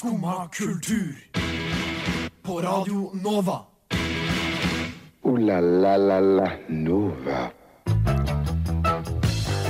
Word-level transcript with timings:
Skumma 0.00 0.48
kultur. 0.48 1.12
På 2.42 2.60
Radio 2.60 3.10
Nova. 3.24 3.60
O-la-la-la-la 5.22 6.50
Nova. 6.68 7.50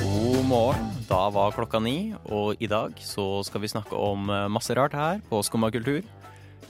God 0.02 0.44
morgen. 0.46 0.86
Da 1.08 1.30
var 1.34 1.50
klokka 1.50 1.80
ni, 1.82 2.14
og 2.30 2.62
i 2.62 2.68
dag 2.70 2.94
så 3.02 3.42
skal 3.42 3.64
vi 3.64 3.72
snakke 3.72 3.98
om 3.98 4.30
eh, 4.30 4.46
masse 4.46 4.76
rart 4.78 4.94
her 4.94 5.18
på 5.26 5.42
Skumma 5.42 5.72
kultur. 5.74 6.06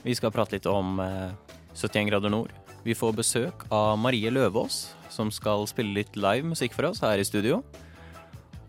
Vi 0.01 0.17
skal 0.17 0.33
prate 0.33 0.57
litt 0.57 0.65
om 0.65 0.97
eh, 1.05 1.29
71 1.77 2.09
grader 2.09 2.33
nord. 2.33 2.49
Vi 2.81 2.97
får 2.97 3.13
besøk 3.13 3.67
av 3.69 3.93
Marie 4.01 4.33
Løvaas, 4.33 4.95
som 5.13 5.29
skal 5.29 5.69
spille 5.69 5.93
litt 6.01 6.17
live 6.17 6.49
musikk 6.49 6.73
for 6.73 6.89
oss 6.89 7.05
her 7.05 7.21
i 7.21 7.29
studio. 7.29 7.61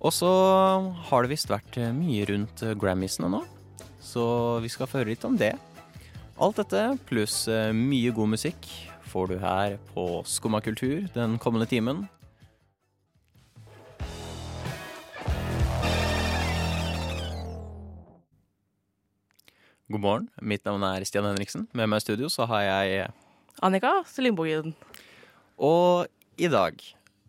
Og 0.05 0.13
så 0.13 0.37
har 1.09 1.25
det 1.25 1.33
visst 1.33 1.49
vært 1.49 1.81
eh, 1.81 1.97
mye 1.97 2.29
rundt 2.29 2.61
eh, 2.61 2.77
Grammysene 2.77 3.33
nå, 3.33 3.45
så 4.03 4.25
vi 4.63 4.71
skal 4.73 4.89
få 4.91 5.01
høre 5.01 5.15
litt 5.15 5.25
om 5.25 5.37
det. 5.39 5.55
Alt 6.43 6.59
dette 6.59 6.83
pluss 7.07 7.47
eh, 7.49 7.71
mye 7.77 8.11
god 8.15 8.35
musikk 8.35 8.67
får 9.13 9.31
du 9.31 9.37
her 9.39 9.77
på 9.93 10.07
Skumma 10.27 10.63
kultur 10.65 11.07
den 11.15 11.39
kommende 11.39 11.69
timen. 11.71 12.07
God 19.93 20.01
morgen. 20.01 20.29
Mitt 20.41 20.65
navn 20.65 20.83
er 20.89 21.05
Stian 21.05 21.27
Henriksen. 21.29 21.67
Med 21.77 21.91
meg 21.93 22.01
i 22.01 22.07
studio 22.07 22.31
så 22.33 22.47
har 22.49 22.65
jeg 22.65 23.11
Annika 23.61 23.99
Selimbogen. 24.09 24.73
Og 25.61 26.09
i 26.41 26.49
dag 26.49 26.81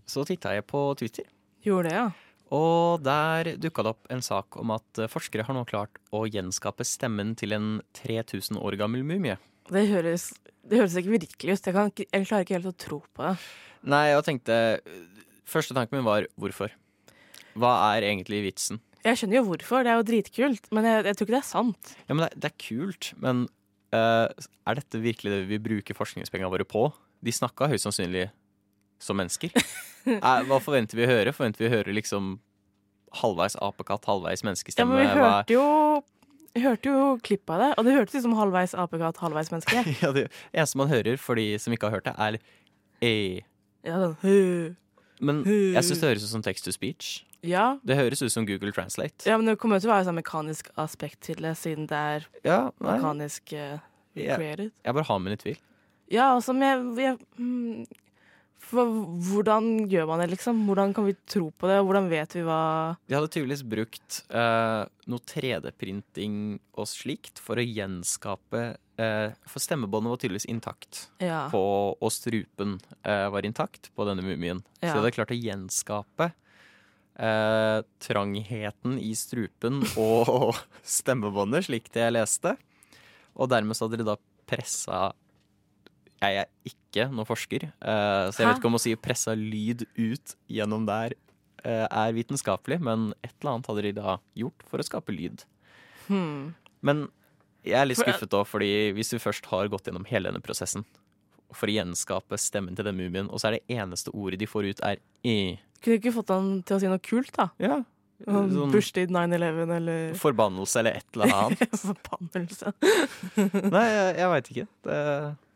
så 0.08 0.24
titta 0.26 0.56
jeg 0.56 0.66
på 0.66 0.88
Twitter, 0.98 1.28
Gjorde 1.64 1.90
det, 1.90 1.96
ja. 1.96 2.23
Og 2.54 3.02
der 3.06 3.56
dukka 3.62 3.86
det 3.86 3.94
opp 3.96 4.12
en 4.14 4.22
sak 4.26 4.60
om 4.62 4.74
at 4.76 5.04
forskere 5.10 5.48
har 5.48 5.58
nå 5.58 5.66
klart 5.70 5.98
å 6.14 6.26
gjenskape 6.30 6.86
stemmen 6.86 7.34
til 7.40 7.56
en 7.58 7.68
3000 7.98 8.60
år 8.62 8.78
gammel 8.80 9.06
mumie. 9.08 9.40
Det 9.72 9.88
høres, 9.90 10.30
det 10.68 10.82
høres 10.82 10.96
ikke 11.00 11.16
virkelig 11.16 11.58
ut. 11.58 11.68
Jeg, 11.68 11.76
kan, 11.76 11.92
jeg 12.04 12.28
klarer 12.30 12.46
ikke 12.46 12.58
helt 12.60 12.70
å 12.70 12.78
tro 12.86 13.00
på 13.10 13.26
det. 13.26 13.36
Nei, 13.84 14.06
jeg 14.14 14.26
tenkte 14.30 14.58
Første 15.50 15.76
tanken 15.76 16.00
min 16.00 16.06
var 16.08 16.26
hvorfor? 16.40 16.72
Hva 17.60 17.74
er 17.94 18.08
egentlig 18.08 18.40
vitsen? 18.46 18.80
Jeg 19.04 19.20
skjønner 19.20 19.42
jo 19.42 19.48
hvorfor, 19.50 19.84
det 19.84 19.92
er 19.92 20.00
jo 20.00 20.06
dritkult, 20.08 20.70
men 20.74 20.88
jeg, 20.88 21.02
jeg 21.10 21.18
tror 21.18 21.28
ikke 21.28 21.36
det 21.36 21.42
er 21.42 21.50
sant. 21.50 21.90
Ja, 22.08 22.16
men 22.16 22.24
det, 22.24 22.30
det 22.40 22.50
er 22.50 22.56
kult, 22.64 23.10
men 23.20 23.42
uh, 23.94 24.32
er 24.32 24.80
dette 24.80 25.02
virkelig 25.04 25.34
det 25.34 25.42
vi 25.50 25.60
bruker 25.62 25.98
forskningspengene 25.98 26.52
våre 26.54 26.66
på? 26.68 26.88
De 27.24 27.36
snakka 27.36 27.68
høyst 27.72 27.86
sannsynlig 27.86 28.30
som 29.04 29.20
mennesker. 29.20 29.54
Hva 30.04 30.60
forventer 30.64 31.00
vi 31.00 31.06
å 31.06 31.12
høre? 31.12 31.34
Forventer 31.36 31.64
vi 31.64 31.70
å 31.70 31.74
høre 31.78 31.94
liksom 31.96 32.34
halvveis 33.22 33.56
apekatt, 33.62 34.08
halvveis 34.10 34.44
menneskestemme? 34.44 34.98
Ja, 34.98 35.00
men 35.00 35.06
vi 35.06 35.22
hørte 35.22 35.56
jo, 35.56 35.66
vi 36.56 36.64
hørte 36.66 36.92
jo 36.94 37.04
klipp 37.24 37.50
av 37.54 37.62
det, 37.62 37.72
og 37.78 37.86
det 37.88 37.96
hørtes 37.98 38.18
ut 38.20 38.26
som 38.26 38.36
halvveis 38.38 38.74
apekatt, 38.78 39.20
halvveis 39.22 39.52
menneske. 39.54 39.84
ja, 40.04 40.12
det 40.16 40.28
eneste 40.52 40.80
man 40.82 40.90
hører 40.92 41.20
for 41.22 41.40
de 41.40 41.46
som 41.62 41.76
ikke 41.76 41.90
har 41.92 42.00
hørt 42.00 42.10
det, 42.10 42.16
er 42.18 42.40
e. 43.04 43.14
Ja, 43.86 44.00
sånn, 44.00 44.18
«Hø». 44.24 44.40
Men 45.24 45.44
jeg 45.48 45.86
syns 45.88 46.02
det 46.02 46.10
høres 46.10 46.26
ut 46.26 46.32
som 46.34 46.44
text 46.44 46.66
to 46.68 46.74
speech. 46.76 47.22
ja. 47.48 47.78
Det 47.86 47.96
høres 47.96 48.20
ut 48.26 48.32
som 48.34 48.48
Google 48.50 48.74
Translate. 48.76 49.24
ja, 49.30 49.38
men 49.38 49.48
det 49.48 49.58
kommer 49.62 49.80
til 49.80 49.92
å 49.92 49.94
være 49.94 50.08
sånn 50.10 50.18
mekanisk 50.18 50.72
aspekt 50.82 51.22
til 51.30 51.40
det, 51.44 51.54
siden 51.60 51.86
det 51.88 52.00
er 52.18 52.26
Ja, 52.44 52.58
mekanisk 52.84 53.54
uh, 53.56 53.78
jeg, 54.18 54.36
created. 54.36 54.74
jeg 54.84 54.98
bare 54.98 55.08
har 55.08 55.22
mine 55.24 55.38
tvil. 55.40 55.60
Ja, 56.12 56.34
altså, 56.36 56.54
jeg, 56.60 56.82
jeg 57.00 57.16
mm, 57.40 57.86
for, 57.88 58.03
Hvordan 58.72 59.68
gjør 59.92 60.08
man 60.10 60.22
det, 60.24 60.30
liksom? 60.34 60.62
Hvordan 60.68 60.94
kan 60.96 61.06
vi 61.08 61.14
tro 61.30 61.50
på 61.52 61.68
det? 61.70 61.80
Hvordan 61.86 62.08
vet 62.12 62.36
vi 62.38 62.44
hva 62.48 62.60
De 63.10 63.16
hadde 63.18 63.30
tydeligvis 63.34 63.64
brukt 63.70 64.20
eh, 64.34 64.84
noe 65.12 65.26
3D-printing 65.34 66.38
og 66.80 66.88
slikt 66.90 67.42
for 67.44 67.60
å 67.62 67.66
gjenskape 67.66 68.64
eh, 68.98 69.34
For 69.50 69.64
stemmebåndet 69.64 70.14
var 70.14 70.22
tydeligvis 70.24 70.50
intakt. 70.50 71.04
Ja. 71.24 71.46
På, 71.54 71.64
og 72.00 72.14
strupen 72.16 72.78
eh, 73.04 73.28
var 73.34 73.46
intakt 73.48 73.92
på 73.96 74.08
denne 74.10 74.26
mumien. 74.26 74.64
Så 74.80 74.88
Ja. 74.90 74.94
de 74.94 75.00
hadde 75.02 75.16
klart 75.18 75.34
å 75.36 75.40
gjenskape 75.40 76.32
eh, 77.20 77.80
trangheten 78.04 79.00
i 79.00 79.14
strupen 79.18 79.82
og 80.02 80.56
stemmebåndet, 80.82 81.68
slik 81.70 81.92
det 81.94 82.08
jeg 82.08 82.18
leste. 82.18 82.56
Og 83.34 83.50
dermed 83.50 83.78
så 83.78 83.88
hadde 83.88 84.02
de 84.04 84.08
da 84.12 84.18
pressa 84.50 85.12
Jeg 86.24 86.44
er 86.44 86.50
ikke 86.70 87.08
noen 87.12 87.28
forsker, 87.28 87.68
uh, 87.84 88.30
så 88.32 88.42
jeg 88.42 88.48
Hæ? 88.48 88.50
vet 88.52 88.62
ikke 88.62 88.72
om 88.72 88.80
å 88.80 88.84
si 88.84 88.96
pressa 88.96 89.36
lyd 89.38 89.84
ut 89.98 90.36
gjennom 90.52 90.86
der 90.88 91.16
uh, 91.66 91.88
er 91.88 92.16
vitenskapelig, 92.16 92.80
men 92.84 93.12
et 93.22 93.34
eller 93.42 93.56
annet 93.56 93.70
hadde 93.72 93.86
de 93.88 93.94
da 94.00 94.18
gjort 94.40 94.66
for 94.70 94.80
å 94.80 94.88
skape 94.88 95.16
lyd. 95.16 95.44
Hmm. 96.08 96.54
Men 96.86 97.08
jeg 97.64 97.80
er 97.80 97.88
litt 97.88 98.02
skuffet 98.02 98.32
da, 98.32 98.44
fordi 98.48 98.92
hvis 98.96 99.14
du 99.14 99.20
først 99.24 99.48
har 99.52 99.72
gått 99.72 99.88
gjennom 99.88 100.08
hele 100.10 100.32
denne 100.32 100.44
prosessen 100.44 100.84
for 101.54 101.70
å 101.70 101.76
gjenskape 101.76 102.38
stemmen 102.42 102.76
til 102.76 102.88
den 102.88 102.98
mumien, 102.98 103.30
og 103.30 103.40
så 103.40 103.50
er 103.50 103.60
det 103.60 103.78
eneste 103.78 104.12
ordet 104.16 104.42
de 104.42 104.50
får 104.50 104.72
ut, 104.72 104.84
er 104.84 105.00
i. 105.28 105.56
Kunne 105.84 105.98
du 105.98 106.02
ikke 106.02 106.16
fått 106.16 106.34
han 106.34 106.56
til 106.66 106.78
å 106.78 106.82
si 106.82 106.92
noe 106.92 107.04
kult, 107.04 107.34
da? 107.36 107.52
Ja. 107.62 107.84
Sånn 108.24 108.52
Sånn 108.56 108.72
Bursdag 108.72 109.12
9-11 109.12 109.72
eller 109.78 110.14
forbannelse 110.20 110.80
eller 110.80 111.00
et 111.00 111.18
eller 111.18 111.34
annet. 111.36 111.74
Forbannelse. 111.90 112.72
Nei, 113.74 113.88
jeg, 113.90 114.14
jeg 114.22 114.30
veit 114.32 114.52
ikke. 114.54 114.68
Det, 114.88 115.00
det, 115.10 115.53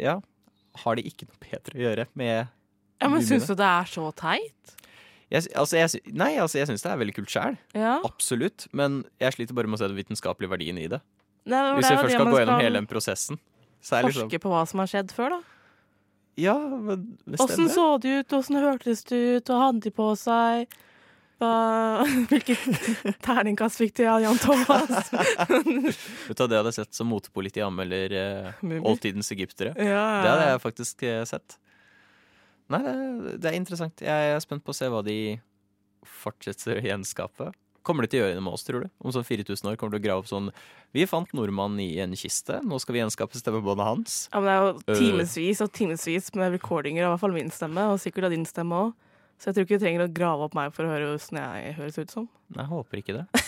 ja. 0.00 0.18
Har 0.82 0.98
de 0.98 1.06
ikke 1.08 1.28
noe 1.28 1.38
bedre 1.40 1.78
å 1.78 1.82
gjøre 1.86 2.06
med 2.18 2.34
Ja, 3.00 3.08
men 3.08 3.24
syns 3.24 3.48
du 3.48 3.54
det 3.56 3.68
er 3.68 3.88
så 3.88 4.10
teit? 4.16 4.76
jeg, 5.32 5.42
altså, 5.58 5.76
jeg, 5.78 6.14
Nei, 6.14 6.36
altså, 6.38 6.60
jeg 6.60 6.70
syns 6.70 6.84
det 6.84 6.90
er 6.92 7.00
veldig 7.00 7.16
kult 7.16 7.32
sjæl. 7.32 7.58
Ja. 7.74 7.98
Absolutt. 8.06 8.68
Men 8.76 9.02
jeg 9.22 9.34
sliter 9.36 9.56
bare 9.58 9.70
med 9.70 9.78
å 9.78 9.82
se 9.82 9.90
den 9.90 9.98
vitenskapelige 9.98 10.52
verdien 10.52 10.78
i 10.78 10.86
det. 10.92 11.02
Nei, 11.46 11.60
men 11.62 11.78
Hvis 11.78 11.90
jeg 11.90 11.98
vi 11.98 12.04
først 12.04 12.18
skal 12.18 12.30
gå 12.30 12.40
gjennom 12.40 12.62
hele 12.62 12.80
den 12.80 12.88
prosessen. 12.90 13.40
Så 13.82 13.98
er 13.98 14.06
Forske 14.08 14.26
liksom 14.26 14.42
på 14.42 14.52
hva 14.52 14.64
som 14.66 14.82
har 14.82 14.90
skjedd 14.90 15.14
før, 15.14 15.36
da. 15.36 15.40
Ja, 16.36 16.56
men 16.58 17.06
Åssen 17.40 17.70
så 17.72 17.86
det 18.02 18.12
ut, 18.20 18.34
åssen 18.36 18.58
hørtes 18.60 19.06
det 19.08 19.20
ut, 19.38 19.48
hva 19.48 19.68
hadde 19.68 19.86
de 19.86 19.92
på 19.94 20.10
seg? 20.20 20.74
Hva, 21.36 21.50
hvilket 22.30 22.62
terningkast 23.24 23.76
fikk 23.82 23.94
du 23.98 24.04
av 24.08 24.22
Jan 24.24 24.38
Thomas? 24.40 25.10
Vet 26.28 26.38
du 26.38 26.40
hva 26.40 26.48
det 26.48 26.56
hadde 26.60 26.70
jeg 26.72 26.78
sett 26.78 26.96
som 26.96 27.10
motepoliti 27.12 27.60
anmelder 27.64 28.14
eh, 28.16 28.64
oldtidens 28.80 29.28
egyptere? 29.34 29.74
Ja, 29.76 30.04
Det 30.24 30.30
hadde 30.32 30.46
jeg 30.54 30.62
faktisk 30.64 31.04
eh, 31.04 31.22
sett. 31.28 31.58
Nei, 32.72 32.80
det, 32.82 33.36
det 33.44 33.50
er 33.52 33.58
interessant. 33.60 34.00
Jeg 34.02 34.32
er 34.32 34.40
spent 34.42 34.64
på 34.66 34.72
å 34.72 34.78
se 34.78 34.88
hva 34.90 35.04
de 35.06 35.18
fortsetter 36.22 36.80
å 36.80 36.84
gjenskape. 36.88 37.52
Kommer 37.86 38.02
de 38.02 38.10
til 38.10 38.18
å 38.18 38.24
gjøre 38.24 38.38
det 38.40 38.42
med 38.42 38.56
oss, 38.56 38.64
tror 38.66 38.82
du? 38.82 38.88
Om 39.06 39.12
sånn 39.14 39.26
4000 39.28 39.68
år 39.70 39.76
kommer 39.78 39.94
de 39.94 40.00
til 40.00 40.02
å 40.02 40.06
grave 40.08 40.24
opp 40.24 40.26
sånn 40.26 40.48
Vi 40.96 41.04
fant 41.06 41.30
nordmannen 41.36 41.78
i 41.84 42.00
en 42.02 42.16
kiste, 42.18 42.56
nå 42.66 42.80
skal 42.82 42.96
vi 42.96 43.02
gjenskape 43.04 43.38
stemmebåndet 43.38 43.86
hans. 43.86 44.16
Ja, 44.32 44.40
men 44.40 44.48
det 44.48 44.54
er 44.56 44.64
jo 44.64 44.72
Øh. 44.72 44.98
timevis 45.04 45.60
og 45.62 45.70
timevis 45.76 46.32
med 46.34 46.56
recordinger 46.56 47.04
av 47.06 47.10
i 47.10 47.12
hvert 47.14 47.22
fall 47.22 47.36
min 47.36 47.52
stemme, 47.54 47.84
og 47.92 48.00
sikkert 48.02 48.26
av 48.26 48.34
din 48.34 48.48
stemme 48.48 48.80
òg. 48.88 48.94
Så 49.36 49.50
jeg 49.50 49.56
tror 49.56 49.66
ikke 49.66 49.78
du 49.78 49.84
trenger 49.84 50.06
å 50.06 50.12
grave 50.16 50.46
opp 50.48 50.56
meg 50.56 50.72
for 50.74 50.86
å 50.86 50.92
høre 50.92 51.10
hvordan 51.10 51.40
jeg 51.42 51.76
høres 51.76 51.98
ut 52.00 52.14
som. 52.14 52.28
Nei, 52.54 52.62
jeg 52.62 52.72
håper 52.72 53.02
ikke 53.02 53.16
det. 53.18 53.26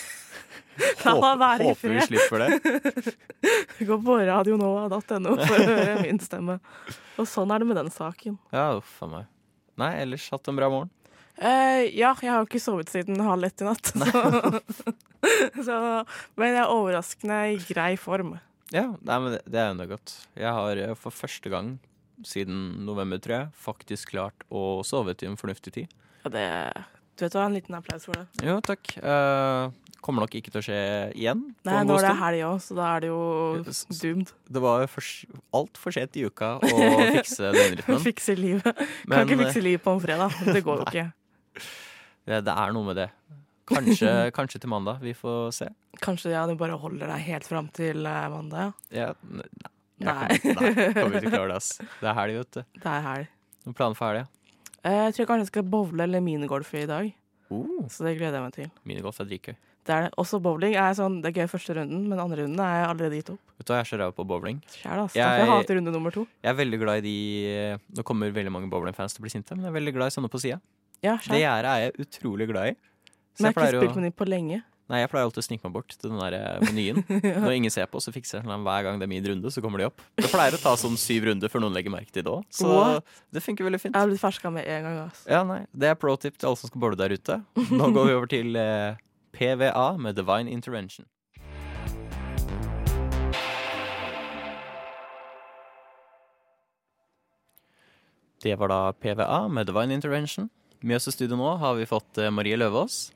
La 0.78 1.15
Håper, 1.16 1.38
være 1.41 1.65
i 1.65 1.71
håper 1.72 1.94
vi 1.94 2.03
slipper 2.06 2.44
det. 2.44 3.15
Gå 3.88 3.97
på 4.04 4.19
radionova.no 4.28 5.32
for 5.41 5.56
å 5.56 5.65
høre 5.66 5.97
min 6.04 6.21
stemme. 6.22 6.59
Og 7.19 7.27
sånn 7.27 7.50
er 7.50 7.62
det 7.62 7.69
med 7.71 7.81
den 7.81 7.91
saken. 7.94 8.37
Ja, 8.54 8.71
uff 8.78 9.00
a 9.03 9.10
meg. 9.10 9.27
Nei, 9.78 9.93
ellers 10.03 10.28
hatt 10.34 10.50
en 10.50 10.59
bra 10.59 10.71
morgen. 10.71 10.93
Uh, 11.38 11.87
ja, 11.94 12.12
jeg 12.19 12.31
har 12.31 12.43
jo 12.43 12.48
ikke 12.48 12.62
sovet 12.62 12.91
siden 12.91 13.21
halv 13.22 13.47
ett 13.47 13.62
i 13.62 13.66
natt. 13.66 13.93
Så. 13.94 14.62
så, 15.66 15.77
men 16.38 16.54
jeg 16.54 16.62
er 16.65 16.72
overraskende 16.75 17.43
i 17.54 17.59
grei 17.62 17.93
form. 18.00 18.37
Ja, 18.75 18.88
nei, 18.98 19.19
men 19.22 19.37
det, 19.37 19.44
det 19.48 19.62
er 19.62 19.72
enda 19.72 19.87
godt. 19.88 20.15
Jeg 20.38 20.50
har 20.54 20.82
eh, 20.82 20.97
for 20.98 21.15
første 21.15 21.50
gang 21.53 21.77
siden 22.26 22.84
november, 22.86 23.18
tror 23.22 23.34
jeg, 23.38 23.50
faktisk 23.64 24.10
klart 24.14 24.46
å 24.50 24.82
sove 24.86 25.14
til 25.18 25.30
en 25.32 25.36
fornuftig 25.40 25.72
tid. 25.74 25.92
Ja, 26.24 26.30
det 26.34 26.46
Du 27.18 27.24
vet 27.26 27.34
hva, 27.34 27.46
en 27.48 27.54
liten 27.58 27.74
applaus 27.74 28.04
for 28.06 28.14
det. 28.14 28.26
Jo, 28.46 28.60
takk. 28.62 28.92
Eh, 28.98 29.70
kommer 30.06 30.22
nok 30.22 30.34
ikke 30.38 30.52
til 30.54 30.60
å 30.60 30.64
skje 30.68 30.76
igjen. 31.18 31.41
Nei, 31.66 31.80
nå 31.84 31.97
er 31.98 32.04
det 32.06 32.12
helg 32.20 32.42
òg, 32.47 32.60
så 32.62 32.76
da 32.78 32.84
er 32.94 33.00
det 33.03 33.09
jo 33.10 33.22
doomed. 33.98 34.30
Det 34.47 34.62
var 34.62 34.84
altfor 35.59 35.94
sent 35.97 36.15
i 36.20 36.22
uka 36.28 36.53
å 36.62 36.68
fikse 37.18 37.50
døgnrytmen. 37.56 37.98
Fikse 38.09 38.36
livet. 38.38 38.71
kan 38.71 39.10
Men 39.10 39.24
ikke 39.26 39.34
eh, 39.41 39.42
fikse 39.48 39.64
livet 39.66 39.82
på 39.82 39.97
en 39.97 40.04
fredag. 40.04 40.38
Det 40.47 40.62
går 40.62 40.84
jo 40.84 40.86
ikke. 40.92 41.06
det, 42.30 42.41
det 42.47 42.54
er 42.54 42.76
noe 42.76 42.86
med 42.92 43.00
det. 43.03 43.09
Kanskje, 43.68 44.12
kanskje 44.38 44.62
til 44.62 44.71
mandag. 44.72 45.03
Vi 45.03 45.16
får 45.18 45.50
se. 45.59 45.68
Kanskje 46.04 46.30
ja, 46.36 46.47
du 46.47 46.54
bare 46.60 46.78
holder 46.78 47.10
deg 47.10 47.26
helt 47.26 47.50
fram 47.50 47.66
til 47.74 48.06
eh, 48.06 48.28
mandag. 48.32 48.78
Ja, 48.94 49.10
n- 49.26 49.42
nei. 50.00 50.39
Kommer, 50.39 50.74
nei, 50.74 50.92
kommer 50.95 51.16
ikke 51.16 51.21
til 51.21 51.28
å 51.28 51.36
klare 51.36 51.48
det, 51.48 51.56
ass. 51.56 51.71
Det 52.00 52.09
er 52.10 52.15
helg, 52.15 52.36
vet 52.39 52.50
du. 52.59 52.62
Det 52.83 52.91
er 52.95 53.00
helg. 53.09 53.28
Noen 53.66 53.74
planer 53.78 53.97
for 53.98 54.06
helga? 54.12 54.27
Eh, 54.84 54.98
Jeg 55.09 55.15
tror 55.16 55.27
kanskje 55.33 55.45
jeg 55.47 55.53
skal 55.53 55.62
bowle 55.74 56.03
eller 56.06 56.21
minigolfe 56.24 56.83
i 56.84 56.86
dag, 56.91 57.15
Uh, 57.48 57.86
så 57.89 58.04
det 58.04 58.18
gleder 58.18 58.34
jeg 58.36 58.42
meg 58.45 58.53
til. 58.53 58.66
minigolf 58.84 59.18
er 59.22 59.24
dritgøy. 59.24 59.54
Det 59.89 59.92
er 59.95 60.03
det. 60.04 60.10
Også 60.21 60.36
bowling 60.45 60.74
er 60.77 60.92
sånn, 60.92 61.15
det 61.24 61.30
er 61.30 61.39
gøy 61.41 61.47
første 61.48 61.72
runden, 61.78 62.03
men 62.10 62.21
andre 62.21 62.42
runden 62.45 62.60
er 62.60 62.74
jeg 62.83 62.89
allerede 62.91 63.16
gitt 63.22 63.30
opp. 63.33 63.41
Vet 63.56 63.65
du 63.65 63.72
hva, 63.72 63.78
jeg 63.78 63.86
er 63.86 63.89
så 63.89 63.98
ræv 64.03 64.10
på 64.18 64.27
bowling. 64.28 64.59
Kjære, 64.68 65.04
ass. 65.06 65.15
Jeg- 65.16 65.39
jeg 65.41 65.48
hater 65.48 65.78
runde 65.78 65.95
nummer 65.95 66.12
to. 66.12 66.27
Jeg 66.45 66.50
er 66.53 66.59
veldig 66.59 66.78
glad 66.83 66.98
i 66.98 67.00
de 67.09 67.78
Nå 67.97 68.04
kommer 68.04 68.28
veldig 68.30 68.53
mange 68.53 68.68
bowlingfans 68.68 69.15
til 69.16 69.22
å 69.22 69.24
bli 69.24 69.30
sinte, 69.33 69.56
men 69.56 69.65
jeg 69.65 69.72
er 69.72 69.78
veldig 69.80 69.95
glad 69.97 70.12
i 70.12 70.15
sånne 70.21 70.28
på 70.28 70.41
sida. 70.45 70.60
Ja, 71.00 71.16
Det 71.16 71.41
gjerdet 71.41 71.72
er 71.72 71.80
jeg 71.86 71.92
utrolig 72.04 72.48
glad 72.53 72.68
i. 72.68 72.77
Så 73.33 73.41
Men 73.41 73.48
jeg 73.48 73.54
har 73.56 73.72
ikke 73.72 73.80
spilt 73.80 73.97
med 73.97 74.04
dem 74.04 74.12
på 74.12 74.28
lenge. 74.28 74.62
Nei, 74.88 75.02
jeg 75.02 75.10
pleier 75.12 75.26
alltid 75.28 75.42
å 75.42 75.44
snike 75.44 75.66
meg 75.66 75.72
bort 75.74 75.92
til 75.92 76.08
den 76.08 76.16
der 76.16 76.34
eh, 76.38 76.62
menyen. 76.64 77.02
Når 77.44 77.56
ingen 77.58 77.72
ser 77.72 77.84
på, 77.92 78.00
så 78.00 78.12
fikser 78.14 78.38
jeg 78.38 78.46
sånn 78.48 78.62
hver 78.64 78.86
gang 78.86 78.96
det 79.00 79.04
er 79.04 79.10
min 79.12 79.26
runde, 79.26 79.50
så 79.52 79.60
kommer 79.60 79.82
de 79.82 79.88
opp. 79.90 80.00
Det 80.16 80.30
pleier 80.32 80.56
å 80.56 80.60
ta 80.62 80.72
sånn 80.80 80.96
syv 80.96 81.26
runder 81.28 81.52
før 81.52 81.66
noen 81.66 81.76
legger 81.76 81.92
merke 81.92 82.08
til 82.14 82.24
det 82.24 82.32
òg, 82.32 82.46
så 82.56 82.70
What? 82.72 83.18
det 83.36 83.42
funker 83.44 83.68
veldig 83.68 83.82
fint. 83.82 83.92
Jeg 83.92 84.00
har 84.00 84.08
blitt 84.08 84.22
ferska 84.22 84.52
med 84.54 84.64
en 84.64 84.88
gang. 84.88 84.96
Altså. 85.04 85.26
Ja, 85.28 85.42
nei, 85.44 85.60
Det 85.76 85.90
er 85.92 85.98
pro 86.00 86.16
tip 86.16 86.40
til 86.40 86.48
alle 86.48 86.60
som 86.62 86.72
skal 86.72 86.80
bowle 86.80 86.96
der 86.96 87.12
ute. 87.12 87.36
Nå 87.68 87.90
går 87.98 88.08
vi 88.08 88.16
over 88.16 88.32
til 88.32 88.56
eh, 88.56 88.96
PVA 89.36 89.84
med 90.00 90.16
Divine 90.16 90.56
Intervention. 90.56 91.04
Det 98.40 98.56
var 98.56 98.72
da 98.72 98.80
PVA 98.96 99.48
med 99.52 99.68
Divine 99.68 100.00
Intervention. 100.00 100.48
Med 100.80 100.96
oss 100.96 101.10
i 101.10 101.12
studio 101.12 101.36
nå 101.36 101.56
har 101.60 101.76
vi 101.76 101.84
fått 101.90 102.18
eh, 102.22 102.30
Marie 102.32 102.56
Løvaas 102.56 103.10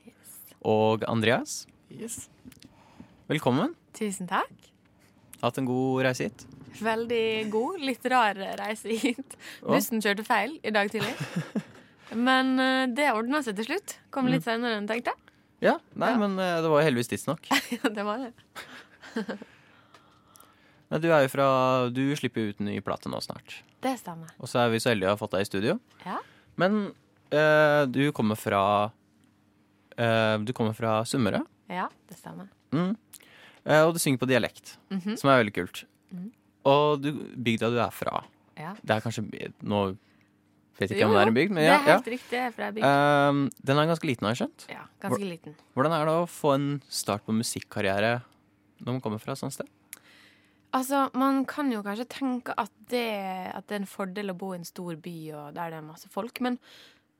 og 0.67 1.03
Andreas. 1.09 1.63
Yes. 1.93 2.27
Velkommen. 3.29 3.73
Tusen 3.97 4.27
takk. 4.29 4.51
Hatt 5.43 5.57
en 5.59 5.67
god 5.67 6.03
reise 6.07 6.29
hit. 6.29 6.45
Veldig 6.83 7.49
god. 7.53 7.81
Litt 7.85 8.05
rar 8.11 8.37
reise 8.59 8.95
hit. 8.97 9.35
Bussen 9.61 10.01
kjørte 10.03 10.25
feil 10.27 10.55
i 10.65 10.71
dag 10.73 10.89
tidlig. 10.91 11.13
Men 12.27 12.53
eh, 12.61 12.85
det 12.93 13.09
ordna 13.13 13.41
seg 13.45 13.57
til 13.59 13.67
slutt. 13.71 13.97
Kom 14.13 14.27
litt 14.31 14.45
senere 14.45 14.77
enn 14.79 14.87
tenkte. 14.89 15.13
Ja, 15.63 15.77
nei, 15.95 16.09
Ja. 16.11 16.17
men 16.19 16.33
eh, 16.43 16.57
det 16.61 16.67
var 16.69 16.81
jo 16.81 16.85
heldigvis 16.89 17.07
tidsnok. 17.13 17.45
Ja, 17.71 17.89
det 17.95 18.03
var 18.03 18.19
det. 18.25 18.33
Nei, 20.91 20.99
Du 21.01 21.07
er 21.09 21.23
jo 21.25 21.29
fra 21.31 21.45
Du 21.93 22.01
slipper 22.19 22.51
ut 22.51 22.59
ny 22.63 22.75
plate 22.85 23.09
nå 23.09 23.21
snart. 23.23 23.61
Det 23.83 23.95
stemmer. 24.01 24.29
Og 24.39 24.49
så 24.51 24.59
er 24.63 24.73
vi 24.73 24.81
så 24.83 24.91
heldige 24.91 25.09
å 25.09 25.15
ha 25.15 25.19
fått 25.21 25.33
deg 25.37 25.45
i 25.45 25.49
studio. 25.49 25.77
Ja. 26.05 26.19
Men 26.59 26.91
eh, 27.33 27.83
du 27.89 28.03
kommer 28.15 28.37
fra 28.39 28.91
Du 29.97 30.53
kommer 30.53 30.73
fra 30.75 31.01
Sunnmøre. 31.05 31.43
Ja, 31.69 31.87
det 32.09 32.17
stemmer. 32.17 32.47
Mm. 32.71 32.95
Eh, 33.65 33.81
og 33.85 33.93
du 33.95 33.99
synger 33.99 34.19
på 34.19 34.27
dialekt, 34.27 34.77
Mhm. 34.91 35.17
som 35.17 35.29
er 35.29 35.43
veldig 35.43 35.53
kult. 35.55 35.83
Mm. 36.13 36.31
Og 36.65 37.01
du, 37.01 37.11
bygda 37.35 37.69
du 37.71 37.77
er 37.79 37.91
fra 37.91 38.23
Ja. 38.57 38.73
Det 38.85 38.89
er 38.91 39.01
kanskje 39.01 39.23
Nå 39.63 39.97
vet 40.77 40.89
jeg 40.89 40.97
ikke 40.97 40.99
Jo, 41.01 41.07
om 41.07 41.13
det 41.13 41.21
er 41.23 41.27
en 41.27 41.33
bygd, 41.37 41.51
men 41.51 41.63
det 41.63 41.69
er 41.71 41.77
helt 41.85 42.05
ja. 42.05 42.11
riktig. 42.11 42.53
For 42.53 42.61
det 42.61 42.67
er 42.67 42.75
bygd. 42.77 43.29
Um, 43.29 43.49
den 43.63 43.77
er 43.77 43.85
ganske 43.87 44.07
liten, 44.09 44.25
har 44.27 44.33
jeg 44.35 44.41
skjønt. 44.47 44.65
ja, 44.69 44.83
ganske 45.01 45.29
liten. 45.29 45.55
Hvordan 45.75 45.91
er 46.01 46.05
det 46.05 46.13
å 46.13 46.27
få 46.29 46.53
en 46.55 46.81
start 46.89 47.25
på 47.25 47.33
musikkarriere 47.33 48.23
når 48.81 48.91
man 48.97 49.01
kommer 49.01 49.19
fra 49.21 49.33
et 49.33 49.39
sånt 49.39 49.53
sted? 49.53 49.67
Altså, 50.73 51.09
Man 51.13 51.45
kan 51.45 51.71
jo 51.71 51.83
kanskje 51.83 52.07
tenke 52.09 52.53
at 52.57 52.71
det, 52.89 53.53
at 53.53 53.67
det 53.67 53.75
er 53.75 53.81
en 53.83 53.85
fordel 53.85 54.31
å 54.31 54.37
bo 54.37 54.53
i 54.53 54.57
en 54.57 54.65
stor 54.65 54.95
by 54.95 55.31
og 55.37 55.53
der 55.53 55.69
det 55.69 55.77
er 55.77 55.85
masse 55.85 56.09
folk, 56.09 56.41
men, 56.41 56.57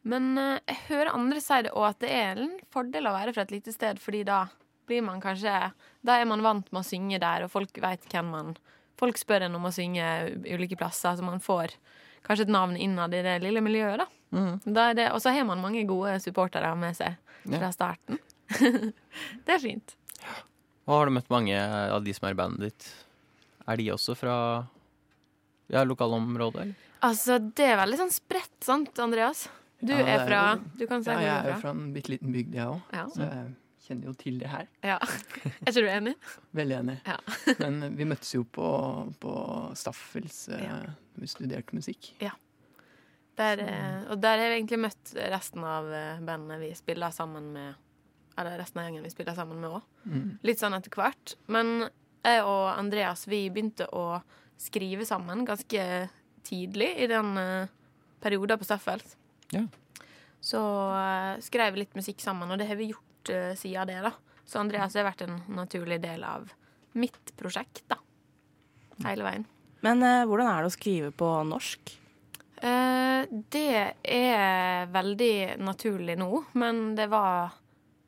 men 0.07 0.37
eh, 0.37 0.59
jeg 0.67 0.79
hører 0.89 1.15
andre 1.15 1.41
si 1.43 1.61
det, 1.65 1.71
òg, 1.71 1.87
at 1.93 2.03
det 2.03 2.11
er 2.11 2.43
en 2.43 2.53
fordel 2.73 3.07
å 3.07 3.15
være 3.15 3.33
fra 3.35 3.45
et 3.45 3.53
lite 3.55 3.73
sted, 3.75 4.01
fordi 4.03 4.23
da 4.27 4.45
blir 4.87 5.03
man 5.05 5.21
kanskje 5.23 5.71
Da 6.03 6.17
er 6.19 6.27
man 6.27 6.43
vant 6.43 6.67
med 6.73 6.81
å 6.81 6.87
synge 6.87 7.19
der, 7.23 7.45
og 7.45 7.53
folk 7.53 7.77
vet 7.79 8.03
hvem 8.11 8.31
man 8.33 8.55
Folk 8.99 9.17
spør 9.17 9.47
en 9.47 9.55
om 9.57 9.63
å 9.65 9.71
synge 9.73 10.05
ulike 10.45 10.77
plasser, 10.77 11.15
så 11.17 11.25
man 11.25 11.41
får 11.41 11.73
kanskje 12.23 12.45
et 12.45 12.51
navn 12.53 12.75
innad 12.79 13.15
i 13.15 13.23
det 13.25 13.39
lille 13.41 13.63
miljøet, 13.63 14.03
da. 14.03 14.05
Mm. 14.33 14.59
da 14.63 14.85
er 14.89 14.99
det, 14.99 15.07
og 15.13 15.21
så 15.21 15.33
har 15.33 15.47
man 15.49 15.61
mange 15.61 15.81
gode 15.89 16.13
supportere 16.21 16.69
med 16.77 16.95
seg 16.97 17.17
fra 17.43 17.71
starten. 17.73 18.19
det 19.45 19.55
er 19.57 19.59
fint. 19.61 19.95
Og 20.85 20.93
har 20.93 21.09
du 21.09 21.15
møtt 21.17 21.33
mange 21.33 21.57
av 21.57 22.05
de 22.05 22.13
som 22.15 22.29
er 22.29 22.35
i 22.35 22.39
bandet 22.39 22.69
ditt? 22.69 22.87
Er 23.65 23.81
de 23.81 23.89
også 23.95 24.15
fra 24.19 24.37
ja, 25.73 25.83
lokalområdet, 25.89 26.67
eller? 26.67 26.87
Altså, 27.03 27.41
det 27.41 27.65
er 27.67 27.81
veldig 27.81 27.99
sånn 27.99 28.13
spredt, 28.15 28.55
sant, 28.63 28.93
Andreas? 29.03 29.47
Du 29.83 29.91
Ja, 29.91 30.05
er 30.15 30.23
fra 30.27 30.41
Du 30.79 30.85
kan 30.87 31.03
si 31.03 31.09
Ja, 31.11 31.17
hvor 31.17 31.23
du 31.23 31.27
er 31.27 31.43
jo 31.43 31.49
er 31.49 31.53
fra. 31.53 31.59
fra 31.61 31.69
en 31.75 31.93
bitte 31.93 32.09
liten 32.13 32.31
bygd, 32.31 32.53
jeg 32.55 32.67
òg, 32.67 32.81
Ja. 32.93 33.05
så 33.11 33.19
jeg 33.27 33.55
kjenner 33.83 34.05
jo 34.07 34.13
til 34.13 34.37
det 34.39 34.47
her. 34.47 34.67
ja. 34.83 34.97
Er 35.65 35.71
ikke 35.71 35.73
du 35.81 35.87
enig? 35.91 36.13
Veldig 36.55 36.77
enig. 36.79 36.97
Ja. 37.05 37.17
Men 37.59 37.97
vi 37.97 38.05
møttes 38.07 38.31
jo 38.33 38.43
på, 38.45 38.67
på 39.19 39.33
Staffels 39.75 40.47
eh, 40.49 40.63
Ja. 40.63 40.77
vi 41.19 41.27
studerte 41.27 41.75
musikk. 41.75 42.13
Der, 43.35 43.57
eh, 43.59 44.11
og 44.13 44.21
der 44.21 44.37
har 44.37 44.49
vi 44.51 44.59
egentlig 44.61 44.77
møtt 44.79 45.13
resten 45.17 45.63
av 45.65 45.87
eh, 45.91 46.19
bandet 46.21 46.59
vi 46.61 46.73
spiller 46.77 47.09
sammen 47.11 47.47
med. 47.55 47.73
Eller 48.37 48.59
resten 48.61 48.79
av 48.79 48.85
gjengen 48.87 49.03
vi 49.03 49.09
spiller 49.09 49.33
sammen 49.33 49.59
med 49.59 49.71
òg. 49.73 49.81
Mm. 50.05 50.27
Litt 50.45 50.59
sånn 50.61 50.73
etter 50.77 50.93
hvert. 50.93 51.33
Men 51.47 51.89
jeg 52.23 52.43
og 52.45 52.77
Andreas 52.77 53.25
vi 53.27 53.49
begynte 53.49 53.87
å 53.91 54.21
skrive 54.61 55.03
sammen 55.05 55.43
ganske 55.49 56.09
tidlig 56.45 56.91
i 57.03 57.07
den 57.09 57.33
perioden 58.21 58.57
på 58.61 58.65
Staffels. 58.69 59.15
Ja. 59.53 59.63
Så 60.43 60.59
uh, 60.59 61.39
skrev 61.43 61.73
vi 61.73 61.83
litt 61.83 61.95
musikk 61.95 62.21
sammen, 62.23 62.51
og 62.51 62.59
det 62.59 62.67
har 62.67 62.79
vi 62.79 62.91
gjort 62.91 63.31
uh, 63.31 63.53
siden 63.59 63.89
det, 63.89 64.01
da. 64.03 64.13
Så 64.43 64.59
Andreas 64.59 64.95
har 64.99 65.07
vært 65.07 65.23
en 65.25 65.39
naturlig 65.55 66.01
del 66.03 66.25
av 66.27 66.49
mitt 66.99 67.33
prosjekt, 67.39 67.85
da. 67.91 67.99
Hele 69.05 69.25
veien. 69.25 69.47
Men 69.85 70.03
uh, 70.03 70.23
hvordan 70.27 70.51
er 70.51 70.63
det 70.63 70.71
å 70.71 70.75
skrive 70.75 71.11
på 71.15 71.31
norsk? 71.47 71.95
Uh, 72.63 73.23
det 73.51 73.95
er 74.03 74.91
veldig 74.91 75.35
naturlig 75.63 76.17
nå, 76.19 76.29
men 76.59 76.89
det 76.99 77.09
var 77.11 77.55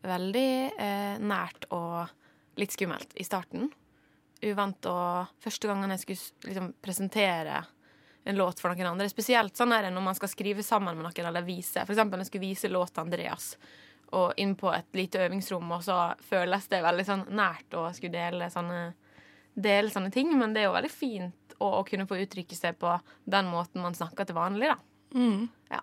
veldig 0.06 0.52
eh, 0.78 1.18
nært 1.22 1.68
og 1.74 2.60
litt 2.60 2.74
skummelt 2.76 3.16
i 3.20 3.26
starten. 3.28 3.70
Uvant 4.46 4.88
og 4.92 5.32
Første 5.42 5.70
gangen 5.70 5.94
jeg 5.96 6.04
skulle 6.04 6.52
liksom, 6.52 6.72
presentere 6.84 7.64
en 8.26 8.38
låt 8.40 8.60
for 8.60 8.74
noen 8.74 8.90
andre. 8.90 9.08
Spesielt 9.10 9.58
sånn 9.58 9.74
er 9.76 9.86
det 9.86 9.94
når 9.94 10.06
man 10.08 10.18
skal 10.18 10.32
skrive 10.32 10.64
sammen 10.66 10.98
med 10.98 11.06
noen 11.06 11.30
eller 11.30 11.46
vise. 11.46 11.84
For 11.86 11.94
eksempel 11.94 12.18
når 12.18 12.26
jeg 12.26 12.32
skulle 12.34 12.48
vise 12.48 12.72
låt 12.74 12.94
til 12.96 13.06
Andreas 13.06 13.52
og 14.16 14.38
inn 14.40 14.54
på 14.58 14.70
et 14.72 14.88
lite 14.96 15.20
øvingsrom, 15.26 15.72
og 15.76 15.82
så 15.84 15.98
føles 16.30 16.70
det 16.72 16.84
veldig 16.86 17.06
sånn 17.08 17.24
nært 17.36 17.74
å 17.76 17.88
skulle 17.94 18.16
dele 18.16 18.48
sånne, 18.54 18.82
dele 19.54 19.92
sånne 19.92 20.14
ting. 20.14 20.32
Men 20.40 20.54
det 20.56 20.64
er 20.64 20.70
jo 20.70 20.76
veldig 20.78 20.94
fint 20.94 21.58
å, 21.58 21.82
å 21.82 21.84
kunne 21.88 22.08
få 22.10 22.20
uttrykke 22.24 22.58
seg 22.58 22.78
på 22.82 22.94
den 23.30 23.50
måten 23.52 23.84
man 23.84 23.98
snakker 23.98 24.30
til 24.30 24.38
vanlig, 24.38 24.72
da. 24.72 24.78
Ja. 25.74 25.82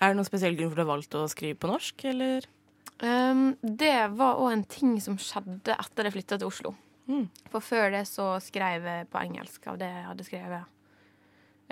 Er 0.00 0.12
det 0.12 0.18
noen 0.18 0.28
spesiell 0.28 0.58
grunn 0.58 0.72
for 0.72 0.76
at 0.76 0.82
du 0.82 0.84
har 0.84 0.92
valgt 0.92 1.16
å 1.16 1.24
skrive 1.30 1.58
på 1.60 1.70
norsk, 1.70 2.06
eller? 2.10 2.46
Um, 3.02 3.54
det 3.62 3.96
var 4.18 4.38
òg 4.42 4.52
en 4.52 4.68
ting 4.70 4.98
som 5.02 5.16
skjedde 5.20 5.74
etter 5.78 6.08
jeg 6.08 6.16
flytta 6.18 6.38
til 6.38 6.50
Oslo. 6.50 6.74
Mm. 7.08 7.26
For 7.52 7.64
før 7.64 7.90
det 7.94 8.04
så 8.10 8.34
skrev 8.42 8.86
jeg 8.88 9.08
på 9.12 9.20
engelsk 9.22 9.66
av 9.70 9.80
det 9.80 9.90
jeg 9.90 10.06
hadde 10.08 10.26
skrevet 10.26 10.73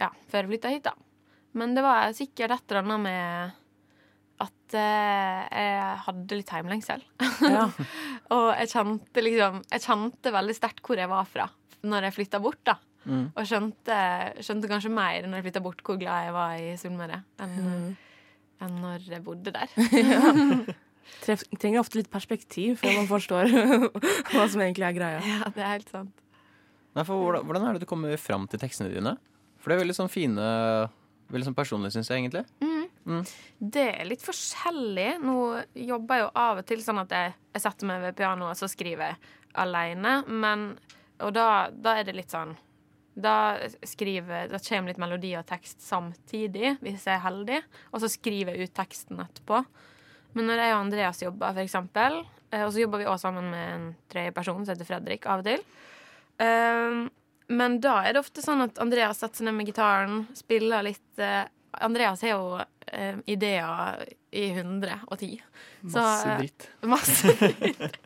Ja, 0.03 0.11
før 0.31 0.45
jeg 0.45 0.53
flytta 0.53 0.73
hit, 0.73 0.87
da. 0.89 0.95
Men 1.59 1.75
det 1.77 1.85
var 1.85 2.15
sikkert 2.17 2.55
et 2.57 2.73
eller 2.73 2.83
annet 2.83 3.05
med 3.05 3.59
at 4.43 4.77
eh, 4.79 5.43
jeg 5.53 5.99
hadde 6.07 6.39
litt 6.39 6.53
heimlengsel. 6.55 7.03
Ja. 7.47 7.67
Og 8.35 8.47
jeg 8.57 8.71
kjente 8.73 9.23
liksom 9.23 9.59
Jeg 9.67 9.83
kjente 9.85 10.32
veldig 10.32 10.55
sterkt 10.56 10.81
hvor 10.87 10.99
jeg 10.99 11.11
var 11.11 11.29
fra 11.29 11.51
når 11.82 12.06
jeg 12.06 12.15
flytta 12.15 12.39
bort, 12.39 12.61
da. 12.63 12.77
Mm. 13.03 13.25
Og 13.35 13.47
skjønte, 13.49 13.97
skjønte 14.47 14.69
kanskje 14.71 14.93
mer 14.94 15.27
når 15.27 15.41
jeg 15.41 15.47
flytta 15.49 15.63
bort, 15.65 15.82
hvor 15.82 15.99
glad 15.99 16.29
jeg 16.29 16.35
var 16.37 16.53
i 16.63 16.69
Sunnmøre 16.79 17.19
enn 17.43 17.97
enn 18.63 18.77
når 18.79 19.09
jeg 19.11 19.25
bodde 19.27 19.51
der. 19.55 19.73
Treff, 21.25 21.43
trenger 21.59 21.82
ofte 21.82 21.99
litt 21.99 22.11
perspektiv 22.13 22.79
før 22.79 23.01
man 23.01 23.09
forstår 23.11 23.51
hva 24.31 24.44
som 24.47 24.63
egentlig 24.63 24.87
er 24.87 24.94
greia. 24.97 25.23
Ja, 25.27 25.51
det 25.51 25.65
er 25.65 25.73
helt 25.75 25.91
sant. 25.91 26.15
Nei, 26.94 27.03
for 27.09 27.19
hvordan, 27.19 27.43
hvordan 27.49 27.67
er 27.67 27.75
det 27.75 27.82
du 27.82 27.89
kommer 27.91 28.15
fram 28.21 28.47
til 28.51 28.63
tekstene 28.63 28.93
dine? 28.93 29.17
For 29.63 29.71
det 29.71 29.79
er 29.79 29.85
veldig 29.85 29.97
sånn 30.01 30.13
fine 30.13 30.49
Veldig 31.33 31.47
sånn 31.47 31.57
personlig, 31.57 31.89
syns 31.95 32.11
jeg 32.11 32.21
egentlig. 32.21 32.43
Det 33.73 33.85
er 33.95 34.05
litt 34.05 34.21
forskjellig. 34.21 35.15
Nå 35.23 35.37
jobber 35.81 36.19
jeg 36.19 36.25
jo 36.27 36.33
av 36.43 36.61
og 36.61 36.67
til 36.69 36.83
sånn 36.85 37.01
at 37.01 37.15
jeg, 37.17 37.31
jeg 37.55 37.65
setter 37.65 37.89
meg 37.89 38.03
ved 38.05 38.19
pianoet 38.19 38.53
og 38.53 38.59
så 38.61 38.69
skriver 38.69 39.15
jeg 39.15 39.33
alene. 39.63 40.13
Men, 40.29 40.67
og 41.25 41.33
da, 41.33 41.47
da 41.73 41.97
er 41.97 42.05
det 42.05 42.17
litt 42.19 42.35
sånn 42.35 42.53
Da 43.17 43.57
skriver 43.87 44.53
Da 44.53 44.61
kommer 44.61 44.93
litt 44.93 45.01
melodi 45.01 45.33
og 45.39 45.49
tekst 45.49 45.81
samtidig, 45.85 46.77
hvis 46.85 47.09
jeg 47.09 47.17
er 47.17 47.25
heldig. 47.25 47.63
Og 47.93 48.05
så 48.05 48.13
skriver 48.13 48.53
jeg 48.53 48.69
ut 48.69 48.77
teksten 48.77 49.25
etterpå. 49.25 49.63
Men 50.37 50.49
når 50.49 50.63
jeg 50.63 50.75
og 50.77 50.83
Andreas 50.83 51.25
jobber, 51.25 51.57
for 51.57 51.65
eksempel, 51.65 52.21
eh, 52.51 52.63
og 52.65 52.71
så 52.73 52.85
jobber 52.85 53.03
vi 53.03 53.09
også 53.09 53.29
sammen 53.29 53.51
med 53.53 53.73
en 53.73 53.89
tredje 54.13 54.37
person 54.37 54.63
som 54.63 54.73
heter 54.73 54.89
Fredrik, 54.89 55.27
av 55.29 55.43
og 55.43 55.49
til. 55.49 55.65
Um, 56.41 57.03
men 57.53 57.81
da 57.85 58.01
er 58.06 58.15
det 58.15 58.23
ofte 58.23 58.44
sånn 58.44 58.65
at 58.65 58.79
Andreas 58.82 59.23
setter 59.23 59.43
seg 59.43 59.49
ned 59.49 59.59
med 59.59 59.69
gitaren, 59.71 60.25
spiller 60.39 60.85
litt 60.87 61.23
eh, 61.23 61.44
Andreas 61.73 62.23
har 62.23 62.29
jo 62.29 62.61
eh, 62.87 63.17
ideer 63.27 64.05
i 64.31 64.51
110. 64.51 65.43
Så, 65.81 65.99
Masse 65.99 66.29
eh, 66.29 66.39
dritt. 66.39 66.71
Masse 66.81 67.32
dritt. 67.32 67.97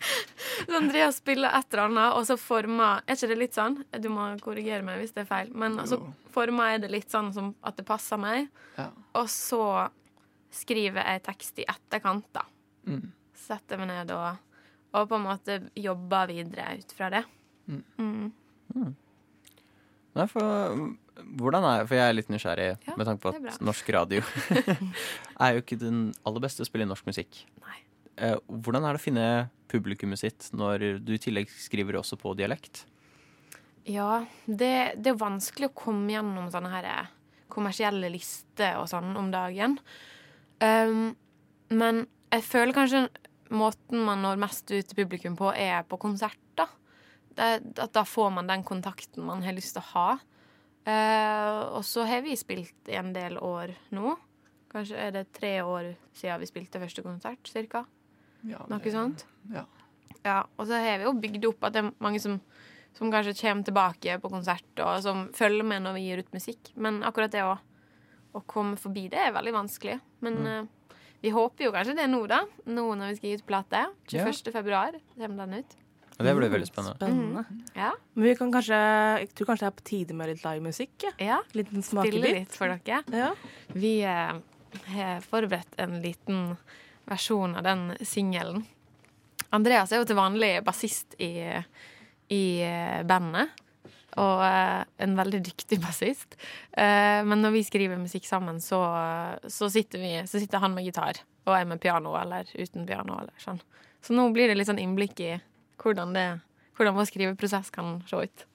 Så 0.67 0.77
Andreas 0.77 1.17
spiller 1.17 1.51
et 1.59 1.73
eller 1.73 1.83
annet, 1.83 2.15
og 2.15 2.27
så 2.27 2.37
former 2.41 3.03
Er 3.07 3.19
ikke 3.19 3.31
det 3.33 3.39
litt 3.41 3.59
sånn? 3.59 3.81
Du 4.01 4.09
må 4.13 4.29
korrigere 4.43 4.87
meg 4.87 5.03
hvis 5.03 5.15
det 5.17 5.25
er 5.25 5.31
feil. 5.31 5.53
Men 5.55 5.77
så 5.81 5.85
altså, 5.85 6.01
former 6.35 6.75
jeg 6.75 6.87
det 6.87 6.93
litt 6.95 7.13
sånn 7.13 7.33
som 7.35 7.53
at 7.67 7.79
det 7.79 7.87
passer 7.89 8.21
meg. 8.23 8.49
Ja. 8.79 8.89
Og 9.19 9.31
så 9.33 9.63
skriver 10.55 11.03
jeg 11.03 11.27
tekst 11.27 11.59
i 11.61 11.69
etterkant, 11.69 12.29
da. 12.35 12.47
Mm. 12.87 13.11
Setter 13.37 13.83
meg 13.83 13.91
ned 13.91 14.15
og, 14.15 14.43
og 14.95 15.11
på 15.11 15.19
en 15.19 15.27
måte 15.27 15.61
jobber 15.75 16.31
videre 16.31 16.77
ut 16.79 16.95
fra 16.97 17.11
det. 17.13 17.27
Mm. 17.67 18.31
Nei, 20.17 20.27
for 20.31 20.87
hvordan 21.37 21.65
er 21.69 21.87
For 21.89 21.99
jeg 21.99 22.09
er 22.09 22.15
litt 22.17 22.31
nysgjerrig 22.33 22.69
Ja, 22.87 22.95
med 22.97 23.09
tanke 23.09 23.23
på 23.25 23.33
at 23.35 23.61
norsk 23.65 23.89
radio 23.95 24.23
er 25.45 25.57
jo 25.57 25.63
ikke 25.63 25.79
den 25.81 26.11
aller 26.29 26.45
beste 26.45 26.65
å 26.65 26.69
spille 26.69 26.89
norsk 26.89 27.09
musikk. 27.09 27.43
Nei. 27.65 27.79
Eh, 28.17 28.37
hvordan 28.49 28.85
er 28.85 28.97
det 28.97 29.01
å 29.01 29.05
finne 29.05 29.27
publikummet 29.69 30.21
sitt 30.21 30.49
når 30.57 31.03
du 31.05 31.13
i 31.17 31.21
tillegg 31.21 31.51
skriver 31.53 31.99
også 32.01 32.19
på 32.21 32.33
dialekt? 32.39 32.85
Ja, 33.87 34.25
det, 34.47 34.97
det 34.99 35.13
er 35.13 35.21
vanskelig 35.21 35.71
å 35.71 35.77
komme 35.77 36.11
gjennom 36.15 36.49
sånne 36.51 36.73
her 36.73 36.89
eh, 36.91 37.13
kommersielle 37.53 38.11
lister 38.13 38.81
og 38.81 38.89
sånn 38.91 39.13
om 39.19 39.31
dagen. 39.35 39.77
Um, 40.59 41.13
men 41.69 42.07
jeg 42.33 42.45
føler 42.47 42.75
kanskje 42.77 43.07
måten 43.55 44.03
man 44.07 44.25
når 44.25 44.41
mest 44.43 44.67
ut 44.73 44.89
til 44.89 44.99
publikum 44.99 45.37
på, 45.39 45.53
er 45.53 45.87
på 45.87 46.01
konserter. 46.03 46.73
Det, 47.37 47.49
at 47.83 47.93
da 47.93 48.03
får 48.09 48.31
man 48.33 48.49
den 48.49 48.63
kontakten 48.65 49.27
man 49.29 49.43
har 49.45 49.53
lyst 49.57 49.75
til 49.77 49.83
å 49.85 49.91
ha. 49.93 50.09
Uh, 50.87 51.77
og 51.77 51.83
så 51.85 52.05
har 52.07 52.23
vi 52.25 52.37
spilt 52.39 52.89
i 52.89 52.97
en 52.97 53.13
del 53.13 53.37
år 53.43 53.75
nå. 53.95 54.15
Kanskje 54.73 54.99
er 55.01 55.13
det 55.15 55.25
tre 55.35 55.57
år 55.67 55.93
siden 56.17 56.41
vi 56.43 56.49
spilte 56.51 56.81
første 56.83 57.03
konsert, 57.05 57.51
cirka. 57.51 57.85
Ja, 58.47 58.63
Noe 58.71 58.79
det- 58.81 58.93
sånt. 58.95 59.27
Ja. 59.53 59.65
Ja, 60.25 60.41
og 60.59 60.67
så 60.67 60.79
har 60.83 60.99
vi 60.99 61.05
jo 61.07 61.13
bygd 61.13 61.45
opp 61.47 61.65
at 61.65 61.73
det 61.77 61.85
er 61.85 61.93
mange 62.03 62.19
som, 62.23 62.41
som 62.95 63.11
kanskje 63.13 63.35
kommer 63.39 63.65
tilbake 63.67 64.17
på 64.23 64.31
konsert, 64.31 64.81
og 64.83 65.03
som 65.03 65.29
følger 65.37 65.65
med 65.65 65.85
når 65.85 65.95
vi 65.95 66.07
gir 66.09 66.23
ut 66.25 66.33
musikk. 66.35 66.73
Men 66.75 67.03
akkurat 67.07 67.31
det 67.31 67.45
å, 67.47 67.53
å 68.35 68.43
komme 68.47 68.77
forbi 68.81 69.07
det 69.13 69.21
er 69.23 69.35
veldig 69.37 69.55
vanskelig. 69.55 70.01
Men 70.27 70.41
eh, 70.51 70.65
vi 71.23 71.31
håper 71.35 71.69
jo 71.69 71.73
kanskje 71.75 71.95
det 71.99 72.09
nå, 72.11 72.25
da. 72.27 72.41
Nå 72.67 72.89
når 72.99 73.13
vi 73.13 73.19
skal 73.21 73.31
gi 73.31 73.39
ut 73.39 73.47
plate. 73.47 73.85
21. 74.11 74.51
februar 74.55 74.99
kommer 75.15 75.47
den 75.47 75.63
ut. 75.63 75.77
Og 76.17 76.25
Det 76.25 76.33
blir 76.39 76.49
veldig 76.49 76.67
spennende. 76.69 76.97
Spennende. 76.97 77.43
Ja. 77.77 77.91
Men 78.15 78.25
vi 78.25 78.35
kan 78.39 78.53
kanskje, 78.53 78.77
jeg 79.21 79.29
tror 79.37 79.51
kanskje 79.51 79.67
det 79.67 79.69
er 79.69 79.77
på 79.77 79.89
tide 79.91 80.17
med 80.17 80.31
litt 80.33 80.45
livemusikk. 80.47 80.95
Ja. 81.05 81.13
ja. 81.21 81.41
Liten 81.53 81.85
Spille 81.85 82.33
litt 82.39 82.57
for 82.57 82.73
dere. 82.73 83.03
Ja. 83.13 83.33
Vi 83.77 83.99
eh, 84.01 84.39
har 84.95 85.27
forberedt 85.29 85.77
en 85.83 85.99
liten 86.01 86.55
versjon 87.07 87.59
av 87.61 87.67
den 87.67 87.91
singelen. 88.01 88.65
Andreas 89.55 89.93
er 89.93 90.01
jo 90.01 90.09
til 90.09 90.19
vanlig 90.19 90.59
bassist 90.67 91.19
i, 91.23 91.33
i 92.33 92.45
eh, 92.65 93.03
bandet. 93.07 93.53
Og 94.17 94.41
eh, 94.47 94.83
en 95.05 95.19
veldig 95.19 95.43
dyktig 95.51 95.79
bassist. 95.85 96.39
Eh, 96.73 97.21
men 97.29 97.45
når 97.45 97.59
vi 97.59 97.67
skriver 97.67 98.01
musikk 98.01 98.25
sammen, 98.29 98.63
så, 98.65 98.81
så, 99.45 99.69
sitter 99.73 100.01
vi, 100.01 100.15
så 100.25 100.41
sitter 100.41 100.65
han 100.65 100.73
med 100.73 100.89
gitar. 100.89 101.21
Og 101.45 101.53
jeg 101.59 101.69
med 101.69 101.83
piano, 101.83 102.17
eller 102.19 102.49
uten 102.57 102.89
piano. 102.89 103.21
Eller 103.21 103.37
sånn. 103.43 103.61
Så 104.01 104.17
nå 104.17 104.31
blir 104.33 104.49
det 104.49 104.57
litt 104.57 104.71
sånn 104.71 104.81
innblikk 104.81 105.21
i 105.21 105.35
hvordan, 105.83 106.15
det, 106.15 106.41
hvordan 106.77 106.95
vår 106.95 107.05
skriveprosess 107.05 107.71
kan 107.71 108.03
se 108.07 108.17
ut. 108.17 108.47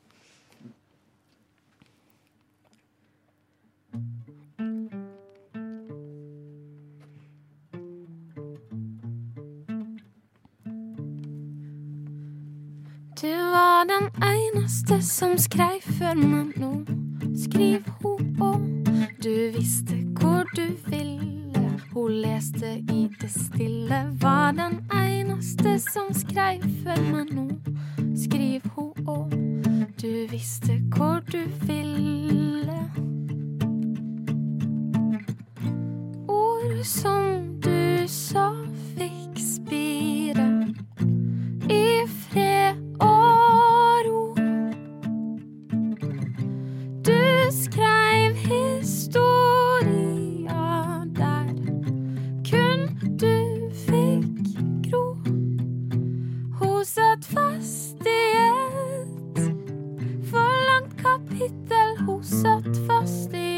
Du 13.21 13.37
var 13.37 13.85
den 13.85 14.09
eneste 14.23 15.01
som 15.05 15.37
skrev 15.37 15.81
før 15.99 16.17
meg 16.17 16.55
nå. 16.57 16.71
Skriv 17.37 17.85
ho 18.01 18.15
òg. 18.41 18.65
Du 19.21 19.33
visste 19.53 19.99
hvor 20.17 20.49
du 20.55 20.65
ville. 20.87 21.40
Hun 21.93 22.11
leste 22.11 22.67
i 22.77 23.09
det 23.21 23.29
stille. 23.31 24.17
Var 24.21 24.51
den 24.51 24.91
eneste 24.93 25.79
som 25.79 26.13
skrev 26.13 26.61
for 26.83 27.01
meg 27.11 27.33
nå. 27.35 27.47
Skriv 28.15 28.61
ho 28.75 28.93
òg. 29.07 29.35
Du 30.01 30.27
visste 30.31 30.79
hvor 30.95 31.19
du 31.31 31.41
ville. 31.67 32.79
Ord 36.27 36.83
som 36.83 37.59
du 37.59 38.07
sa 38.07 38.50
satt 56.91 57.25
fast 57.25 58.07
i 58.07 58.21
et 58.35 59.39
for 60.31 60.51
langt 60.67 60.97
kapittel. 60.97 61.95
Hun 62.05 62.23
satt 62.23 62.77
fast 62.87 63.33
i 63.33 63.50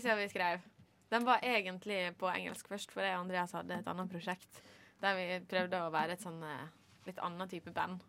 lenge 0.00 0.08
siden 0.08 0.18
vi 0.18 0.28
skrev. 0.28 0.60
Den 1.10 1.24
var 1.24 1.40
egentlig 1.42 2.16
på 2.18 2.28
engelsk 2.28 2.68
først, 2.68 2.92
for 2.92 3.02
jeg 3.02 3.16
og 3.16 3.24
Andreas 3.24 3.52
hadde 3.52 3.74
et 3.74 3.88
annet 3.88 4.10
prosjekt 4.10 4.62
der 5.00 5.16
vi 5.16 5.44
prøvde 5.48 5.78
å 5.80 5.90
være 5.90 6.12
et 6.12 6.20
sånn 6.20 6.42
eh, 6.44 6.66
litt 7.06 7.18
annen 7.24 7.48
type 7.48 7.72
band. 7.72 8.02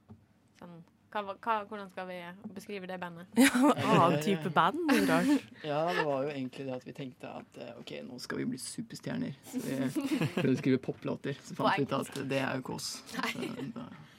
Sånn, 0.59 0.81
hva, 1.11 1.21
hva, 1.39 1.55
hvordan 1.67 1.89
skal 1.89 2.07
vi 2.09 2.17
beskrive 2.53 2.87
det 2.87 2.97
bandet? 2.99 3.31
Annen 3.39 4.19
type 4.23 4.51
band. 4.51 4.91
Rart. 5.07 5.47
Ja, 5.63 5.85
det 5.95 6.03
var 6.03 6.25
jo 6.27 6.33
egentlig 6.33 6.67
det 6.67 6.75
at 6.75 6.85
vi 6.87 6.93
tenkte 6.95 7.31
at 7.31 7.59
eh, 7.63 7.73
OK, 7.79 7.95
nå 8.07 8.19
skal 8.19 8.43
vi 8.43 8.49
bli 8.51 8.59
superstjerner. 8.59 9.39
Så 9.47 9.63
vi 9.63 10.27
prøvde 10.35 10.55
å 10.57 10.59
skrive 10.59 10.83
poplåter. 10.83 11.39
Så 11.47 11.55
fant 11.55 11.79
vi 11.79 11.87
ut 11.87 11.95
at 11.95 12.23
det 12.27 12.43
er 12.43 12.59
jo 12.59 12.65
ikke 12.65 12.75
oss. 12.75 12.93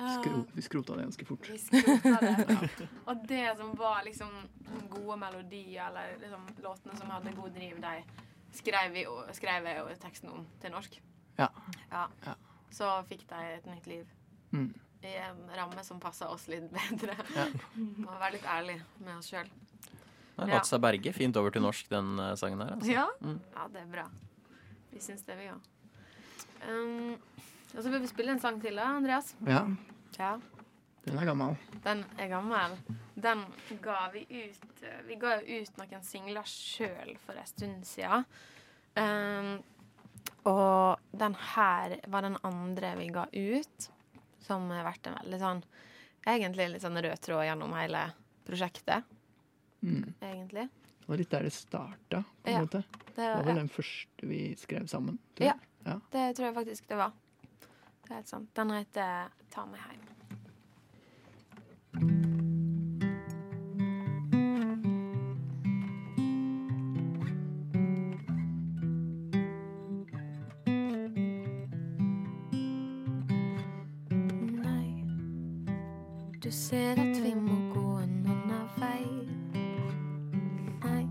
Skro, 0.00 0.44
vi 0.52 0.62
skrota 0.62 0.96
det 0.96 1.02
ganske 1.08 1.26
fort. 1.28 1.48
Vi 1.50 1.58
skrota 1.58 2.16
det. 2.22 2.88
Og 3.08 3.24
det 3.28 3.56
som 3.58 3.72
var 3.78 4.04
liksom 4.06 4.30
gode 4.88 5.16
melodier, 5.20 5.88
eller 5.88 6.16
liksom 6.22 6.46
låtene 6.64 6.96
som 6.96 7.10
hadde 7.12 7.32
god 7.36 7.56
driv, 7.56 7.80
de 7.82 7.94
skrev, 8.56 8.92
vi, 8.94 9.04
skrev 9.36 9.66
jeg 9.68 9.80
jo 9.80 9.96
teksten 10.02 10.32
om 10.34 10.46
til 10.62 10.72
norsk. 10.74 11.00
Ja. 11.38 11.48
Ja. 11.90 12.06
Ja. 12.26 12.36
Så 12.70 12.90
fikk 13.10 13.26
de 13.30 13.42
et 13.56 13.66
nytt 13.68 13.90
liv. 13.90 14.06
Mm. 14.52 14.70
I 15.02 15.14
en 15.24 15.42
ramme 15.56 15.84
som 15.84 16.00
passa 16.00 16.28
oss 16.28 16.46
litt 16.52 16.68
bedre. 16.72 17.16
Ja. 17.36 17.46
Må 18.04 18.12
være 18.12 18.36
litt 18.38 18.48
ærlig 18.48 18.80
med 19.00 19.16
oss 19.18 19.30
sjøl. 19.32 19.50
Den 20.40 20.48
Ja. 20.48 20.78
berge 20.80 21.12
fint 21.12 21.36
over 21.36 21.50
til 21.52 21.62
norsk, 21.62 21.88
den 21.90 22.18
eh, 22.18 22.34
sangen 22.36 22.60
her. 22.60 22.74
Altså. 22.76 22.92
Ja? 22.92 23.06
Mm. 23.20 23.40
ja, 23.56 23.68
det 23.72 23.80
er 23.82 23.90
bra. 23.92 24.06
Vi 24.90 25.00
syns 25.00 25.22
det, 25.26 25.36
vi 25.38 25.50
òg. 25.52 25.60
Um, 26.60 27.18
og 27.76 27.82
så 27.84 27.90
vil 27.90 28.00
vi 28.00 28.06
spille 28.10 28.32
en 28.34 28.40
sang 28.42 28.60
til, 28.62 28.76
da, 28.76 28.84
Andreas. 28.96 29.34
Ja, 29.46 29.66
Ja. 30.18 30.38
den 31.06 31.18
er 31.18 31.24
gammel. 31.26 31.56
Den 31.84 32.04
er 32.18 32.28
gammel. 32.28 32.76
Den 33.16 33.44
ga 33.82 34.10
vi 34.12 34.24
ut 34.28 34.82
eh, 34.82 35.02
Vi 35.06 35.14
ga 35.16 35.36
jo 35.40 35.60
ut 35.62 35.76
noen 35.78 36.02
singler 36.02 36.42
sjøl 36.44 37.16
for 37.24 37.34
en 37.40 37.46
stund 37.46 37.84
siden. 37.86 38.24
Um, 38.96 39.62
og 40.50 40.98
den 41.16 41.34
her 41.54 41.94
var 42.10 42.22
den 42.26 42.36
andre 42.44 42.94
vi 42.98 43.06
ga 43.14 43.26
ut, 43.32 43.90
som 44.42 44.68
har 44.70 44.84
vært 44.88 45.06
en 45.06 45.18
veldig 45.22 45.38
sånn 45.40 45.62
Egentlig 46.26 46.66
litt 46.68 46.82
sånn 46.82 46.98
rød 47.00 47.16
tråd 47.24 47.46
gjennom 47.46 47.72
hele 47.78 48.02
prosjektet, 48.44 49.04
Mm. 49.82 50.12
egentlig. 50.20 50.66
Det 51.00 51.08
var 51.08 51.16
litt 51.16 51.30
der 51.30 51.42
det 51.42 51.52
starta, 51.52 52.24
på 52.44 52.50
en 52.50 52.52
Ja. 52.52 52.60
måte. 52.60 52.84
Det, 53.06 53.14
Det 53.16 53.36
var 53.36 53.46
ja, 53.46 53.54
den 53.54 53.68
første 53.68 54.26
vi 54.28 54.54
skrev 54.54 54.86
sammen. 54.86 55.18
tror 55.34 55.46
Ja. 55.46 55.54
jeg. 55.54 55.60
ja. 55.86 56.00
det 56.10 56.36
tror 56.36 56.44
jeg 56.46 56.54
faktisk 56.54 56.86
det 56.88 56.96
var. 56.98 57.12
Det 58.10 58.14
er 58.14 58.18
helt 58.18 58.28
sant. 58.28 58.56
Den 58.56 58.70
heter 58.70 59.28
Ta 59.54 59.62
meg 59.70 59.78
heim. 59.86 60.00
Nei, 74.56 74.90
du 76.42 76.50
ser 76.50 76.98
at 76.98 77.22
vi 77.22 77.34
må 77.38 77.60
gå 77.76 77.98
en 78.02 78.26
annen 78.26 78.66
vei. 78.80 79.06
Nei, 80.82 81.06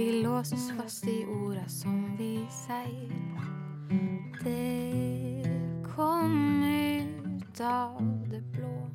vi 0.00 0.08
låses 0.22 0.72
fast 0.80 1.04
i 1.04 1.20
orda 1.28 1.68
som 1.68 2.16
vi 2.16 2.38
sier. 2.64 3.14
Det 4.44 5.44
kom 5.96 6.64
ut 6.64 7.60
av 7.60 8.28
det 8.30 8.42
blå. 8.52 8.90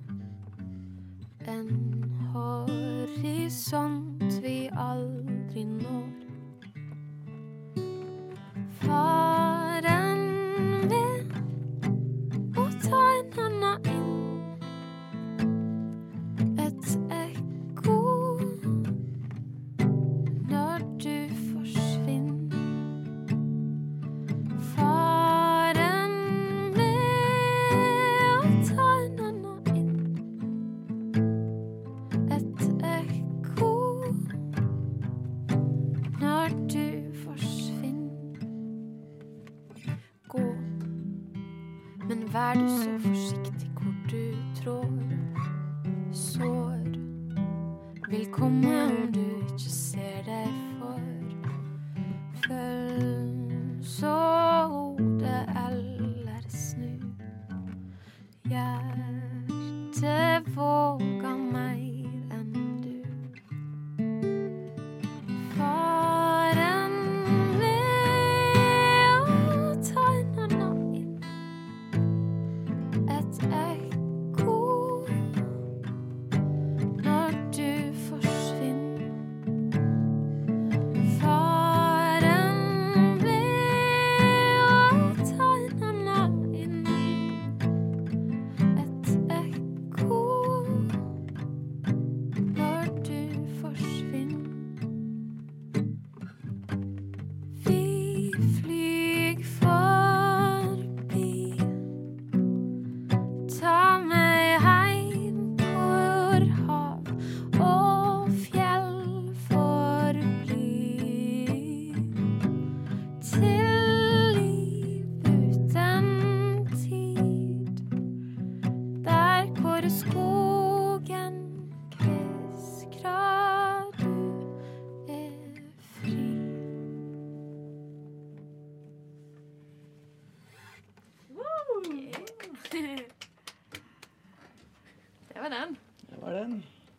En 1.46 2.04
horisont 2.34 4.34
vi 4.44 4.70
aldri 4.74 5.66
når. 5.66 6.10
Faren 8.80 9.49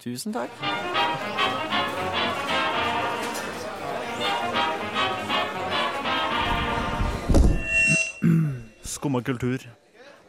Tusen 0.00 0.32
takk. 0.32 0.48
Skumma 8.80 9.20
kultur. 9.20 9.66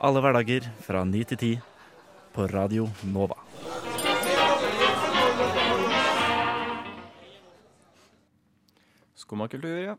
Alle 0.03 0.19
hverdager 0.19 0.67
fra 0.84 1.05
ni 1.07 1.23
til 1.23 1.39
ti 1.39 1.51
på 2.36 2.49
Radio 2.51 2.89
Nova. 3.13 3.39
Skumma 9.15 9.47
kultur, 9.47 9.79
ja. 9.79 9.95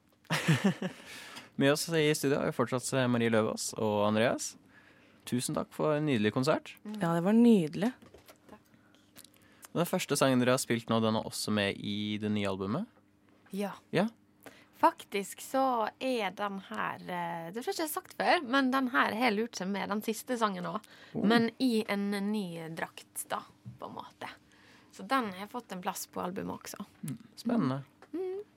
Med 1.56 1.72
oss 1.72 1.88
i 1.88 2.10
studio 2.12 2.44
er 2.44 2.52
fortsatt 2.52 2.92
Marie 3.08 3.32
Løvaas 3.32 3.72
og 3.80 4.02
Andreas. 4.10 4.52
Tusen 5.24 5.56
takk 5.56 5.72
for 5.72 5.96
en 5.96 6.10
nydelig 6.12 6.36
konsert. 6.36 6.76
Ja, 7.00 7.14
det 7.16 7.24
var 7.24 7.32
nydelig. 7.32 7.94
Den 9.72 9.88
første 9.88 10.16
sangen 10.20 10.42
dere 10.42 10.54
har 10.56 10.60
spilt 10.60 10.90
nå, 10.92 10.98
den 11.00 11.16
er 11.16 11.24
også 11.28 11.52
med 11.54 11.78
i 11.80 12.18
det 12.20 12.30
nye 12.34 12.48
albumet. 12.50 12.86
Ja. 13.56 13.72
Ja. 13.92 14.08
Faktisk 14.82 15.40
så 15.44 15.62
er 16.02 16.32
den 16.34 16.56
her 16.66 16.98
eh, 17.06 17.50
Det 17.54 17.62
tror 17.62 17.68
jeg 17.70 17.76
ikke 17.76 17.82
jeg 17.84 17.86
har 17.86 17.92
sagt 17.92 18.14
før, 18.18 18.40
men 18.50 18.70
den 18.72 18.88
her 18.90 19.14
har 19.14 19.30
lurt 19.34 19.54
seg 19.60 19.68
med, 19.70 19.88
den 19.92 20.02
siste 20.02 20.36
sangen 20.40 20.66
òg. 20.66 20.88
Men 21.22 21.50
i 21.62 21.84
en 21.92 22.08
ny 22.32 22.66
drakt, 22.74 23.26
da, 23.30 23.38
på 23.78 23.88
en 23.90 23.94
måte. 24.00 24.30
Så 24.92 25.06
den 25.08 25.30
har 25.38 25.48
fått 25.52 25.72
en 25.72 25.80
plass 25.84 26.04
på 26.10 26.20
albumet 26.20 26.58
også. 26.66 26.84
Spennende. 27.38 27.82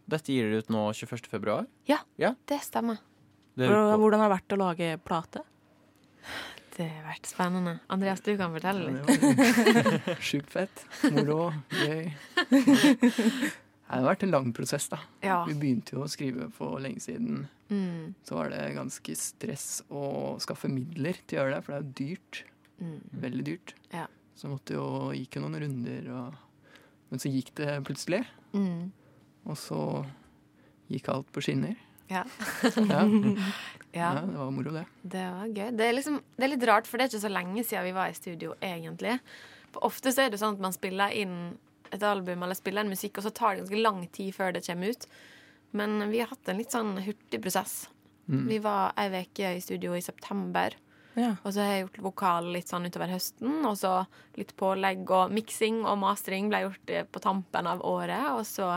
Dette 0.05 0.33
gir 0.33 0.49
dere 0.49 0.61
ut 0.65 0.73
nå 0.73 0.81
21. 0.93 1.29
februar. 1.31 1.65
Ja, 1.89 1.99
Ja. 2.19 2.33
det 2.45 2.59
stemmer. 2.65 2.99
Det 3.55 3.69
Hvordan 3.69 4.19
har 4.19 4.27
det 4.29 4.35
vært 4.41 4.53
å 4.57 4.59
lage 4.59 4.89
plate? 5.05 5.45
Det 6.75 6.89
har 6.91 7.05
vært 7.07 7.27
spennende. 7.29 7.77
Andreas, 7.93 8.19
du 8.25 8.33
kan 8.37 8.51
fortelle 8.51 8.89
litt. 8.91 10.09
sjukt 10.19 10.49
fett. 10.57 10.81
Moro. 11.15 11.51
Gøy. 11.71 12.09
Det 13.85 13.99
har 14.01 14.07
vært 14.07 14.23
en 14.25 14.31
lang 14.33 14.47
prosess, 14.57 14.87
da. 14.89 14.97
Ja. 15.21 15.35
Vi 15.45 15.53
begynte 15.61 15.93
jo 15.93 16.01
å 16.03 16.09
skrive 16.09 16.47
for 16.51 16.79
lenge 16.81 17.03
siden. 17.03 17.43
Mm, 17.69 18.15
Så 18.25 18.33
var 18.39 18.49
det 18.49 18.63
ganske 18.75 19.13
stress 19.15 19.83
å 19.93 20.33
skaffe 20.41 20.67
midler 20.73 21.19
til 21.29 21.37
å 21.37 21.43
gjøre 21.43 21.53
det, 21.53 21.59
for 21.67 21.71
det 21.71 21.77
er 21.77 21.85
jo 21.85 21.93
dyrt. 21.99 22.39
mm. 22.81 22.97
Veldig 23.21 23.45
dyrt. 23.45 23.73
Ja. 23.93 24.07
Så 24.35 24.49
måtte 24.51 24.73
jo 24.75 24.87
gikk 25.15 25.37
jo 25.37 25.43
noen 25.45 25.59
runder, 25.61 26.09
og 26.17 26.41
Men 27.13 27.21
så 27.21 27.29
gikk 27.29 27.53
det 27.61 27.75
plutselig. 27.85 28.23
Mm. 28.57 28.89
Og 29.45 29.55
så 29.61 29.79
gikk 30.91 31.07
alt 31.13 31.29
på 31.31 31.45
skinner. 31.45 31.77
Ja. 32.11 32.25
Ja, 33.95 34.09
ja. 34.11 34.21
det 34.27 34.37
var 34.37 34.49
moro, 34.51 34.71
det. 34.75 34.81
Det 35.07 35.21
var 35.23 35.45
gøy. 35.47 35.69
Det 35.71 35.85
er, 35.85 35.93
liksom, 35.95 36.17
det 36.35 36.43
er 36.43 36.49
litt 36.51 36.65
rart, 36.67 36.87
for 36.89 36.99
det 36.99 37.05
er 37.05 37.13
ikke 37.13 37.21
så 37.23 37.31
lenge 37.31 37.61
siden 37.63 37.85
vi 37.85 37.93
var 37.95 38.11
i 38.11 38.17
studio, 38.17 38.51
egentlig. 38.59 39.13
For 39.71 39.87
ofte 39.87 40.11
så 40.11 40.25
er 40.25 40.33
det 40.33 40.41
sånn 40.41 40.57
at 40.57 40.65
man 40.65 40.75
spiller 40.75 41.15
inn 41.15 41.37
et 41.95 42.03
album 42.03 42.43
eller 42.43 42.59
spiller 42.59 42.83
en 42.83 42.91
musikk, 42.91 43.21
og 43.21 43.23
så 43.23 43.31
tar 43.31 43.55
det 43.55 43.63
ganske 43.63 43.79
lang 43.85 44.01
tid 44.11 44.35
før 44.35 44.51
det 44.51 44.65
kommer 44.67 44.91
ut. 44.91 45.07
Men 45.79 46.09
vi 46.11 46.19
har 46.19 46.31
hatt 46.33 46.51
en 46.51 46.59
litt 46.59 46.75
sånn 46.75 46.97
hurtig 47.05 47.39
prosess. 47.43 47.85
Mm. 48.27 48.43
Vi 48.49 48.59
var 48.63 48.91
ei 48.99 49.07
uke 49.21 49.55
i 49.55 49.63
studio 49.63 49.95
i 49.95 50.03
september. 50.03 50.75
Ja. 51.15 51.35
Og 51.43 51.53
så 51.55 51.63
har 51.63 51.71
jeg 51.71 51.83
gjort 51.85 52.01
vokal 52.09 52.47
litt 52.51 52.71
sånn 52.71 52.87
utover 52.89 53.11
høsten. 53.11 53.61
Og 53.63 53.77
så 53.79 53.93
litt 54.35 54.55
pålegg 54.59 55.07
og 55.07 55.31
miksing 55.35 55.83
og 55.85 55.99
mastering 56.03 56.49
ble 56.51 56.65
gjort 56.65 56.91
eh, 56.91 57.07
på 57.07 57.21
tampen 57.23 57.69
av 57.71 57.83
året. 57.87 58.33
Og 58.35 58.43
så 58.47 58.73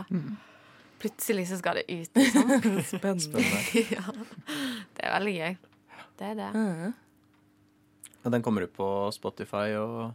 plutselig 0.99 1.49
så 1.51 1.59
skal 1.61 1.81
det 1.81 1.87
ut, 1.89 2.11
liksom. 2.19 2.55
Spennende. 2.87 3.45
ja. 3.97 4.05
Det 4.97 5.05
er 5.05 5.15
veldig 5.17 5.35
gøy. 5.37 5.59
Det 6.19 6.31
er 6.33 6.41
det. 6.41 6.49
Mm. 6.55 6.97
Og 8.25 8.33
den 8.35 8.45
kommer 8.45 8.67
ut 8.67 8.75
på 8.75 8.89
Spotify 9.15 9.69
og 9.79 10.11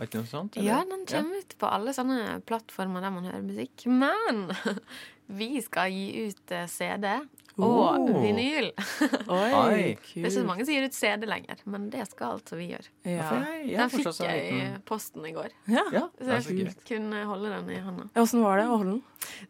iTunes 0.00 0.30
og 0.30 0.32
sånt? 0.32 0.56
eller? 0.56 0.70
Ja, 0.70 0.78
den 0.88 1.04
kommer 1.08 1.42
ut 1.42 1.56
på 1.60 1.68
alle 1.68 1.92
sånne 1.96 2.38
plattformer 2.48 3.04
der 3.04 3.12
man 3.12 3.28
hører 3.28 3.44
musikk. 3.44 3.84
Men 3.92 4.46
vi 5.26 5.60
skal 5.62 5.90
gi 5.92 6.26
ut 6.28 6.50
eh, 6.52 6.66
CD 6.66 7.06
og 7.12 7.28
Oh. 7.58 8.22
vinyl. 8.22 8.70
Oi. 9.28 9.48
Det 9.52 9.58
er 9.60 9.88
ikke 9.92 10.30
så 10.32 10.42
mange 10.48 10.64
som 10.64 10.72
gir 10.72 10.86
ut 10.88 10.94
CD 10.96 11.26
lenger, 11.28 11.58
men 11.68 11.90
det 11.92 12.06
skal 12.08 12.38
altså 12.38 12.56
vi 12.56 12.70
gjøre. 12.70 12.88
Ja, 13.04 13.12
Ja. 13.12 13.42
jeg, 13.44 13.66
jeg 13.68 13.76
Den 13.78 13.90
fikk 13.92 14.06
sånn 14.08 14.30
jeg 14.30 14.54
i 14.56 14.78
posten 14.88 15.26
i 15.28 15.32
går. 15.36 15.50
ja. 15.68 15.84
Ja, 15.92 16.06
Så 16.16 16.30
er 16.32 16.40
så 16.46 16.56
jeg 16.56 16.72
kunne 16.88 17.24
holde 17.28 17.50
den 17.52 17.68
i 17.70 17.80
hånda. 17.84 18.08
Åssen 18.16 18.40
var 18.42 18.56
det 18.56 18.64
å 18.70 18.78
holde 18.78 18.94
den? 18.94 19.02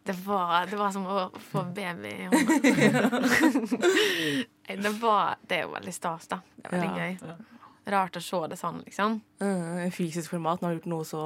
Det 0.05 0.17
var, 0.27 0.67
det 0.67 0.79
var 0.83 0.91
som 0.93 1.07
å 1.07 1.29
få 1.53 1.63
baby 1.75 2.11
i 2.11 2.27
hånda. 2.27 2.53
Det, 4.73 4.91
var, 5.03 5.37
det 5.47 5.57
er 5.59 5.63
jo 5.67 5.73
veldig 5.75 5.93
stas, 5.95 6.27
da. 6.31 6.39
Det 6.57 6.67
er 6.69 6.75
veldig 6.75 6.91
Ja. 6.91 7.07
gøy. 7.07 7.35
Rart 7.93 8.17
å 8.17 8.23
se 8.23 8.39
det 8.49 8.57
sånn, 8.59 8.79
liksom. 8.87 9.21
Uh, 9.43 9.87
fysisk 9.91 10.31
format. 10.31 10.61
Nå 10.63 10.69
har 10.69 10.75
du 10.75 10.81
gjort 10.81 10.93
noe 10.93 11.05
så 11.05 11.23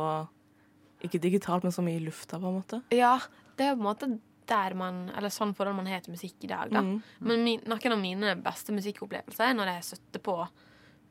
Ikke 1.04 1.20
digitalt, 1.20 1.62
men 1.62 1.72
så 1.72 1.82
mye 1.84 2.00
i 2.00 2.04
lufta, 2.04 2.38
på 2.40 2.48
en 2.48 2.56
måte. 2.60 2.82
Ja, 2.90 3.18
det 3.58 3.66
er 3.66 3.74
på 3.76 3.82
en 3.84 3.88
måte 3.88 4.08
der 4.46 4.74
man 4.74 5.10
Eller 5.16 5.28
sånn 5.34 5.54
forhold 5.54 5.76
man 5.76 5.86
har 5.90 6.00
til 6.00 6.12
musikk 6.14 6.44
i 6.44 6.50
dag, 6.52 6.70
da. 6.70 6.80
Mm. 6.82 7.02
Men 7.20 7.44
min, 7.44 7.60
noen 7.66 7.92
av 7.92 7.98
mine 8.00 8.34
beste 8.42 8.72
musikkopplevelser 8.72 9.50
er 9.50 9.54
når 9.58 9.66
jeg 9.74 9.84
støtter 9.90 10.22
på 10.22 10.36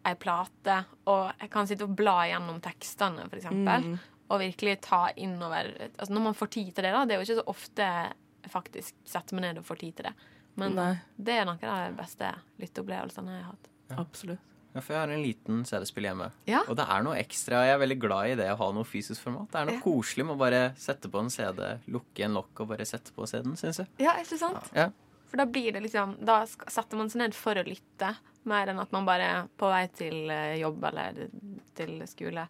ei 0.05 0.13
plate, 0.21 0.85
og 1.07 1.31
jeg 1.41 1.49
kan 1.49 1.65
sitte 1.67 1.83
og 1.87 1.95
bla 1.97 2.19
gjennom 2.29 2.59
tekstene, 2.61 3.25
eksempel, 3.33 3.81
Mhm. 3.89 3.99
og 4.29 4.39
virkelig 4.39 4.81
ta 4.81 5.09
innover 5.17 5.89
Altså 5.99 6.13
når 6.13 6.21
man 6.23 6.33
får 6.33 6.49
tid 6.49 6.73
til 6.75 6.83
det, 6.83 6.91
da. 6.93 7.05
Det 7.05 7.13
er 7.15 7.23
jo 7.23 7.25
ikke 7.33 7.41
så 7.43 7.47
ofte 7.47 7.81
jeg 7.81 8.51
faktisk 8.51 8.93
setter 9.05 9.33
meg 9.35 9.41
ned 9.41 9.57
og 9.57 9.65
får 9.65 9.79
tid 9.79 9.95
til 9.95 10.05
det. 10.05 10.13
Men 10.57 10.75
Nei, 10.75 10.91
det 11.17 11.33
er 11.39 11.45
noen 11.45 11.63
av 11.63 11.91
de 11.91 11.97
beste 12.03 12.33
lytteopplevelsene 12.61 13.31
jeg 13.35 13.43
har 13.43 13.51
hatt. 13.51 13.67
absolutt. 13.99 14.39
Ja, 14.75 14.81
for 14.83 14.91
jeg 14.93 14.99
har 14.99 15.11
en 15.15 15.21
liten 15.23 15.61
CD-spill 15.65 16.03
hjemme. 16.09 16.25
Ja. 16.51 16.59
Og 16.67 16.75
det 16.75 16.83
er 16.91 17.03
noe 17.05 17.15
ekstra. 17.15 17.61
Jeg 17.63 17.77
er 17.77 17.79
veldig 17.79 17.97
glad 18.03 18.33
i 18.33 18.35
det 18.41 18.49
å 18.51 18.57
ha 18.59 18.67
noe 18.75 18.83
fysisk 18.83 19.23
format. 19.23 19.47
Det 19.53 19.61
er 19.61 19.65
noe 19.69 19.77
Ja. 19.77 19.83
koselig 19.85 20.25
med 20.27 20.35
å 20.35 20.41
bare 20.41 20.61
sette 20.75 21.07
på 21.09 21.19
en 21.23 21.29
CD, 21.31 21.79
lukke 21.87 22.25
en 22.27 22.33
lokk 22.35 22.59
og 22.59 22.67
bare 22.73 22.85
sette 22.85 23.13
på 23.15 23.23
CD-en, 23.31 23.55
syns 23.55 23.79
jeg. 23.79 23.87
Ja, 24.03 24.17
ikke 24.19 24.37
sant? 24.37 24.69
Ja. 24.75 24.89
For 25.31 25.37
da 25.37 25.45
blir 25.45 25.71
det 25.73 25.81
liksom 25.83 26.17
Da 26.23 26.43
setter 26.45 26.97
man 26.97 27.09
seg 27.09 27.19
ned 27.23 27.33
for 27.33 27.55
å 27.55 27.63
lytte, 27.65 28.15
mer 28.45 28.67
enn 28.67 28.79
at 28.79 28.91
man 28.91 29.05
bare 29.07 29.21
er 29.21 29.47
på 29.57 29.69
vei 29.71 29.87
til 29.87 30.29
eh, 30.29 30.59
jobb 30.59 30.83
eller 30.83 31.29
til 31.73 32.03
skole. 32.07 32.47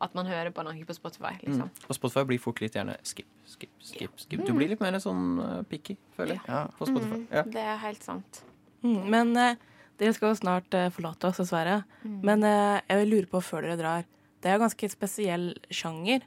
At 0.00 0.14
man 0.14 0.26
hører 0.26 0.50
på 0.52 0.62
noe 0.64 0.84
på 0.84 0.94
Spotify, 0.94 1.34
liksom. 1.42 1.68
Mm. 1.70 1.84
Og 1.88 1.94
Spotify 1.94 2.24
blir 2.24 2.38
fort 2.40 2.60
litt 2.60 2.72
gjerne 2.74 2.96
skip, 3.02 3.26
skip, 3.46 3.70
skip. 3.80 4.10
skip. 4.16 4.46
Du 4.46 4.52
blir 4.52 4.68
litt 4.68 4.80
mer 4.80 4.92
sånn 5.00 5.38
uh, 5.40 5.62
picky, 5.62 5.96
føler 6.16 6.34
jeg, 6.38 6.42
Ja. 6.48 6.66
på 6.78 6.86
Spotify. 6.86 7.18
Mm, 7.22 7.28
Ja. 7.32 7.42
Det 7.42 7.56
er 7.62 7.76
helt 7.78 8.02
sant. 8.02 8.42
Mm. 8.82 9.04
Men 9.10 9.36
eh, 9.36 9.54
dere 10.00 10.14
skal 10.16 10.32
jo 10.32 10.38
snart 10.40 10.74
eh, 10.76 10.90
forlate 10.94 11.28
oss, 11.30 11.40
dessverre. 11.42 11.80
Men 12.04 12.42
jeg 12.44 13.00
vil 13.00 13.12
lure 13.12 13.30
på 13.30 13.40
før 13.44 13.66
dere 13.66 13.78
drar 13.80 14.06
Det 14.42 14.50
er 14.50 14.58
jo 14.58 14.64
ganske 14.66 14.90
spesiell 14.92 15.50
sjanger. 15.72 16.24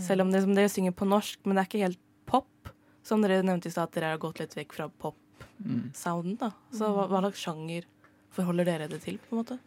Selv 0.00 0.24
om 0.24 0.30
det 0.32 0.40
som 0.44 0.54
dere 0.54 0.70
synger 0.70 0.94
på 0.96 1.06
norsk, 1.08 1.40
men 1.44 1.56
det 1.58 1.62
er 1.62 1.68
ikke 1.70 1.82
helt 1.84 2.00
pop. 2.30 2.70
Som 3.06 3.22
dere 3.24 3.42
nevnte 3.46 3.70
i 3.70 3.74
stad, 3.74 3.88
at 3.90 3.96
dere 3.98 4.12
har 4.14 4.22
gått 4.22 4.38
litt 4.42 4.54
vekk 4.58 4.74
fra 4.76 4.88
pop-sounden. 5.02 6.36
da. 6.40 6.52
Så 6.74 6.90
hva, 6.94 7.08
hva 7.10 7.22
slags 7.24 7.42
sjanger 7.42 7.86
forholder 8.34 8.68
dere 8.68 8.88
det 8.90 9.00
til, 9.04 9.18
på 9.22 9.34
en 9.34 9.42
måte? 9.42 9.58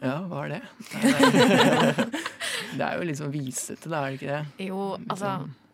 Ja, 0.00 0.18
hva 0.28 0.46
er 0.46 0.54
det? 0.54 0.62
Det 2.72 2.84
er 2.86 2.96
jo 2.96 3.04
litt 3.04 3.18
sånn 3.20 3.32
visete, 3.34 3.90
da, 3.90 3.98
er 4.06 4.14
det 4.14 4.18
ikke 4.20 4.36
det? 4.36 4.66
Jo, 4.70 4.84
altså 5.10 5.32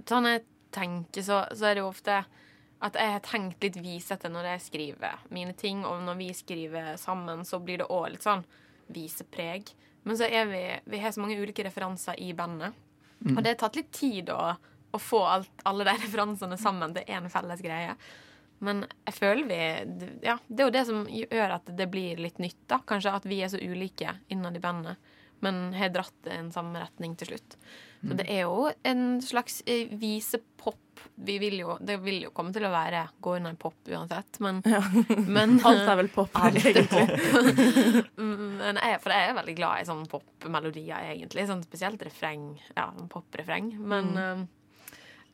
Sånn 0.09 0.27
jeg 0.27 0.41
tenker, 0.75 1.23
så, 1.23 1.43
så 1.55 1.69
er 1.69 1.77
det 1.77 1.83
jo 1.85 1.91
ofte 1.91 2.17
at 2.85 2.95
jeg 2.95 3.11
har 3.11 3.23
tenkt 3.27 3.65
litt 3.65 3.77
visete 3.83 4.31
når 4.31 4.53
jeg 4.53 4.65
skriver 4.69 5.23
mine 5.35 5.55
ting, 5.59 5.83
og 5.87 6.03
når 6.07 6.19
vi 6.21 6.29
skriver 6.37 6.93
sammen, 7.01 7.45
så 7.45 7.59
blir 7.59 7.83
det 7.83 7.89
òg 7.91 8.13
litt 8.15 8.27
sånn 8.27 8.45
visepreg. 8.95 9.73
Men 10.07 10.19
så 10.19 10.29
er 10.31 10.47
vi 10.47 10.63
Vi 10.85 11.01
har 11.03 11.13
så 11.13 11.21
mange 11.21 11.39
ulike 11.41 11.65
referanser 11.67 12.21
i 12.23 12.33
bandet. 12.33 12.73
Og 13.37 13.43
det 13.43 13.51
har 13.51 13.59
tatt 13.65 13.77
litt 13.77 13.91
tid 13.93 14.31
å, 14.31 14.55
å 14.95 14.99
få 15.03 15.25
alt, 15.27 15.51
alle 15.67 15.85
de 15.89 15.97
referansene 16.05 16.59
sammen 16.61 16.95
til 16.95 17.11
én 17.11 17.29
felles 17.33 17.63
greie. 17.65 17.97
Men 18.65 18.85
jeg 19.07 19.15
føler 19.15 19.51
vi 19.51 19.61
Ja, 20.27 20.39
det 20.47 20.63
er 20.63 20.67
jo 20.67 20.75
det 20.75 20.87
som 20.87 21.05
gjør 21.11 21.59
at 21.59 21.71
det 21.79 21.91
blir 21.91 22.23
litt 22.23 22.39
nytt, 22.43 22.61
da. 22.71 22.81
Kanskje 22.87 23.15
at 23.19 23.27
vi 23.29 23.43
er 23.43 23.51
så 23.53 23.61
ulike 23.61 24.17
innad 24.31 24.57
i 24.57 24.63
bandet, 24.63 24.99
men 25.45 25.73
har 25.75 25.93
dratt 25.95 26.31
i 26.31 26.39
en 26.39 26.53
samme 26.55 26.81
retning 26.83 27.15
til 27.19 27.33
slutt. 27.35 27.59
Så 27.99 28.15
det 28.15 28.29
er 28.31 28.45
jo 28.45 28.69
en 28.87 29.01
slags 29.25 29.63
eh, 29.67 29.89
visepop. 29.99 30.77
Vi 31.15 31.37
vil 31.43 31.57
jo, 31.61 31.77
det 31.83 31.97
vil 32.03 32.21
jo 32.25 32.31
komme 32.35 32.53
til 32.55 32.67
å 32.67 32.71
være 32.71 33.05
gå 33.23 33.33
under 33.39 33.55
pop 33.59 33.89
uansett, 33.91 34.39
men, 34.43 34.61
men 35.27 35.57
Alt 35.67 35.83
er 35.91 35.99
vel 35.99 36.11
pop, 36.15 36.31
Alt 36.39 36.63
er 36.67 36.79
pop. 36.91 37.11
Men 38.19 38.79
jeg, 38.83 38.99
for 39.03 39.15
jeg 39.15 39.31
er 39.31 39.37
veldig 39.39 39.55
glad 39.59 39.83
i 39.83 39.87
sånne 39.89 40.11
popmelodier, 40.11 41.09
egentlig. 41.13 41.47
Sånn 41.49 41.63
spesielt 41.67 42.03
refreng. 42.07 42.53
Ja, 42.77 42.89
poprefreng. 43.11 43.73
Men 43.79 44.11
Mm. 44.19 44.47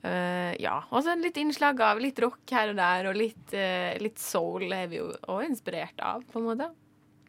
øh, 0.04 0.52
ja. 0.60 0.74
Og 0.92 1.04
så 1.04 1.14
litt 1.20 1.38
innslag 1.40 1.80
av 1.84 2.00
litt 2.00 2.18
rock 2.20 2.52
her 2.52 2.72
og 2.72 2.76
der, 2.80 3.08
og 3.08 3.16
litt, 3.16 3.44
uh, 3.56 3.94
litt 4.04 4.20
soul 4.20 4.68
er 4.72 4.88
vi 4.92 5.00
jo 5.00 5.08
òg 5.32 5.46
inspirert 5.48 6.00
av, 6.04 6.24
på 6.28 6.40
en 6.42 6.48
måte. 6.50 6.68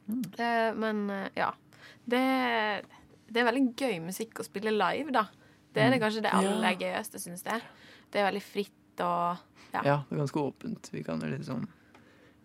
Mm. 0.07 0.23
Uh, 0.39 0.71
men 0.83 1.05
ja. 1.35 1.51
Det, 2.05 2.21
det 3.31 3.41
er 3.41 3.47
veldig 3.51 3.75
gøy 3.75 3.99
musikk 4.05 4.39
å 4.39 4.45
spille 4.47 4.71
live, 4.71 5.11
da. 5.11 5.25
Det 5.75 5.83
er 5.83 5.89
det 5.91 5.99
kanskje 6.01 6.21
det 6.23 6.31
aller 6.33 6.55
Mm. 6.55 6.63
Ja. 6.63 6.75
gøyeste, 6.79 7.19
syns 7.19 7.43
jeg. 7.43 7.61
Det 8.11 8.21
er 8.21 8.29
veldig 8.31 8.41
fritt 8.43 9.01
og 9.03 9.37
ja. 9.73 9.81
Ja, 9.83 9.95
det 10.09 10.15
er 10.15 10.21
ganske 10.23 10.39
åpent. 10.39 10.89
Vi 10.93 11.01
kan 11.03 11.19
liksom 11.19 11.65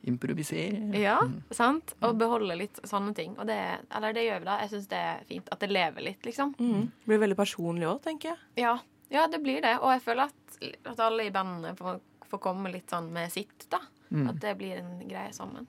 improvisere. 0.02 0.96
Ja, 0.98 1.18
sant? 1.54 1.92
Og 2.02 2.16
beholde 2.18 2.56
litt 2.56 2.80
sånne 2.88 3.14
ting. 3.14 3.34
Og 3.38 3.46
det, 3.46 3.58
eller 3.94 4.14
det 4.16 4.24
gjør 4.26 4.40
vi 4.40 4.48
da. 4.48 4.56
Jeg 4.64 4.72
syns 4.72 4.88
det 4.90 5.00
er 5.10 5.24
fint. 5.28 5.50
At 5.52 5.60
det 5.60 5.68
lever 5.70 6.06
litt, 6.06 6.24
liksom. 6.26 6.54
Mm. 6.58 6.86
Det 7.04 7.10
blir 7.12 7.20
veldig 7.26 7.36
personlig 7.38 7.86
òg, 7.90 8.00
tenker 8.06 8.32
jeg. 8.32 8.38
Ja, 8.64 8.78
ja 9.12 9.26
det 9.30 9.42
blir 9.44 9.60
det. 9.64 9.76
Og 9.82 9.92
jeg 9.92 10.02
føler 10.06 10.30
at, 10.30 10.60
at 10.94 11.02
alle 11.04 11.28
i 11.28 11.34
bandet 11.34 11.78
får, 11.78 12.00
får 12.32 12.42
komme 12.48 12.72
litt 12.72 12.90
sånn 12.90 13.10
med 13.12 13.30
sitt, 13.34 13.68
da. 13.72 13.82
At 14.10 14.40
det 14.42 14.56
blir 14.58 14.80
en 14.80 15.04
greie 15.06 15.30
sammen. 15.36 15.68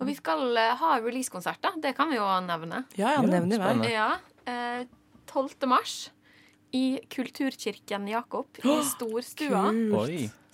Og 0.00 0.08
vi 0.08 0.16
skal 0.18 0.40
eh, 0.58 0.72
ha 0.80 0.96
releasekonsert, 0.98 1.60
da. 1.62 1.70
Det 1.78 1.92
kan 1.94 2.08
vi 2.10 2.16
jo 2.18 2.24
nevne. 2.42 2.80
Ja, 2.98 3.12
ja, 3.12 3.20
Ja, 3.22 3.28
nevn 3.36 3.52
i 3.54 3.60
vei. 3.62 3.92
Ja. 3.92 4.08
Eh, 4.48 4.86
12. 5.28 5.66
mars 5.68 5.96
i 6.72 6.98
Kulturkirken 7.12 8.06
Jakob 8.08 8.58
i 8.64 8.78
Storstua. 8.84 9.68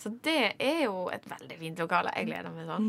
Så 0.05 0.11
det 0.23 0.55
er 0.61 0.81
jo 0.85 1.07
et 1.15 1.25
veldig 1.31 1.57
fint 1.61 1.79
lokale. 1.81 2.11
Jeg 2.19 2.27
gleder 2.29 2.53
meg 2.53 2.67
sånn. 2.69 2.89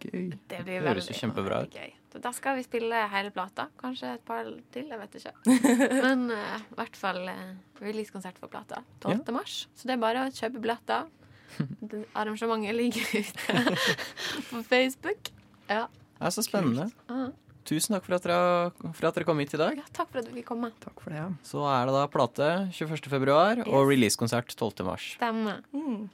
Gøy. 0.00 0.30
Det 0.48 0.60
blir 0.64 0.80
Høres 0.86 1.08
jo 1.10 1.12
veldig, 1.12 1.16
kjempebra 1.18 1.58
ut. 1.66 1.76
Så 2.10 2.20
da 2.24 2.32
skal 2.34 2.56
vi 2.58 2.64
spille 2.64 3.02
hele 3.12 3.30
plata. 3.34 3.66
Kanskje 3.78 4.14
et 4.16 4.24
par 4.26 4.48
til, 4.74 4.88
jeg 4.88 4.98
vet 5.02 5.18
ikke. 5.20 5.34
Men 6.06 6.24
eh, 6.34 6.56
i 6.72 6.78
hvert 6.78 6.96
fall 6.98 7.20
uh, 7.28 7.50
releasekonsert 7.82 8.38
for 8.40 8.50
plata 8.50 8.80
12. 9.04 9.20
mars. 9.36 9.58
Så 9.76 9.90
det 9.90 9.98
er 9.98 10.02
bare 10.06 10.24
å 10.26 10.32
kjøpe 10.32 10.62
billetter. 10.64 11.10
Det- 11.90 12.06
Arrangementet 12.14 12.74
ligger 12.78 13.04
ute 13.20 13.62
på 14.50 14.62
Facebook. 14.70 15.30
Ja. 15.68 15.84
Det 16.16 16.26
er 16.30 16.34
så 16.38 16.46
spennende. 16.46 16.88
Ah. 17.10 17.28
Tusen 17.70 17.94
takk 17.94 18.06
for 18.08 18.16
at, 18.16 18.24
dere, 18.26 18.92
for 18.98 19.06
at 19.10 19.14
dere 19.18 19.26
kom 19.28 19.38
hit 19.42 19.52
i 19.54 19.60
dag. 19.60 19.76
ja, 19.78 19.86
takk 19.94 20.10
for 20.10 20.18
at 20.22 20.26
du 20.26 20.32
fikk 20.34 20.48
komme. 20.50 20.72
Takk 20.82 20.98
for 21.04 21.14
det. 21.14 21.20
Ja. 21.22 21.28
Så 21.46 21.62
er 21.70 21.86
det 21.86 21.94
da 21.94 22.06
plate 22.10 22.48
21. 22.74 23.06
februar 23.12 23.62
og 23.62 23.84
Yes. 23.84 23.90
releasekonsert 23.92 24.56
12. 24.58 24.84
mars. 24.88 25.06
Stemmer. 25.20 25.62
Mm. 25.72 26.08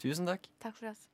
Tusen 0.00 0.26
takk. 0.30 0.48
Takk 0.64 0.78
for 0.78 0.88
oss. 0.94 1.04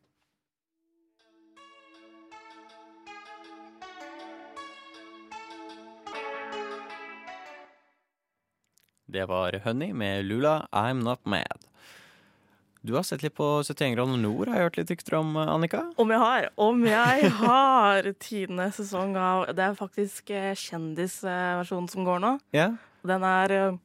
Det 9.07 9.25
var 9.27 9.61
Honey 9.65 9.93
med 9.93 10.25
Lula 10.25 10.69
I'm 10.73 11.03
Not 11.05 11.27
Mad. 11.27 11.68
Du 12.81 12.95
har 12.95 13.03
sett 13.03 13.25
litt 13.25 13.35
på 13.35 13.47
71 13.67 13.97
grader 13.97 14.21
nord, 14.23 14.49
har 14.49 14.61
jeg 14.61 14.69
hørt 14.69 14.77
litt 14.79 14.91
rykter 14.93 15.17
om, 15.19 15.33
Annika? 15.41 15.81
Om 15.99 16.13
jeg 16.15 16.23
har. 16.23 16.45
Om 16.63 16.85
jeg 16.87 17.31
har 17.41 18.11
tiende 18.23 18.69
sesong 18.75 19.17
av 19.19 19.49
Det 19.57 19.65
er 19.65 19.75
faktisk 19.79 20.31
eh, 20.31 20.53
kjendisversjonen 20.55 21.89
som 21.91 22.07
går 22.07 22.23
nå. 22.23 22.31
Ja. 22.55 22.69
Den 23.09 23.27
er 23.27 23.55
eh, 23.57 23.81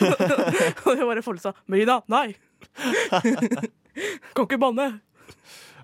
og 0.88 0.96
det 0.96 1.04
bare 1.04 1.22
Follestad 1.22 1.58
Melina, 1.70 1.98
nei! 2.08 2.32
kan 4.34 4.46
ikke 4.46 4.58
banne. 4.60 4.86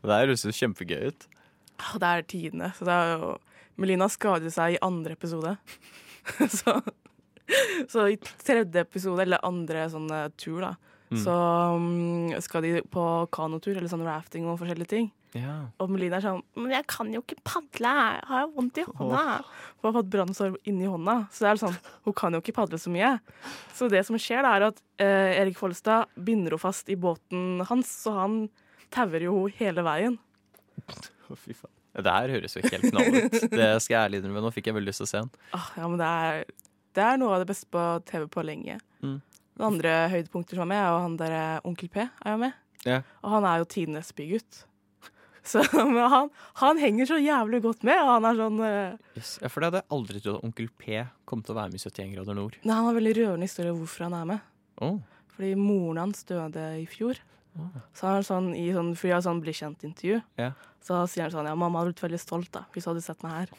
det 0.00 0.12
her 0.14 0.24
høres 0.24 0.46
jo 0.46 0.54
kjempegøy 0.56 1.10
ut. 1.12 1.26
Ah, 1.78 1.96
Det 2.00 2.10
er 2.12 2.26
tidene. 2.30 2.72
Så 2.76 2.86
det 2.88 2.94
er 2.96 3.16
jo 3.18 3.34
Melina 3.76 4.08
skadet 4.08 4.52
seg 4.54 4.76
i 4.76 4.82
andre 4.84 5.12
episode. 5.18 5.56
så, 6.58 6.78
så 7.92 8.06
i 8.10 8.16
tredje 8.42 8.82
episode, 8.86 9.22
eller 9.26 9.44
andre 9.46 9.86
sånn 9.92 10.10
eh, 10.10 10.28
tur, 10.40 10.60
da, 10.64 10.74
Mm. 11.06 11.20
så 11.22 11.34
um, 11.78 12.32
skal 12.42 12.64
de 12.64 12.80
på 12.90 13.02
kanotur, 13.30 13.76
eller 13.76 13.86
sånn 13.86 14.02
rafting 14.02 14.42
og 14.50 14.56
forskjellige 14.58 14.88
ting. 14.90 15.04
Ja. 15.38 15.68
Og 15.78 15.90
Melina 15.92 16.16
er 16.18 16.24
sånn 16.24 16.40
Men 16.58 16.72
jeg 16.72 16.86
kan 16.90 17.12
jo 17.14 17.20
ikke 17.20 17.36
padle, 17.46 17.92
jeg 18.16 18.24
har 18.26 18.48
vondt 18.56 18.80
i 18.80 18.84
hånda. 18.88 19.20
Hun 19.44 19.86
har 19.86 19.94
fått 20.00 20.10
brannsår 20.10 20.56
inni 20.66 20.88
hånda, 20.90 21.14
så 21.30 21.44
det 21.44 21.50
er 21.52 21.60
sånn, 21.62 21.76
hun 22.08 22.16
kan 22.18 22.34
jo 22.34 22.40
ikke 22.42 22.56
padle 22.56 22.80
så 22.82 22.90
mye. 22.90 23.12
Så 23.76 23.86
det 23.92 24.02
som 24.08 24.18
skjer, 24.18 24.42
da, 24.42 24.56
er 24.58 24.66
at 24.72 24.82
eh, 24.98 25.38
Erik 25.44 25.60
Follestad 25.60 26.10
binder 26.18 26.56
henne 26.56 26.64
fast 26.64 26.90
i 26.90 26.98
båten 26.98 27.60
hans, 27.70 27.92
så 28.02 28.16
han 28.18 28.36
tauer 28.90 29.28
jo 29.28 29.44
henne 29.46 29.60
hele 29.60 29.86
veien. 29.86 30.18
Å, 30.92 31.38
fy 31.38 31.56
faen. 31.56 31.72
Det 31.96 32.12
her 32.12 32.32
høres 32.34 32.54
jo 32.54 32.60
ikke 32.60 32.76
helt 32.76 32.92
knall 32.92 33.14
ut. 33.16 33.38
Det 33.58 33.70
skal 33.82 33.94
jeg 33.94 34.02
ærlig 34.02 34.20
innrømme. 34.20 34.44
Nå 34.44 34.52
fikk 34.54 34.68
jeg 34.68 34.76
veldig 34.76 34.92
lyst 34.92 35.02
til 35.02 35.08
å 35.08 35.10
se 35.10 35.22
den. 35.24 35.32
Ah, 35.56 35.70
ja, 35.80 35.88
men 35.88 35.98
det 36.02 36.10
er, 36.26 36.44
det 36.98 37.06
er 37.06 37.18
noe 37.22 37.34
av 37.36 37.42
det 37.42 37.48
beste 37.48 37.68
på 37.72 37.84
TV 38.08 38.26
på 38.32 38.44
lenge. 38.46 38.78
Mm. 39.00 39.18
Det 39.56 39.64
andre 39.64 39.96
høydepunkter 40.12 40.58
som 40.58 40.66
er 40.66 40.72
med, 40.74 40.82
er 40.82 40.92
jo 40.92 41.02
han 41.06 41.18
der 41.20 41.34
eh, 41.38 41.68
Onkel 41.68 41.90
P 41.92 42.02
er 42.04 42.34
jo 42.34 42.40
med. 42.42 42.56
Ja. 42.84 42.98
Og 43.24 43.30
han 43.38 43.46
er 43.48 43.62
jo 43.62 43.68
tidenes 43.72 44.12
bygutt. 44.16 44.62
Så 45.50 45.62
han, 45.72 46.30
han 46.60 46.80
henger 46.82 47.06
så 47.06 47.20
jævlig 47.22 47.60
godt 47.62 47.84
med, 47.86 48.00
og 48.02 48.08
han 48.16 48.24
er 48.26 48.38
sånn 48.40 48.56
uh... 48.58 48.96
Yes. 49.14 49.36
For 49.46 49.62
det 49.62 49.68
hadde 49.68 49.82
jeg 49.84 49.94
aldri 49.94 50.22
trodd 50.24 50.40
at 50.40 50.46
Onkel 50.48 50.72
P 50.74 51.04
kom 51.28 51.44
til 51.46 51.54
å 51.54 51.58
være 51.60 51.70
med 51.70 51.78
i 51.78 51.84
71 51.86 52.16
grader 52.16 52.38
nord. 52.38 52.56
Nei, 52.64 52.74
Han 52.74 52.88
har 52.88 52.96
veldig 52.98 53.12
rørende 53.20 53.46
historie 53.46 53.76
hvorfor 53.76 54.08
han 54.08 54.16
er 54.18 54.26
med. 54.32 54.48
Oh. 54.82 54.98
Fordi 55.36 55.52
moren 55.60 56.02
hans 56.02 56.26
døde 56.26 56.66
i 56.80 56.84
fjor. 56.90 57.22
Så 57.96 58.06
han 58.08 58.16
er 58.20 58.26
sånn, 58.26 58.48
i 58.56 58.66
sånn, 58.74 58.90
For 58.96 59.08
jeg 59.08 59.16
har 59.18 59.22
sånn 59.26 59.40
bli 59.44 59.52
kjent-intervju, 59.56 60.22
Ja. 60.38 60.50
så 60.84 61.02
sier 61.08 61.22
han 61.26 61.30
sånn 61.34 61.46
Ja, 61.48 61.54
mamma 61.54 61.80
hadde 61.80 61.92
blitt 61.94 62.04
veldig 62.10 62.20
stolt 62.20 62.50
da, 62.52 62.64
hvis 62.74 62.84
hun 62.84 62.94
hadde 62.94 63.04
sett 63.06 63.22
meg 63.22 63.32
her. 63.32 63.54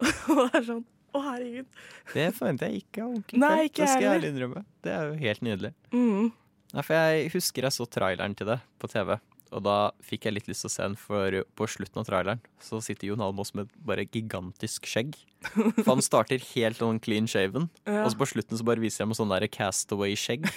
og 0.30 0.42
det 0.52 0.60
er 0.60 0.66
sånn 0.72 0.84
Å, 1.16 1.20
herregud. 1.24 1.66
Det 2.12 2.26
forventer 2.36 2.68
jeg 2.68 2.82
ikke 2.84 3.04
av 3.06 3.14
Onkel 3.16 3.40
Nei, 3.40 3.54
ikke 3.70 3.80
Det 3.84 3.88
skal 3.88 4.02
jeg 4.04 4.18
ærlig 4.18 4.32
innrømme. 4.34 4.64
Det 4.84 4.92
er 4.92 5.06
jo 5.08 5.14
helt 5.22 5.40
nydelig. 5.46 5.70
Mm. 5.94 6.26
Nei, 6.74 6.82
for 6.84 6.92
jeg 6.98 7.30
husker 7.32 7.62
jeg 7.64 7.72
så 7.72 7.86
traileren 7.88 8.34
til 8.36 8.50
det 8.50 8.58
på 8.82 8.90
TV. 8.92 9.14
Og 9.56 9.62
da 9.62 9.76
fikk 10.04 10.26
jeg 10.26 10.34
litt 10.34 10.48
lyst 10.50 10.64
til 10.66 10.68
å 10.68 10.74
se 10.74 10.82
den, 10.82 10.96
for 10.98 11.36
på 11.56 11.68
slutten 11.70 12.02
av 12.02 12.08
traileren 12.08 12.40
så 12.60 12.80
sitter 12.84 13.06
Jon 13.08 13.22
Almaas 13.24 13.54
med 13.56 13.70
bare 13.86 14.04
gigantisk 14.04 14.84
skjegg. 14.90 15.14
For 15.54 15.92
han 15.94 16.02
starter 16.04 16.42
helt 16.52 16.76
sånn 16.82 16.98
clean 17.00 17.28
shaven, 17.30 17.70
Ja. 17.86 18.02
og 18.04 18.10
så 18.12 18.18
på 18.20 18.26
slutten 18.34 18.58
så 18.58 18.66
bare 18.66 18.82
viser 18.82 19.04
jeg 19.04 19.08
meg 19.12 19.16
sånn 19.20 19.32
der 19.32 19.46
castaway-skjegg. 19.48 20.50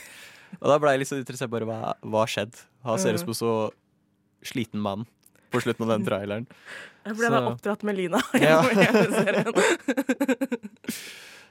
Og 0.58 0.68
da 0.72 0.78
ble 0.82 0.92
jeg 0.96 1.00
litt 1.04 1.12
så 1.12 1.20
interessert 1.20 1.52
bare 1.54 1.68
hva 1.70 1.80
hva 2.02 2.24
har 2.26 2.32
skjedd? 2.34 2.58
Han 2.88 3.00
ser 3.00 3.14
ut 3.14 3.22
som 3.22 3.30
en 3.34 3.38
så 3.38 3.52
sliten 4.50 4.82
mann 4.82 5.06
på 5.54 5.62
slutten 5.62 5.86
av 5.86 5.94
den 5.98 6.06
traileren. 6.08 6.48
Jeg 7.06 7.16
ble 7.18 7.30
Så- 7.30 7.44
oppdratt 7.54 7.84
med 7.84 7.96
Lina. 7.98 8.20
Ja. 8.40 8.62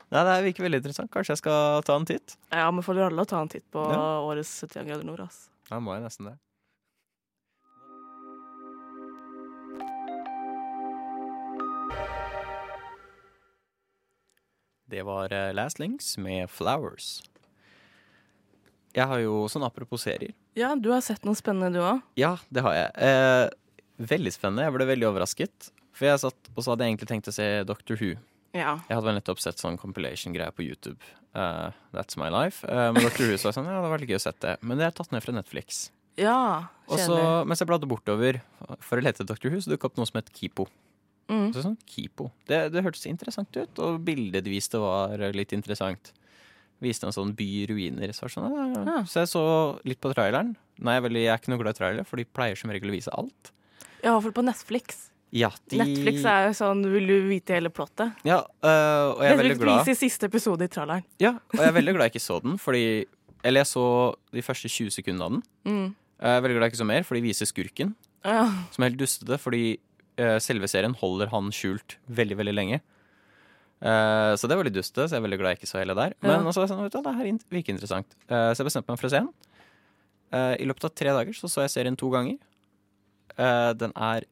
Nei, 0.08 0.22
det 0.24 0.34
virker 0.46 0.64
veldig 0.64 0.78
interessant. 0.80 1.10
Kanskje 1.12 1.34
jeg 1.34 1.40
skal 1.42 1.82
ta 1.84 1.96
en 2.00 2.06
titt? 2.08 2.36
Jeg 2.50 2.64
anbefaler 2.64 3.10
alle 3.10 3.24
å 3.26 3.28
ta 3.28 3.40
en 3.44 3.48
titt 3.52 3.66
på 3.70 3.82
Ja. 3.92 4.20
årets 4.24 4.52
71 4.64 4.86
grader 4.88 5.04
nord. 5.04 5.20
ass. 5.26 5.48
Da 5.68 5.80
må 5.80 5.92
jeg 5.98 6.02
nesten 6.06 6.30
det. 6.30 6.36
Det 14.86 15.02
var 15.02 15.32
eh, 15.32 15.52
Last 15.54 15.78
Links 15.78 16.18
med 16.18 16.50
Flowers. 16.50 17.22
Jeg 18.98 19.06
har 19.06 19.20
jo 19.22 19.44
sånn 19.52 19.66
apropos 19.66 20.02
serier. 20.02 20.34
Ja, 20.58 20.72
du 20.74 20.90
har 20.90 21.02
sett 21.06 21.26
noe 21.26 21.38
spennende, 21.38 21.70
du 21.78 21.84
òg. 21.84 22.02
Ja, 22.18 22.34
det 22.50 22.64
har 22.66 22.74
jeg. 22.74 22.88
Eh, 23.06 24.06
veldig 24.10 24.32
spennende. 24.34 24.64
Jeg 24.66 24.74
ble 24.74 24.88
veldig 24.88 25.08
overrasket. 25.12 25.70
For 25.94 26.08
jeg 26.08 26.22
satt, 26.22 26.50
Og 26.54 26.64
så 26.64 26.72
hadde 26.72 26.86
jeg 26.86 26.94
egentlig 26.94 27.10
tenkt 27.10 27.30
å 27.30 27.34
se 27.34 27.46
Doctor 27.68 27.98
Who. 28.00 28.16
Ja. 28.56 28.78
Jeg 28.88 28.96
hadde 28.96 29.06
vel 29.06 29.18
nettopp 29.18 29.42
sett 29.42 29.60
sånn 29.60 29.78
compilation-greier 29.78 30.54
på 30.56 30.64
YouTube. 30.64 30.98
Uh, 31.36 31.70
that's 31.94 32.18
my 32.18 32.30
life. 32.32 32.64
Uh, 32.66 32.90
men 32.94 33.04
Doctor 33.04 33.28
Who 33.28 33.38
så 33.38 33.52
sånn, 33.54 33.68
ja, 33.68 33.76
det 33.76 33.84
var 33.86 33.94
veldig 33.94 34.10
gøy 34.10 34.18
å 34.18 34.24
sett 34.24 34.40
det. 34.42 34.56
Men 34.62 34.80
det 34.80 34.88
er 34.88 34.98
tatt 34.98 35.14
ned 35.14 35.22
fra 35.22 35.36
Netflix. 35.36 35.88
ja 36.18 36.66
Og 36.88 36.98
så, 36.98 37.18
mens 37.46 37.62
jeg 37.62 37.68
bladde 37.70 37.90
bortover 37.90 38.40
for 38.80 38.98
å 38.98 39.04
lete 39.04 39.22
etter 39.22 39.28
Dr. 39.28 39.52
Who, 39.52 39.62
så 39.62 39.74
dukket 39.74 39.92
opp 39.92 40.00
noe 40.00 40.08
som 40.08 40.18
het 40.18 40.32
Kipo. 40.34 40.66
Mm. 41.28 41.50
Så 41.52 41.62
sånn, 41.66 41.76
Kipo. 41.86 42.30
Det, 42.48 42.70
det 42.72 42.82
hørtes 42.82 43.06
interessant 43.06 43.52
ut, 43.54 43.82
og 43.84 44.00
bildet 44.06 44.46
de 44.46 44.54
viste 44.54 44.80
var 44.80 45.20
litt 45.36 45.52
interessant. 45.52 46.14
Viste 46.84 47.08
en 47.08 47.14
sånn 47.14 47.32
by-ruiner 47.34 48.12
Så, 48.14 48.28
sånn, 48.30 48.52
ja, 48.54 48.66
ja. 48.86 48.96
Så 49.08 49.24
jeg 49.24 49.30
så 49.32 49.44
litt 49.88 49.98
på 50.02 50.12
traileren. 50.14 50.52
Nei, 50.78 50.94
jeg 50.94 51.02
er, 51.02 51.06
veldig, 51.08 51.22
jeg 51.24 51.32
er 51.32 51.40
ikke 51.42 51.52
noe 51.52 51.62
glad 51.64 51.74
i 51.74 51.78
trailer, 51.80 52.06
for 52.06 52.20
de 52.20 52.26
pleier 52.38 52.58
som 52.60 52.70
regel 52.70 52.92
å 52.92 52.94
vise 52.94 53.14
alt. 53.18 53.50
Ja, 54.04 54.12
for 54.22 54.30
på 54.34 54.44
Netflix. 54.46 55.08
Ja, 55.34 55.50
de, 55.68 55.80
Netflix 55.82 56.22
er 56.24 56.46
jo 56.46 56.52
sånn 56.56 56.78
Vil 56.88 57.04
du 57.04 57.16
vite 57.28 57.52
hele 57.52 57.68
plottet? 57.68 58.16
Ja, 58.24 58.38
øh, 58.64 59.10
og 59.12 59.18
jeg 59.20 59.34
er 59.34 59.40
veldig 59.42 59.56
Netflix 59.56 59.64
glad. 59.64 59.82
viser 59.84 59.98
siste 60.00 60.28
episode 60.30 60.64
i 60.64 60.72
traileren. 60.72 61.04
Ja, 61.20 61.34
og 61.36 61.60
jeg 61.60 61.68
er 61.68 61.74
veldig 61.76 61.94
glad 61.98 62.08
jeg 62.08 62.14
ikke 62.14 62.24
så 62.24 62.38
den, 62.46 62.54
fordi 62.62 62.84
Eller 63.42 63.64
jeg 63.64 63.70
så 63.74 63.86
de 64.32 64.44
første 64.46 64.70
20 64.72 64.94
sekundene 64.94 65.26
av 65.26 65.34
den. 65.34 65.42
Mm. 65.68 65.88
Jeg 66.18 66.38
er 66.38 66.46
veldig 66.46 66.56
glad 66.56 66.66
jeg 66.68 66.74
ikke 66.74 66.82
så 66.84 66.88
mer, 66.88 67.04
for 67.06 67.18
de 67.18 67.26
viser 67.26 67.50
skurken. 67.50 67.92
Ja. 68.26 68.48
som 68.74 68.82
er 68.82 68.90
helt 68.90 68.98
dustete, 69.00 69.36
fordi 69.38 69.78
eh, 70.18 70.38
selve 70.42 70.66
serien 70.68 70.96
holder 70.98 71.30
han 71.30 71.52
skjult 71.54 71.94
veldig, 72.10 72.38
veldig 72.40 72.54
lenge. 72.56 72.80
Eh, 73.80 74.32
så 74.34 74.48
det 74.50 74.56
var 74.58 74.64
litt 74.66 74.74
dustete, 74.74 75.06
så 75.06 75.14
jeg 75.16 75.20
er 75.22 75.26
veldig 75.28 75.38
glad 75.38 75.52
jeg 75.54 75.60
ikke 75.60 75.70
så 75.70 75.78
hele 75.78 75.94
der. 75.94 76.14
Men 76.22 76.30
Ja. 76.32 76.38
altså, 76.50 76.64
sånn, 76.66 76.82
vet 76.82 76.92
du, 76.96 77.02
det 77.02 77.14
her 77.14 77.38
virker 77.54 77.74
interessant. 77.76 78.06
Eh, 78.28 78.50
så 78.54 78.58
jeg 78.62 78.66
bestemte 78.70 78.88
meg 78.90 78.98
for 78.98 79.06
å 79.06 79.10
se 79.12 79.20
den. 79.22 79.28
Eh, 80.32 80.54
I 80.62 80.66
løpet 80.66 80.84
av 80.88 80.94
tre 80.98 81.10
dager 81.14 81.32
så 81.38 81.48
så 81.48 81.62
jeg 81.62 81.70
serien 81.76 81.96
to 81.96 82.10
ganger. 82.10 82.38
Den 83.38 83.92
er 83.94 84.24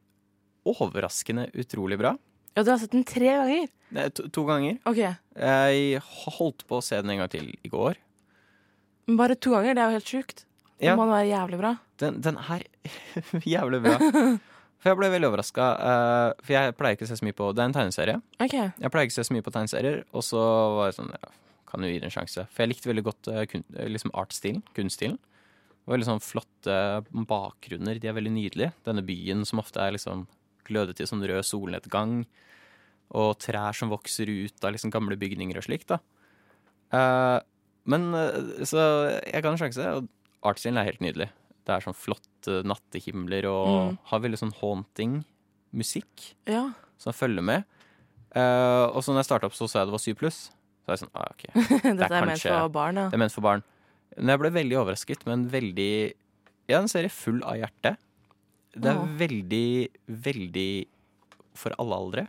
overraskende 0.67 1.45
utrolig 1.55 1.97
bra. 1.97 2.17
ja, 2.57 2.63
du 2.63 2.71
har 2.71 2.77
sett 2.81 2.91
den 2.91 3.05
tre 3.07 3.29
ganger? 3.37 3.69
Er 3.95 4.09
to, 4.09 4.27
to 4.27 4.43
ganger. 4.43 4.79
OK. 4.85 4.97
Jeg 5.37 6.01
holdt 6.01 6.65
på 6.67 6.79
å 6.79 6.83
se 6.83 6.97
den 7.01 7.11
en 7.13 7.19
gang 7.21 7.29
til 7.31 7.53
i 7.63 7.69
går. 7.69 7.95
Men 9.07 9.15
bare 9.21 9.35
to 9.39 9.51
ganger, 9.53 9.75
det 9.77 9.83
er 9.83 9.87
jo 9.93 9.97
helt 9.99 10.11
sjukt. 10.11 10.43
Ja. 10.81 10.91
Det 10.91 10.97
må 10.99 11.05
være 11.07 11.29
jævlig 11.31 11.57
bra. 11.61 11.71
Den, 12.03 12.19
den 12.21 12.37
er 12.37 12.65
jævlig 13.55 13.79
bra. 13.85 13.95
For 14.77 14.91
jeg 14.91 14.99
ble 14.99 15.09
veldig 15.09 15.29
overraska. 15.31 15.65
for 16.45 16.53
jeg 16.53 16.75
pleier 16.77 16.97
ikke 16.97 17.07
å 17.07 17.09
se 17.09 17.17
så 17.17 17.25
mye 17.25 17.35
på 17.37 17.49
Det 17.55 17.63
er 17.63 17.69
en 17.71 17.75
tegneserie. 17.75 18.17
OK. 18.43 18.53
Jeg 18.53 18.91
pleier 18.93 19.07
ikke 19.07 19.15
å 19.15 19.19
se 19.19 19.25
så 19.25 19.33
mye 19.33 19.45
på 19.45 19.53
tegneserier, 19.55 20.03
og 20.13 20.25
så 20.25 20.41
var 20.77 20.91
jeg 20.91 20.97
sånn 20.99 21.09
ja, 21.15 21.31
Kan 21.67 21.83
jo 21.83 21.89
gi 21.89 21.97
det 21.99 22.07
en 22.07 22.13
sjanse. 22.13 22.45
For 22.53 22.63
jeg 22.63 22.71
likte 22.71 22.91
veldig 22.91 23.03
godt 23.03 23.27
uh, 23.33 23.41
kun, 23.49 23.65
eh, 23.75 23.89
liksom 23.91 24.13
artstilen. 24.15 24.61
Kunststilen. 24.77 25.17
Veldig 25.89 26.07
sånn 26.07 26.23
flotte 26.23 26.77
bakgrunner. 27.27 27.99
De 27.99 28.07
er 28.07 28.15
veldig 28.15 28.31
nydelige. 28.35 28.71
Denne 28.87 29.03
byen 29.07 29.43
som 29.47 29.59
ofte 29.59 29.81
er 29.83 29.95
liksom 29.95 30.27
glødet 30.67 31.01
i 31.01 31.07
sånn 31.09 31.25
rød 31.27 31.43
solnedgang. 31.47 32.21
Og 33.17 33.37
trær 33.39 33.75
som 33.75 33.91
vokser 33.91 34.29
ut 34.29 34.63
av 34.67 34.75
liksom 34.75 34.91
gamle 34.93 35.17
bygninger 35.19 35.59
og 35.59 35.67
slikt. 35.67 35.91
da. 35.93 35.99
Eh, 36.93 37.39
men 37.87 38.13
eh, 38.15 38.63
Så 38.67 38.79
jeg 39.23 39.43
ga 39.43 39.51
en 39.51 39.59
sjanse, 39.59 39.91
og 39.95 40.09
artstilen 40.47 40.79
er 40.79 40.89
helt 40.91 41.03
nydelig. 41.03 41.29
Det 41.67 41.73
er 41.75 41.83
sånn 41.83 41.97
flotte 41.99 42.61
nattehimler 42.63 43.45
og 43.51 43.67
Mm. 43.67 43.97
har 44.11 44.19
veldig 44.23 44.39
sånn 44.39 44.53
haunting 44.61 45.17
musikk 45.75 46.29
Ja. 46.47 46.69
som 46.97 47.11
følger 47.13 47.43
med. 47.43 47.65
Uh, 48.35 48.87
og 48.95 49.01
så 49.03 49.11
når 49.11 49.23
jeg 49.23 49.27
starta 49.31 49.47
opp, 49.49 49.55
så 49.57 49.67
så 49.67 49.79
jeg 49.81 49.87
det 49.87 49.95
var 49.95 50.03
7 50.03 50.15
pluss. 50.15 50.39
Så 50.85 50.91
er 50.91 50.95
jeg 50.95 51.01
sånn, 51.03 51.15
ah, 51.15 51.27
ok, 51.31 51.43
Dette 51.97 52.07
er, 52.07 52.25
ment 52.25 52.31
kanskje- 52.39 52.53
for 52.61 52.69
barn, 52.69 52.95
ja. 52.95 53.05
det 53.09 53.13
er 53.17 53.23
ment 53.25 53.33
for 53.35 53.41
barn. 53.43 53.63
Men 54.15 54.27
jeg 54.31 54.39
ble 54.39 54.49
veldig 54.55 54.77
overrasket, 54.79 55.25
men 55.27 55.49
veldig 55.49 56.13
Ja, 56.69 56.79
en 56.81 56.87
serie 56.91 57.09
full 57.09 57.41
av 57.43 57.55
hjerte. 57.59 57.97
Det 58.75 58.85
er 58.91 58.97
oh. 58.99 59.05
veldig, 59.19 59.87
veldig 60.09 60.85
for 61.55 61.71
alle 61.79 61.95
aldre. 61.95 62.27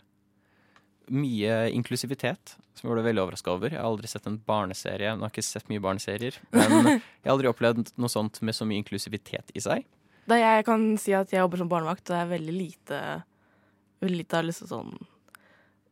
Mye 1.09 1.59
inklusivitet, 1.73 2.57
som 2.77 2.89
jeg 2.89 2.95
ble 2.95 3.05
veldig 3.07 3.23
overraska 3.25 3.53
over. 3.55 3.73
Jeg 3.73 3.81
har 3.81 3.89
aldri 3.89 4.11
sett 4.11 4.27
en 4.29 4.41
barneserie. 4.49 5.15
Nå 5.15 5.25
har 5.25 5.33
jeg 5.33 5.39
ikke 5.39 5.49
sett 5.49 5.71
mye 5.73 5.83
barneserier, 5.85 6.37
men 6.55 6.91
jeg 6.93 7.27
har 7.27 7.35
aldri 7.35 7.51
opplevd 7.51 7.95
noe 7.97 8.13
sånt 8.13 8.43
med 8.45 8.57
så 8.57 8.69
mye 8.69 8.83
inklusivitet 8.83 9.55
i 9.57 9.65
seg. 9.65 9.87
Da 10.29 10.37
jeg 10.37 10.67
kan 10.69 10.91
si 11.01 11.15
at 11.17 11.33
jeg 11.33 11.41
jobber 11.41 11.63
som 11.63 11.71
barnevakt, 11.71 12.05
og 12.09 12.15
det 12.15 12.21
er 12.21 12.33
veldig 12.37 12.57
lite 12.59 13.03
Veldig 13.99 14.15
lite 14.21 14.39
av 14.39 14.45
liksom 14.47 14.69
sånn 14.71 14.91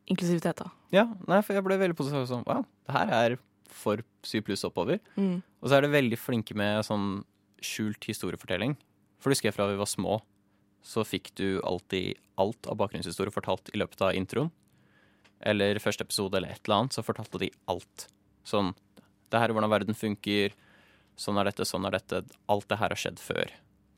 inklusivitet, 0.07 0.61
da. 0.61 0.69
Ja, 0.95 1.01
nei, 1.27 1.41
for 1.43 1.57
jeg 1.57 1.65
ble 1.65 1.75
veldig 1.81 1.97
positiv. 1.99 2.23
Sånn, 2.29 2.45
wow, 2.47 2.63
det 2.87 2.93
her 2.95 3.09
er 3.11 3.33
for 3.67 3.99
7 4.23 4.39
pluss 4.47 4.63
oppover. 4.63 5.01
Mm. 5.17 5.41
Og 5.59 5.67
så 5.67 5.75
er 5.75 5.83
det 5.83 5.91
veldig 5.91 6.19
flinke 6.19 6.55
med 6.55 6.85
sånn 6.87 7.25
skjult 7.59 8.07
historiefortelling. 8.07 8.77
For 9.19 9.27
du 9.27 9.35
husker 9.35 9.49
jeg 9.49 9.57
fra 9.57 9.67
vi 9.67 9.79
var 9.79 9.89
små, 9.89 10.21
så 10.85 11.03
fikk 11.03 11.33
du 11.35 11.59
alltid 11.67 12.15
alt 12.39 12.69
av 12.69 12.77
bakgrunnshistorie 12.79 13.33
fortalt 13.33 13.71
i 13.73 13.81
løpet 13.81 14.03
av 14.05 14.15
introen. 14.15 14.51
Eller 15.41 15.79
første 15.83 16.01
episode 16.05 16.33
eller 16.39 16.49
et 16.55 16.61
eller 16.65 16.79
annet, 16.81 16.93
så 16.97 17.03
fortalte 17.05 17.39
de 17.39 17.51
alt. 17.69 18.07
Sånn 18.47 18.73
Det 19.29 19.39
her 19.41 19.49
er 19.49 19.53
hvordan 19.57 19.69
verden 19.73 19.93
funker. 19.97 20.53
Sånn 21.19 21.37
er 21.41 21.49
dette, 21.49 21.65
sånn 21.67 21.85
er 21.85 21.91
dette. 21.97 22.21
Alt 22.47 22.67
det 22.69 22.77
her 22.79 22.89
har 22.93 22.95
skjedd 22.99 23.19
før. 23.19 23.49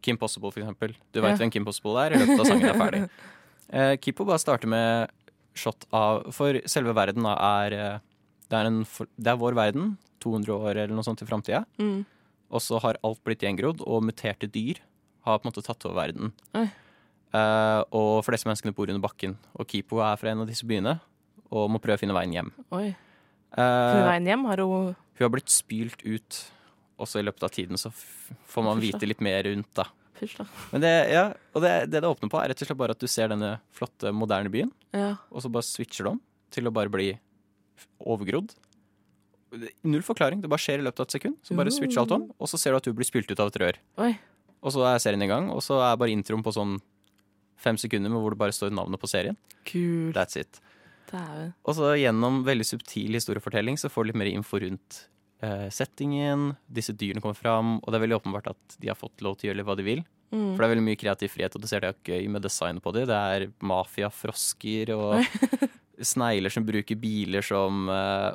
Kim 0.02 0.18
Possible, 0.18 0.50
for 0.52 0.62
eksempel. 0.64 0.96
Du 1.14 1.22
veit 1.22 1.32
Ja. 1.36 1.38
hvem 1.38 1.52
Kim 1.52 1.66
Possible 1.66 1.98
er 2.02 2.14
i 2.16 2.18
løpet 2.20 2.40
av 2.40 2.46
sangen 2.46 2.70
er 2.70 2.74
ferdig. 2.80 3.10
Eh, 3.72 3.98
Kipo 4.02 4.26
bare 4.26 4.40
starter 4.42 4.66
med 4.66 5.12
shot 5.54 5.86
av 5.94 6.32
For 6.34 6.58
selve 6.66 6.90
verden 6.98 7.22
da 7.22 7.36
er 7.62 7.74
eh, 7.78 8.00
det 8.50 8.58
er, 8.58 8.66
en, 8.66 8.80
det 9.16 9.28
er 9.30 9.38
vår 9.38 9.54
verden. 9.54 9.92
200 10.26 10.50
år 10.58 10.72
eller 10.72 10.96
noe 10.96 11.06
sånt 11.06 11.22
i 11.22 11.26
framtida. 11.30 11.60
Mm. 11.78 12.00
Og 12.50 12.62
så 12.66 12.80
har 12.82 12.98
alt 13.06 13.22
blitt 13.24 13.44
gjengrodd, 13.46 13.84
og 13.86 14.02
muterte 14.04 14.50
dyr 14.50 14.80
har 15.28 15.38
på 15.38 15.46
en 15.46 15.52
måte 15.52 15.62
tatt 15.62 15.86
over 15.86 16.02
verden. 16.02 16.34
Eh, 17.30 17.82
og 17.94 18.24
fleste 18.26 18.50
menneskene 18.50 18.74
bor 18.74 18.90
under 18.90 19.04
bakken. 19.06 19.38
Og 19.54 19.68
Kipo 19.70 20.02
er 20.02 20.18
fra 20.18 20.32
en 20.34 20.42
av 20.42 20.50
disse 20.50 20.66
byene 20.66 20.96
og 21.52 21.70
må 21.74 21.80
prøve 21.82 21.98
å 21.98 22.02
finne 22.02 22.16
veien 22.18 22.34
hjem. 22.36 22.52
Oi. 22.78 22.88
Eh, 23.58 24.00
veien 24.06 24.28
hjem 24.30 24.46
har 24.50 24.62
hun 24.66 24.96
hun 25.20 25.26
har 25.26 25.32
blitt 25.34 25.50
spylt 25.52 26.04
ut, 26.06 26.38
også 27.00 27.20
i 27.20 27.26
løpet 27.28 27.44
av 27.44 27.52
tiden 27.52 27.76
så 27.80 27.90
får 27.92 28.64
man 28.64 28.80
vite 28.80 29.04
litt 29.10 29.20
mer 29.26 29.42
rundt, 29.44 29.68
da. 29.76 29.84
Fysj, 30.20 30.38
da. 30.40 30.46
Men 30.72 30.84
det, 30.84 30.92
ja, 31.12 31.26
og 31.56 31.64
det, 31.66 31.74
det 31.92 32.00
det 32.04 32.08
åpner 32.08 32.32
på, 32.32 32.40
er 32.40 32.52
rett 32.54 32.62
og 32.64 32.70
slett 32.70 32.80
bare 32.80 32.96
at 32.96 33.04
du 33.04 33.08
ser 33.12 33.28
denne 33.32 33.50
flotte, 33.76 34.14
moderne 34.16 34.52
byen, 34.54 34.72
Ja. 34.96 35.18
og 35.32 35.44
så 35.44 35.52
bare 35.52 35.68
switcher 35.68 36.08
det 36.08 36.14
om 36.14 36.22
til 36.56 36.68
å 36.68 36.74
bare 36.76 36.92
bli 36.94 37.10
overgrodd. 38.00 38.54
Null 39.84 40.04
forklaring, 40.06 40.40
det 40.44 40.50
bare 40.52 40.62
skjer 40.62 40.80
i 40.80 40.86
løpet 40.86 41.02
av 41.04 41.08
et 41.10 41.16
sekund. 41.18 41.38
Så 41.44 41.56
bare 41.58 41.72
switcher 41.74 42.04
alt 42.04 42.12
om, 42.16 42.28
og 42.38 42.48
så 42.52 42.60
ser 42.62 42.72
du 42.76 42.80
at 42.80 42.88
du 42.88 42.94
blir 42.94 43.08
spylt 43.08 43.32
ut 43.32 43.40
av 43.42 43.50
et 43.52 43.60
rør. 43.64 43.80
Oi. 44.06 44.12
Og 44.62 44.74
så 44.76 44.84
er 44.88 45.00
serien 45.02 45.24
i 45.26 45.30
gang, 45.32 45.48
og 45.52 45.64
så 45.66 45.80
er 45.82 45.98
bare 46.00 46.14
introen 46.14 46.44
på 46.46 46.54
sånn 46.54 46.78
fem 47.60 47.76
sekunder 47.80 48.12
med 48.14 48.22
hvor 48.22 48.36
det 48.36 48.40
bare 48.40 48.56
står 48.56 48.72
navnet 48.76 49.02
på 49.02 49.10
serien. 49.10 49.36
Kult. 49.68 50.16
That's 50.16 50.38
it. 50.40 50.62
Og 51.66 51.76
så 51.78 51.94
gjennom 52.00 52.44
veldig 52.48 52.68
subtil 52.68 53.18
historiefortelling 53.18 53.80
så 53.80 53.92
får 53.92 54.06
du 54.06 54.12
litt 54.12 54.20
mer 54.22 54.32
info 54.32 54.60
rundt 54.62 55.02
eh, 55.46 55.68
settingen, 55.74 56.54
disse 56.68 56.96
dyrene 56.96 57.24
kommer 57.24 57.38
fram, 57.38 57.78
og 57.80 57.90
det 57.90 58.00
er 58.00 58.06
veldig 58.06 58.20
åpenbart 58.20 58.52
at 58.54 58.80
de 58.80 58.92
har 58.92 59.00
fått 59.00 59.24
lov 59.26 59.40
til 59.40 59.50
å 59.50 59.52
gjøre 59.52 59.68
hva 59.68 59.78
de 59.80 59.88
vil. 59.88 60.04
Mm. 60.30 60.54
For 60.54 60.62
det 60.62 60.68
er 60.68 60.74
veldig 60.76 60.86
mye 60.86 61.00
kreativ 61.02 61.34
frihet, 61.34 61.56
og 61.58 61.64
du 61.64 61.70
ser 61.70 61.84
det 61.84 61.94
er 61.94 62.14
gøy 62.14 62.30
med 62.32 62.46
designet 62.46 62.86
på 62.86 62.94
dem. 62.94 63.08
Det 63.10 63.18
er 63.34 63.48
mafiafrosker 63.66 64.94
og 64.94 65.26
snegler 66.14 66.54
som 66.54 66.68
bruker 66.68 67.00
biler 67.00 67.46
som, 67.46 67.90
eh, 67.94 68.32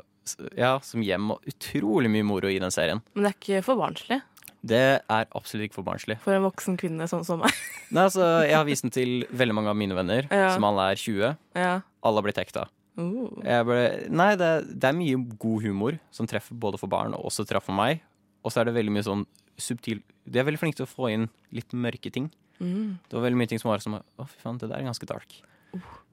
ja, 0.59 0.77
som 0.83 1.05
hjem, 1.05 1.35
og 1.37 1.51
utrolig 1.51 2.11
mye 2.11 2.27
moro 2.27 2.51
i 2.51 2.61
den 2.63 2.75
serien. 2.75 3.05
Men 3.15 3.29
det 3.29 3.35
er 3.35 3.41
ikke 3.41 3.67
for 3.69 3.81
barnslig 3.81 4.21
Det 4.65 4.81
er 4.81 5.27
absolutt 5.37 5.67
ikke 5.69 5.77
for 5.77 5.87
barnslig. 5.87 6.17
for 6.25 6.33
en 6.33 6.47
voksen 6.47 6.79
kvinne 6.81 7.09
sånn 7.11 7.25
som 7.27 7.43
meg. 7.43 7.53
Nei, 7.95 8.07
altså, 8.07 8.25
jeg 8.47 8.57
har 8.57 8.65
vist 8.69 8.87
den 8.87 8.95
til 8.95 9.27
veldig 9.29 9.57
mange 9.59 9.73
av 9.73 9.77
mine 9.77 9.97
venner, 9.97 10.29
Ja. 10.33 10.55
som 10.55 10.65
alle 10.65 10.87
er 10.95 11.01
20. 11.01 11.37
Ja. 11.59 11.75
Alle 12.05 12.21
har 12.21 12.27
blitt 12.27 12.41
hekta. 12.41 12.67
Uh. 12.97 13.27
Ble, 13.67 13.81
nei, 14.15 14.31
det, 14.39 14.51
det 14.79 14.89
er 14.89 14.95
mye 14.97 15.19
god 15.43 15.65
humor 15.67 15.99
som 16.15 16.29
treffer 16.31 16.55
både 16.55 16.79
for 16.79 16.89
barn 16.89 17.17
og 17.17 17.27
også 17.27 17.47
for 17.59 17.75
meg. 17.75 18.01
Og 18.45 18.53
så 18.53 18.61
er 18.63 18.69
det 18.71 18.77
veldig 18.77 18.93
mye 18.95 19.07
sånn 19.07 19.25
subtil 19.59 20.01
De 20.27 20.41
er 20.41 20.47
veldig 20.47 20.59
flinke 20.59 20.77
til 20.81 20.87
å 20.87 20.91
få 20.91 21.11
inn 21.13 21.29
litt 21.55 21.71
mørke 21.73 22.11
ting. 22.11 22.31
Mm. 22.61 22.99
Det 23.09 23.17
var 23.17 23.27
veldig 23.27 23.39
mye 23.41 23.51
ting 23.51 23.61
som 23.61 23.71
var 23.71 23.83
som 23.83 23.99
Å, 23.99 24.27
fy 24.27 24.39
faen, 24.41 24.59
det 24.63 24.71
der 24.71 24.81
er 24.81 24.87
ganske 24.87 25.09
dark. 25.11 25.37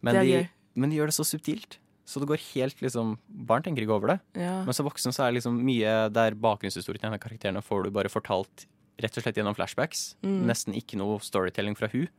Men, 0.01 0.17
er 0.17 0.25
de, 0.25 0.41
men 0.73 0.91
de 0.91 0.97
gjør 0.97 1.11
det 1.11 1.17
så 1.17 1.25
subtilt. 1.27 1.77
Så 2.12 2.19
det 2.19 2.28
går 2.28 2.41
helt 2.52 2.82
liksom 2.84 3.13
Barn 3.47 3.63
tenker 3.63 3.86
ikke 3.86 3.95
over 3.95 4.13
det. 4.13 4.17
Ja. 4.43 4.58
Men 4.67 4.76
som 4.76 4.88
voksen 4.88 5.15
så 5.15 5.24
er 5.24 5.32
det 5.32 5.39
liksom 5.39 5.62
mye 5.63 5.93
der 6.12 6.36
bakgrunnshistorien 6.36 7.08
til 7.08 7.24
karakterene 7.24 7.63
får 7.63 7.86
du 7.88 7.93
bare 7.95 8.12
fortalt 8.12 8.65
rett 9.02 9.15
og 9.17 9.24
slett 9.24 9.39
gjennom 9.39 9.56
flashbacks. 9.56 10.12
Mm. 10.26 10.41
Nesten 10.50 10.76
ikke 10.78 11.00
noe 11.00 11.21
storytelling 11.24 11.78
fra 11.80 11.89
hun. 11.93 12.10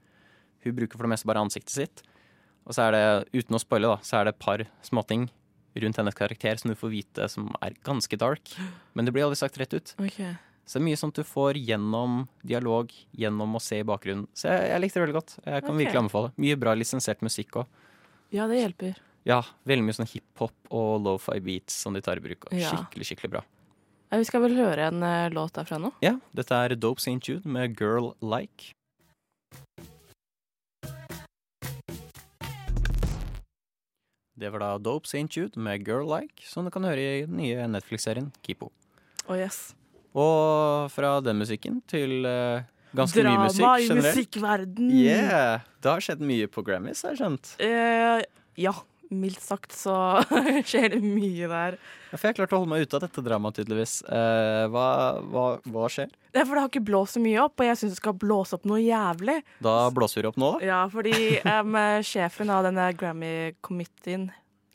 Hun 0.65 0.77
bruker 0.79 0.97
for 0.97 1.07
det 1.07 1.13
meste 1.13 1.29
bare 1.29 1.43
ansiktet 1.45 1.75
sitt. 1.75 2.03
Og 2.65 2.77
så 2.77 2.87
er 2.87 2.95
det, 2.95 3.05
uten 3.43 3.59
å 3.59 3.61
spoile, 3.61 3.91
da, 3.91 3.99
så 4.07 4.21
er 4.21 4.27
det 4.27 4.37
et 4.37 4.43
par 4.43 4.65
småting 4.87 5.27
rundt 5.83 5.99
hennes 5.99 6.17
karakter 6.17 6.59
som 6.61 6.71
du 6.71 6.79
får 6.79 6.93
vite 6.93 7.29
som 7.33 7.51
er 7.65 7.77
ganske 7.85 8.17
dark. 8.21 8.55
Men 8.95 9.09
det 9.09 9.15
blir 9.15 9.27
aldri 9.27 9.41
sagt 9.41 9.59
rett 9.61 9.75
ut. 9.75 9.95
Okay. 9.99 10.35
Så 10.65 10.79
det 10.79 10.85
er 10.85 10.89
mye 10.91 11.01
sånt 11.01 11.19
du 11.19 11.25
får 11.27 11.59
gjennom 11.59 12.27
dialog, 12.47 12.93
gjennom 13.19 13.59
å 13.59 13.63
se 13.63 13.81
i 13.83 13.87
bakgrunnen. 13.87 14.29
Så 14.37 14.49
jeg, 14.53 14.69
jeg 14.71 14.85
likte 14.85 15.01
det 15.01 15.07
veldig 15.07 15.19
godt. 15.19 15.35
Jeg 15.43 15.65
kan 15.65 15.73
okay. 15.73 15.81
virkelig 15.83 16.03
anbefale. 16.05 16.35
Mye 16.45 16.61
bra 16.61 16.77
lisensiert 16.79 17.25
musikk 17.25 17.63
òg. 17.63 17.81
Ja, 18.33 18.47
det 18.49 18.63
hjelper. 18.63 19.01
Ja, 19.23 19.39
veldig 19.71 19.87
mye 19.87 19.95
sånn 19.95 20.09
hiphop 20.11 20.73
og 20.75 21.05
lo-fi 21.05 21.39
beats 21.45 21.77
som 21.85 21.95
de 21.95 22.03
tar 22.03 22.19
i 22.19 22.25
bruk. 22.25 22.49
Ja. 22.51 22.73
Skikkelig, 22.73 23.13
skikkelig 23.13 23.37
bra. 23.37 23.43
Ja, 24.11 24.19
vi 24.19 24.27
skal 24.27 24.43
vel 24.43 24.57
høre 24.59 24.89
en 24.91 24.99
uh, 25.07 25.31
låt 25.33 25.55
derfra 25.57 25.79
nå? 25.81 25.93
Ja, 26.03 26.17
dette 26.37 26.59
er 26.59 26.75
Dope 26.77 27.01
St. 27.01 27.21
Jude 27.23 27.49
med 27.49 27.79
Girl 27.79 28.11
Like. 28.19 28.75
Det 34.35 34.51
var 34.51 34.65
da 34.65 34.75
Dope 34.83 35.07
St. 35.07 35.31
Jude 35.31 35.55
med 35.55 35.87
Girl 35.87 36.05
Like, 36.11 36.43
som 36.43 36.67
du 36.67 36.75
kan 36.75 36.83
høre 36.85 36.99
i 36.99 37.25
den 37.25 37.39
nye 37.39 37.71
Netflix-serien 37.71 38.33
Kipo. 38.43 38.73
Oh, 39.29 39.39
yes. 39.39 39.71
Og 40.19 40.91
fra 40.91 41.21
den 41.23 41.39
musikken 41.39 41.79
til 41.87 42.27
uh, 42.27 42.67
ganske 42.91 43.23
mye 43.23 43.47
musikk 43.47 43.63
Drama 43.63 43.79
i 43.79 44.01
musikkverden. 44.03 44.95
Yeah! 44.99 45.63
Det 45.79 45.95
har 45.95 46.03
skjedd 46.03 46.27
mye 46.27 46.51
på 46.51 46.67
Grammys, 46.67 47.07
har 47.07 47.15
jeg 47.15 47.23
skjønt. 47.23 47.55
Uh, 47.63 48.27
ja, 48.59 48.75
mildt 49.13 49.41
sagt 49.45 49.73
så 49.77 49.95
skjer 50.69 50.91
det 50.95 51.01
mye 51.05 51.49
der. 51.51 51.77
Ja, 52.11 52.17
For 52.19 52.29
jeg 52.31 52.37
klarte 52.41 52.57
å 52.57 52.61
holde 52.63 52.73
meg 52.75 52.85
ute 52.87 52.99
av 52.99 53.05
dette 53.05 53.25
dramaet, 53.25 53.57
tydeligvis. 53.61 53.95
Eh, 54.09 54.65
hva, 54.73 54.87
hva, 55.33 55.45
hva 55.65 55.89
skjer? 55.93 56.11
Det 56.33 56.41
er 56.43 56.49
for 56.49 56.57
det 56.59 56.65
har 56.65 56.71
ikke 56.73 56.85
blåst 56.89 57.17
så 57.19 57.23
mye 57.25 57.41
opp, 57.45 57.61
og 57.61 57.67
jeg 57.69 57.79
syns 57.81 57.95
det 57.95 58.01
skal 58.01 58.17
blåse 58.19 58.57
opp 58.57 58.65
noe 58.69 58.81
jævlig. 58.83 59.39
Da 59.65 59.75
blåser 59.95 60.23
vi 60.25 60.31
opp 60.33 60.39
nå, 60.41 60.53
da. 60.59 60.67
Ja, 60.69 60.81
fordi 60.93 61.15
em, 61.43 61.79
sjefen 62.09 62.51
av 62.53 62.65
denne 62.69 62.89
Grammy-komiteen 62.99 64.31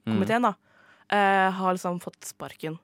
Mm. 0.08 0.22
da, 0.42 0.54
eh, 1.12 1.50
har 1.52 1.74
liksom 1.76 2.00
fått 2.00 2.24
sparken. 2.24 2.78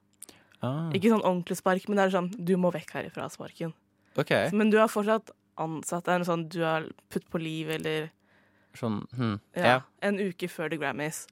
Ah, 0.62 0.90
Ikke 0.92 1.08
sånn 1.12 1.24
ordentlig 1.24 1.56
spark, 1.58 1.88
men 1.88 1.96
det 1.98 2.04
er 2.06 2.12
sånn 2.18 2.30
du 2.46 2.58
må 2.60 2.70
vekk 2.72 2.92
herifra, 2.98 3.30
sparken. 3.32 3.72
OK. 4.20 4.32
Men 4.52 4.70
du 4.70 4.78
er 4.80 4.88
fortsatt 4.92 5.32
ansatt. 5.58 6.04
Det 6.04 6.12
er 6.14 6.20
noe 6.20 6.28
sånn 6.28 6.50
du 6.52 6.60
har 6.64 6.84
putt 7.10 7.30
på 7.32 7.40
liv 7.42 7.70
eller 7.70 8.10
Sånn, 8.76 9.04
hm. 9.16 9.40
ja, 9.56 9.64
Ja. 9.64 9.80
en 10.02 10.18
uke 10.18 10.48
før 10.50 10.70
The 10.70 10.78
Grammys. 10.78 11.28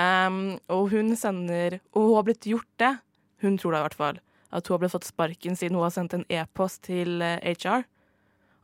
Em, 0.00 0.58
og 0.72 0.90
hun 0.94 1.12
sender 1.18 1.80
Og 1.92 2.06
hun 2.06 2.14
har 2.14 2.26
blitt 2.28 2.46
gjort 2.48 2.68
det, 2.80 2.92
hun 3.44 3.58
tror 3.60 3.74
det 3.74 3.80
i 3.80 3.86
hvert 3.88 3.98
fall, 3.98 4.20
at 4.50 4.68
hun 4.68 4.74
har 4.74 4.82
blitt 4.84 4.94
fått 4.94 5.08
sparken 5.08 5.58
siden 5.58 5.76
hun 5.76 5.84
har 5.84 5.94
sendt 5.94 6.16
en 6.16 6.24
e-post 6.32 6.84
til 6.88 7.20
eh, 7.24 7.52
HR 7.52 7.84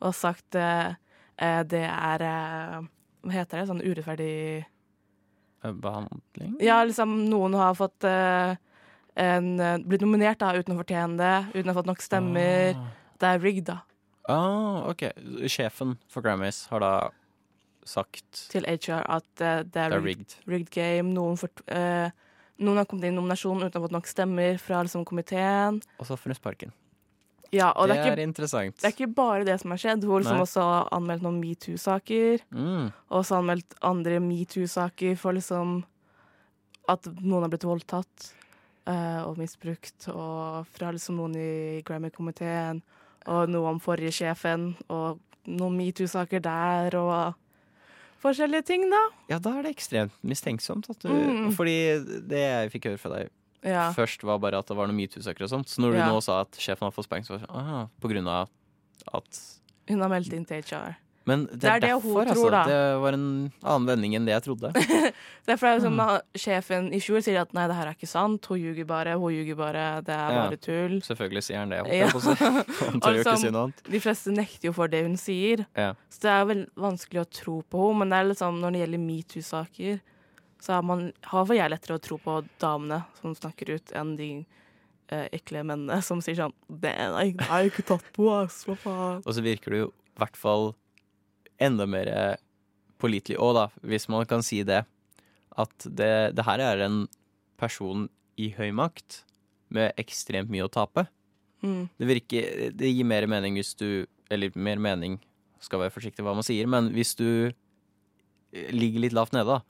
og 0.05 0.13
sagt 0.13 0.57
uh, 0.61 0.93
eh, 1.41 1.61
det 1.65 1.87
er 1.89 2.23
uh, 2.23 2.81
Hva 3.25 3.33
heter 3.33 3.63
det? 3.63 3.69
Sånn 3.71 3.81
urettferdig 3.81 4.67
Eh, 5.67 5.73
Behandling? 5.73 6.57
Ja, 6.61 6.85
liksom 6.85 7.19
noen 7.31 7.57
har 7.59 7.75
fått 7.79 8.05
eh, 8.05 8.57
en, 9.15 9.61
eh, 9.61 9.79
blitt 9.85 10.05
nominert 10.05 10.41
da, 10.43 10.53
uten 10.57 10.77
å 10.77 10.81
fortjene 10.81 11.19
det, 11.21 11.35
uten 11.55 11.71
å 11.71 11.73
ha 11.73 11.79
fått 11.81 11.91
nok 11.91 12.05
stemmer. 12.05 12.77
Ah. 12.77 13.13
det 13.21 13.31
er 13.33 13.45
rigged, 13.45 13.69
da. 13.71 13.81
Ah, 14.29 14.85
ok. 14.91 15.09
Sjefen 15.49 15.97
for 16.11 16.25
Grammys 16.25 16.67
har 16.73 16.83
da 16.83 16.93
sagt 17.87 18.47
Til 18.53 18.67
HR 18.67 19.03
at 19.05 19.29
uh, 19.41 19.61
det 19.63 19.83
er 19.83 19.93
det 19.93 19.99
er 19.99 20.03
rigged, 20.05 20.39
rigged. 20.47 20.71
game. 20.75 21.13
Noen, 21.15 21.39
fort, 21.41 21.63
uh, 21.71 22.09
noen 22.63 22.81
har 22.81 22.89
kommet 22.89 23.09
inn 23.09 23.17
i 23.17 23.21
nominasjon 23.21 23.63
uten 23.63 23.71
å 23.71 23.79
ha 23.79 23.87
fått 23.87 23.97
nok 23.97 24.11
stemmer 24.11 24.59
fra 24.63 24.83
liksom, 24.87 25.07
komiteen. 25.09 25.81
Og 26.01 26.09
så 26.09 26.19
funnet 26.21 26.43
Parken 26.43 26.75
Ja, 27.55 27.71
og 27.73 27.89
det, 27.89 27.99
er, 27.99 28.13
ikke, 28.13 28.27
interessant. 28.27 28.79
det 28.81 28.89
er 28.89 28.95
ikke 28.95 29.13
bare 29.17 29.45
det 29.49 29.59
som 29.63 29.75
har 29.75 29.83
skjedd. 29.83 30.05
Hun 30.05 30.17
har 30.17 30.25
liksom 30.25 30.43
også 30.45 30.65
anmeldt 30.97 31.27
noen 31.27 31.39
metoo-saker. 31.43 32.43
Mm. 32.51 32.89
Og 33.11 33.21
også 33.21 33.39
anmeldt 33.39 33.79
andre 33.87 34.19
metoo-saker 34.25 35.15
for 35.21 35.37
liksom 35.37 35.79
at 36.91 37.07
noen 37.21 37.47
har 37.47 37.53
blitt 37.53 37.67
voldtatt 37.67 38.31
uh, 38.89 39.23
og 39.27 39.39
misbrukt. 39.41 40.09
Og 40.13 40.67
fra 40.75 40.93
liksom 40.95 41.19
noen 41.21 41.39
i 41.39 41.51
Grammy-komiteen, 41.87 42.83
og 43.27 43.51
noe 43.51 43.73
om 43.73 43.81
forrige 43.83 44.15
sjefen, 44.15 44.73
og 44.93 45.23
noen 45.47 45.79
metoo-saker 45.79 46.43
der, 46.43 46.97
og 46.99 47.35
forskjellige 48.23 48.65
ting, 48.67 48.89
da. 48.91 49.01
Ja, 49.29 49.39
da 49.39 49.53
er 49.59 49.63
det 49.67 49.77
ekstremt 49.77 50.13
mistenksomt. 50.25 50.89
At 50.91 50.99
du, 51.01 51.09
Mm. 51.09 51.53
Fordi 51.57 51.77
det 52.29 52.39
jeg 52.43 52.73
fikk 52.73 52.85
høre 52.91 52.99
fra 52.99 53.11
deg 53.19 53.31
Ja. 53.65 53.93
først, 53.93 54.23
var 54.23 54.39
bare 54.39 54.59
at 54.59 54.67
det 54.67 54.77
var 54.77 54.87
noen 54.87 54.97
metoo-søkere 54.97 55.43
og 55.45 55.51
sånt. 55.51 55.69
Så 55.69 55.81
når 55.81 55.93
du 55.93 55.99
Ja. 55.99 56.09
nå 56.11 56.23
sa 56.23 56.41
at 56.43 56.53
sjefen 56.53 56.87
har 56.87 56.93
fått 56.93 57.05
sparken, 57.09 57.25
så 57.27 57.31
var 57.35 57.39
det 57.39 57.49
sånn 57.49 57.57
ah, 57.57 57.87
På 58.01 58.09
grunn 58.09 58.29
av 58.29 58.49
at 59.15 59.41
Hun 59.89 60.01
har 60.01 60.09
meldt 60.09 60.33
inn 60.33 60.45
til 60.45 60.63
HR. 60.63 60.97
Men 61.27 61.45
det, 61.51 61.59
Det 61.61 61.71
er 61.73 61.81
det 61.83 61.89
derfor, 61.91 62.25
tror, 62.29 62.51
da. 62.55 62.59
altså. 62.63 62.71
Det 62.71 63.01
var 63.03 63.13
en 63.17 63.53
annen 63.67 63.87
vending 63.89 64.13
enn 64.15 64.27
det 64.29 64.35
jeg 64.37 64.43
trodde. 64.45 64.71
Derfor 65.47 65.67
er 65.67 65.75
det 65.79 65.83
som 65.83 65.97
Mm. 65.97 66.21
sjefen 66.39 66.87
i 66.95 67.01
fjor 67.03 67.23
sier 67.23 67.41
at 67.41 67.53
nei, 67.55 67.65
det 67.67 67.75
her 67.77 67.87
er 67.91 67.95
ikke 67.97 68.07
sant, 68.11 68.47
hun 68.47 68.59
ljuger 68.59 68.87
bare, 68.87 69.15
hun 69.19 69.33
ljuger 69.35 69.57
bare, 69.59 69.85
det 70.07 70.15
er 70.15 70.31
Ja. 70.37 70.45
bare 70.47 70.57
tull. 70.63 70.95
Selvfølgelig 71.03 71.43
sier 71.43 71.59
han 71.59 71.71
det. 71.75 71.81
Ja. 71.87 72.07
jeg. 72.07 72.11
Han 72.91 73.01
tør 73.01 73.17
jo 73.19 73.23
ikke 73.25 73.37
si 73.43 73.51
noe 73.51 73.63
annet. 73.67 73.83
De 73.91 74.01
fleste 74.01 74.31
nekter 74.35 74.69
jo 74.71 74.73
for 74.73 74.87
det 74.89 75.03
hun 75.03 75.17
sier. 75.17 75.67
Ja. 75.77 75.95
Så 76.11 76.21
det 76.27 76.31
er 76.31 76.45
vel 76.47 76.63
vanskelig 76.77 77.25
å 77.25 77.31
tro 77.31 77.57
på 77.71 77.89
henne. 77.89 77.99
Men 77.99 78.15
det 78.15 78.23
liksom, 78.37 78.61
når 78.63 78.73
det 78.77 78.81
gjelder 78.85 79.03
metoo-saker, 79.07 80.01
så 80.63 80.79
man, 80.83 81.13
har 81.31 81.47
jeg 81.55 81.71
lettere 81.75 81.99
å 81.99 82.03
tro 82.03 82.19
på 82.23 82.39
damene 82.63 83.03
som 83.21 83.35
snakker 83.35 83.75
ut, 83.77 83.93
enn 83.99 84.15
de 84.17 84.31
eh, 85.11 85.29
ekle 85.37 85.63
mennene 85.67 85.99
som 86.03 86.23
sier 86.25 86.35
sånn 86.39 86.55
Det 86.71 86.91
er 86.95 87.13
det 87.13 87.35
jo 87.47 87.71
ikke 87.71 87.85
tatt 87.95 88.07
på, 88.17 88.31
ass, 88.43 88.63
hva 88.67 88.75
faen. 88.79 89.23
Og 89.27 89.35
så 89.37 89.43
virker 89.45 89.71
det 89.75 89.83
jo 89.85 89.91
i 89.93 90.19
hvert 90.23 90.37
fall 90.41 90.73
enda 91.63 91.87
mer 91.89 92.09
eh, 92.11 92.37
pålitelig 93.01 93.39
òg, 93.43 93.55
da, 93.57 93.67
hvis 93.87 94.09
man 94.13 94.27
kan 94.29 94.43
si 94.45 94.63
det. 94.67 94.85
At 95.57 95.73
det, 95.89 96.35
det 96.37 96.45
her 96.45 96.61
er 96.61 96.83
en 96.85 97.07
person 97.61 98.09
i 98.37 98.51
høy 98.57 98.71
makt 98.77 99.23
med 99.73 99.97
ekstremt 100.01 100.51
mye 100.53 100.67
å 100.67 100.73
tape. 100.73 101.07
Mm. 101.65 101.87
Det 101.97 102.07
virker 102.11 102.73
Det 102.77 102.91
gir 102.93 103.07
mer 103.09 103.25
mening 103.27 103.55
hvis 103.57 103.71
du 103.81 104.05
Eller 104.29 104.53
mer 104.55 104.77
mening, 104.77 105.15
skal 105.65 105.81
være 105.81 105.95
forsiktig 105.95 106.23
hva 106.27 106.35
man 106.37 106.45
sier, 106.45 106.67
men 106.69 106.91
hvis 106.93 107.15
du 107.17 107.49
eh, 107.49 108.71
ligger 108.75 109.01
litt 109.07 109.15
lavt 109.17 109.33
nede, 109.33 109.57
da, 109.57 109.63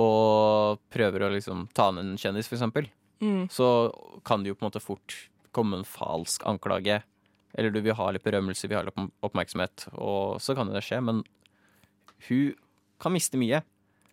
og 0.00 0.80
prøver 0.92 1.26
å 1.26 1.32
liksom 1.34 1.66
ta 1.76 1.90
ned 1.92 2.06
en 2.14 2.18
kjendis, 2.20 2.48
for 2.48 2.56
eksempel, 2.58 2.88
Mm. 3.22 3.44
så 3.54 3.92
kan 4.26 4.42
det 4.42 4.48
jo 4.50 4.54
på 4.56 4.64
en 4.64 4.70
måte 4.72 4.80
fort 4.82 5.14
komme 5.54 5.76
en 5.78 5.84
falsk 5.86 6.42
anklage. 6.48 7.02
Eller 7.54 7.70
du 7.70 7.80
vil 7.84 7.94
ha 7.94 8.10
litt 8.14 8.24
berømmelse, 8.24 8.68
vil 8.68 8.78
ha 8.78 8.84
litt 8.86 8.96
oppmerksomhet, 9.22 9.88
og 9.98 10.38
så 10.40 10.54
kan 10.56 10.70
det 10.72 10.80
skje, 10.86 11.02
men 11.04 11.22
hun 12.28 12.54
kan 13.02 13.12
miste 13.12 13.36
mye. 13.36 13.62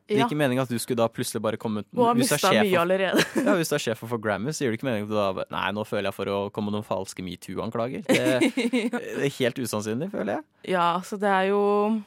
Det 0.10 0.18
Ja. 0.18 0.26
ikke 0.26 0.36
meningen 0.36 0.64
at 0.64 0.70
du 0.74 0.80
skulle 0.82 0.98
da 0.98 1.08
plutselig 1.08 1.40
bare 1.40 1.56
komme 1.62 1.80
ut 1.84 1.86
Hun 1.94 2.04
har 2.04 2.16
er 2.16 2.18
mista 2.18 2.50
mye 2.50 2.64
for- 2.72 2.80
allerede. 2.82 3.20
ja, 3.46 3.54
Hvis 3.54 3.70
du 3.70 3.76
er 3.76 3.84
sjef 3.84 4.00
for 4.02 4.18
Grammy, 4.18 4.50
så 4.50 4.66
gir 4.66 4.72
det 4.74 4.80
ikke 4.80 4.88
meningen 4.90 5.06
at 5.06 5.10
du 5.10 5.16
da 5.16 5.28
bare, 5.38 5.46
Nei, 5.54 5.72
nå 5.72 5.84
føler 5.86 6.10
jeg 6.10 6.16
for 6.18 6.26
å 6.26 6.38
komme 6.52 6.72
med 6.72 6.80
noen 6.80 6.88
falske 6.88 7.22
metoo-anklager. 7.22 8.02
Det, 8.10 8.54
det 8.92 9.26
er 9.28 9.36
helt 9.38 9.62
usannsynlig, 9.62 10.10
føler 10.12 10.40
jeg. 10.40 10.44
ja, 10.74 11.00
så 11.06 11.20
det 11.22 11.30
er 11.30 11.52
jo 11.52 12.02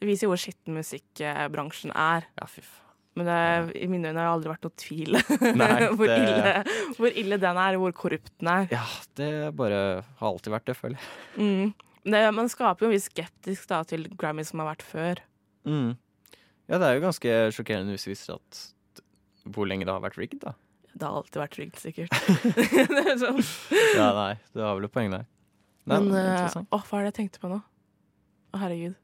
Det 0.00 0.06
viser 0.08 0.28
jo 0.28 0.34
hvor 0.34 0.40
skitten 0.44 0.76
musikkbransjen 0.76 1.90
er. 1.96 2.28
Ja, 2.38 2.46
fy 2.46 2.60
faen. 2.60 2.76
Men 3.18 3.26
det, 3.26 3.38
i 3.82 3.88
mine 3.90 4.12
øyne 4.12 4.22
har 4.22 4.28
det 4.28 4.34
aldri 4.36 4.50
vært 4.52 4.66
noe 4.68 4.76
tvil 4.78 5.16
Nei, 5.60 5.88
hvor, 5.98 6.06
det- 6.06 6.18
ille, 6.20 6.52
hvor 6.94 7.16
ille 7.22 7.38
den 7.42 7.58
er, 7.58 7.78
og 7.78 7.86
hvor 7.86 7.96
korrupt 8.04 8.30
den 8.38 8.50
er. 8.52 8.68
Ja, 8.70 8.84
det 9.18 9.30
bare 9.58 9.80
har 10.20 10.28
alltid 10.30 10.54
vært 10.54 10.68
det, 10.70 10.76
føler 10.78 11.00
jeg. 11.00 11.08
Mm. 11.42 11.72
Det, 12.14 12.20
man 12.32 12.48
skaper 12.48 12.86
jo 12.86 12.90
en 12.90 12.94
viss 12.94 13.10
skeptisk 13.10 13.66
da, 13.68 13.82
til 13.84 14.06
Grammy 14.16 14.46
som 14.46 14.62
har 14.62 14.70
vært 14.72 14.86
før. 14.86 15.20
Mm. 15.68 15.96
Ja, 16.70 16.78
det 16.78 16.86
er 16.86 16.96
jo 16.96 17.02
ganske 17.08 17.34
sjokkerende 17.56 17.96
hvis 17.96 18.06
vi 18.06 18.14
viser 18.14 18.38
at 18.38 18.62
hvor 19.50 19.66
lenge 19.66 19.88
det 19.88 19.92
har 19.92 20.02
vært 20.04 20.18
rigged, 20.20 20.40
da. 20.44 20.54
Det 20.94 21.06
har 21.06 21.18
alltid 21.20 21.40
vært 21.42 21.58
rigged, 21.58 21.82
sikkert. 21.82 22.14
er 23.10 23.18
sånn. 23.20 23.42
Ja, 23.96 24.10
nei, 24.16 24.32
det 24.54 24.64
har 24.64 24.78
vel 24.78 24.86
et 24.86 24.94
poeng 24.94 25.12
der. 25.12 25.26
Nei, 25.90 25.98
Men 25.98 26.10
uh, 26.14 26.60
åh, 26.76 26.82
hva 26.86 27.00
er 27.00 27.06
det 27.08 27.12
jeg 27.12 27.18
tenkte 27.22 27.42
på 27.42 27.50
nå? 27.50 27.60
Å, 28.54 28.60
herregud. 28.62 28.96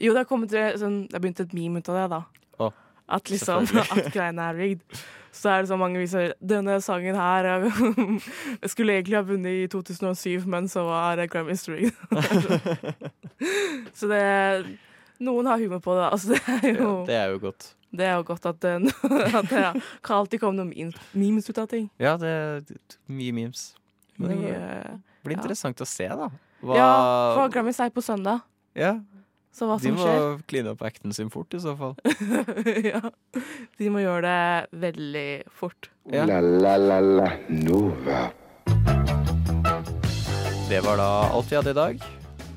Jo, 0.00 0.14
det 0.14 0.22
har 0.22 0.28
kommet 0.28 0.52
eh, 0.56 0.72
sånn, 0.80 1.02
det 1.10 1.18
har 1.18 1.22
begynt 1.24 1.42
et 1.44 1.54
meme 1.56 1.82
ut 1.82 1.90
av 1.92 1.98
det, 1.98 2.04
da. 2.12 2.20
Å, 2.60 2.70
at 3.10 3.30
liksom, 3.32 3.66
at 3.96 4.12
greiene 4.14 4.50
er 4.50 4.58
rigged. 4.58 5.00
Så 5.32 5.46
er 5.52 5.62
det 5.62 5.70
så 5.70 5.76
mange 5.78 6.00
viser 6.02 6.32
Denne 6.42 6.80
sangen 6.82 7.14
her 7.14 7.46
jeg 7.46 8.70
skulle 8.72 8.96
egentlig 8.96 9.14
ha 9.14 9.22
vunnet 9.22 9.60
i 9.62 9.68
2007, 9.70 10.46
men 10.50 10.66
så 10.68 10.82
var 10.88 11.20
det 11.20 11.28
Grammys 11.30 11.62
rigged. 11.70 11.94
så 13.98 14.10
det 14.10 14.24
Noen 15.20 15.46
har 15.46 15.60
humor 15.60 15.82
på 15.84 15.94
det. 15.98 16.08
Altså, 16.08 16.32
det, 16.32 16.40
er 16.72 16.80
jo, 16.80 16.88
Ja, 17.04 17.06
det 17.06 17.16
er 17.18 17.26
jo 17.34 17.38
godt. 17.44 17.66
det 17.92 18.06
er 18.08 18.14
jo 18.16 18.24
godt 18.30 18.46
at 18.48 18.60
det, 18.64 18.72
at 19.36 19.50
det 19.50 19.64
kan 20.02 20.16
alltid 20.16 20.40
komme 20.40 20.64
noen 20.64 20.94
memes- 21.12 21.50
ut 21.50 21.60
av 21.60 21.68
ting. 21.68 21.90
Ja, 22.00 22.16
det 22.16 22.30
er 22.30 22.62
mye 23.06 23.34
memes. 23.36 23.66
Men 24.16 24.32
det 24.32 24.38
blir 24.40 25.00
blir 25.24 25.36
ja. 25.36 25.42
interessant 25.42 25.80
å 25.84 25.88
se, 25.88 26.08
da. 26.08 26.30
Hva, 26.64 26.76
ja, 26.76 26.88
for 27.36 27.52
Grammys 27.52 27.78
er 27.80 27.92
på 27.92 28.02
søndag, 28.04 28.42
ja, 28.76 28.94
så 29.52 29.66
hva 29.66 29.76
som 29.80 29.82
skjer. 29.82 29.90
de 29.90 29.92
må 29.96 30.04
skjer 30.06 30.42
kline 30.50 30.70
opp 30.74 30.82
acten 30.86 31.12
sin 31.16 31.30
fort, 31.30 31.52
i 31.54 31.60
så 31.62 31.74
fall. 31.78 31.94
ja. 32.92 33.00
De 33.80 33.88
må 33.90 34.02
gjøre 34.04 34.22
det 34.30 34.80
veldig 34.84 35.28
fort. 35.60 35.90
Ja. 36.10 36.24
La 36.28 36.40
la 36.40 36.76
la 36.78 37.00
la 37.00 37.30
Nova. 37.48 38.28
Det 40.70 40.80
var 40.86 41.00
da 41.00 41.08
alt 41.34 41.50
vi 41.50 41.56
hadde 41.58 41.72
i 41.74 41.78
dag. 41.80 42.04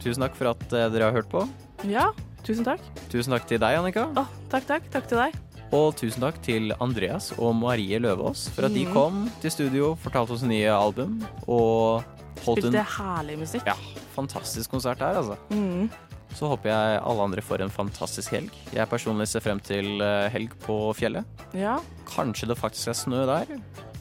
Tusen 0.04 0.22
takk 0.26 0.36
for 0.38 0.52
at 0.52 0.64
eh, 0.76 0.90
dere 0.94 1.08
har 1.10 1.16
hørt 1.18 1.30
på. 1.32 1.42
Ja, 1.90 2.12
tusen 2.46 2.66
takk. 2.68 2.84
Tusen 3.10 3.34
takk 3.34 3.48
til 3.50 3.58
deg, 3.64 3.80
Annika. 3.80 4.06
Oh, 4.20 4.30
takk, 4.52 4.68
takk. 4.70 4.86
Takk 4.94 5.08
til 5.10 5.18
deg. 5.24 5.38
Og 5.74 5.96
tusen 5.98 6.22
takk 6.22 6.38
til 6.46 6.70
Andreas 6.84 7.32
og 7.42 7.56
Marie 7.58 7.98
Løvaas 8.04 8.46
for 8.54 8.68
at 8.68 8.76
de 8.76 8.84
Mhm. 8.86 8.94
kom 8.94 9.24
til 9.42 9.50
studio, 9.52 9.96
fortalte 9.98 10.36
oss 10.36 10.44
nye 10.46 10.70
album 10.70 11.24
og 11.48 12.04
holdt 12.46 12.68
en 12.68 12.74
Spilte 12.76 12.86
herlig 13.00 13.40
musikk. 13.40 13.66
Ja. 13.66 13.74
fantastisk 14.14 14.70
konsert 14.70 15.00
her, 15.02 15.16
altså. 15.18 15.38
Mm. 15.50 15.90
Så 16.34 16.48
håper 16.50 16.72
jeg 16.72 17.00
alle 17.06 17.24
andre 17.28 17.42
får 17.46 17.62
en 17.62 17.70
fantastisk 17.74 18.34
helg. 18.34 18.52
Jeg 18.74 18.90
personlig 18.90 19.28
ser 19.30 19.44
frem 19.46 19.60
til 19.64 20.02
eh, 20.02 20.30
helg 20.34 20.54
på 20.66 20.78
fjellet. 20.98 21.26
ja. 21.54 21.80
Kanskje 22.14 22.46
det 22.50 22.58
faktisk 22.60 22.90
er 22.92 22.98
snø 23.00 23.22
der. 23.26 23.48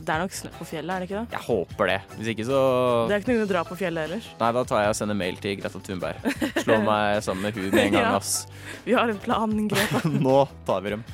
Det 0.03 0.11
er 0.11 0.19
nok 0.25 0.33
snø 0.35 0.51
på 0.59 0.65
fjellet, 0.67 0.91
er 0.91 1.01
det 1.01 1.07
ikke 1.07 1.21
det? 1.21 1.37
Jeg 1.37 1.45
håper 1.47 1.87
det. 1.93 1.99
Hvis 2.19 2.31
ikke 2.33 2.45
så 2.49 2.59
Det 3.09 3.15
er 3.15 3.21
ikke 3.23 3.31
noe 3.31 3.37
grunn 3.39 3.47
å 3.47 3.51
dra 3.53 3.63
på 3.69 3.77
fjellet 3.79 4.09
ellers. 4.09 4.27
Nei, 4.41 4.49
da 4.57 4.65
tar 4.69 4.83
jeg 4.83 4.91
og 4.93 4.97
sender 4.99 5.17
mail 5.21 5.39
til 5.41 5.55
Greta 5.61 5.81
Thunberg. 5.87 6.27
Slå 6.65 6.81
meg 6.83 7.21
sammen 7.23 7.47
med 7.47 7.55
hun 7.61 7.69
med 7.71 7.85
en 7.87 7.93
gang, 7.97 8.09
Ja. 8.09 8.17
ass. 8.19 8.33
Vi 8.85 8.97
har 8.99 9.09
en 9.13 9.21
plan, 9.23 9.55
Greta. 9.71 10.03
Nå 10.27 10.37
tar 10.67 10.83
vi 10.85 10.97
dem. 10.97 11.05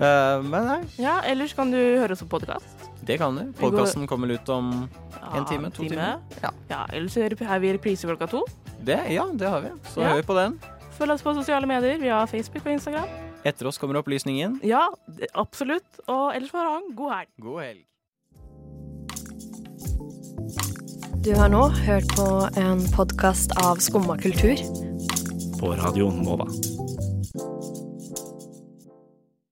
Uh, 0.00 0.38
men 0.44 0.68
nei, 0.68 0.78
Ja, 1.00 1.16
ellers 1.28 1.52
kan 1.56 1.72
du 1.72 1.78
høre 1.80 2.12
oss 2.14 2.22
på 2.22 2.28
podkast. 2.36 2.86
det 3.02 3.16
kan 3.18 3.34
du. 3.36 3.48
Podkasten 3.58 4.06
kommer 4.06 4.30
ut 4.36 4.48
om 4.52 4.88
Ja, 5.16 5.32
En 5.40 5.48
time, 5.48 5.70
to 5.72 5.82
timer. 5.88 6.20
Ja. 6.44 6.50
Ja, 6.70 6.84
ellers 6.92 7.16
er 7.16 7.32
er 7.34 7.58
vi 7.60 7.68
i 7.68 7.72
reprise 7.74 8.06
klokka 8.06 8.28
to. 8.30 8.44
Det. 8.84 9.00
Ja, 9.14 9.26
det 9.32 9.48
har 9.48 9.60
vi. 9.60 9.68
Så 9.94 10.00
Ja. 10.00 10.08
hører 10.08 10.16
vi 10.22 10.26
på 10.26 10.34
den. 10.34 10.60
Følg 10.98 11.10
oss 11.12 11.22
på 11.22 11.34
sosiale 11.34 11.66
medier. 11.66 11.98
Vi 11.98 12.08
har 12.08 12.26
Facebook 12.26 12.66
og 12.66 12.72
Instagram. 12.72 13.08
Etter 13.44 13.66
oss 13.66 13.78
kommer 13.78 13.96
opplysningen. 14.02 14.60
Ja, 14.62 14.88
det- 15.08 15.28
absolutt. 15.34 16.00
Og 16.08 16.34
ellers 16.36 16.50
får 16.50 16.58
du 16.64 16.68
ha 16.70 16.76
en 16.76 16.94
god 16.96 17.12
helg. 17.12 17.28
God 17.40 17.62
helg. 17.62 17.84
Du 21.22 21.34
har 21.36 21.48
nå 21.48 21.68
hørt 21.68 22.08
på 22.16 22.26
en 22.56 22.80
podkast 22.96 23.52
av 23.64 23.76
Skumma 23.76 24.16
kultur. 24.18 24.56
På 25.60 25.74
Radio 25.76 26.10
Nova. 26.10 26.46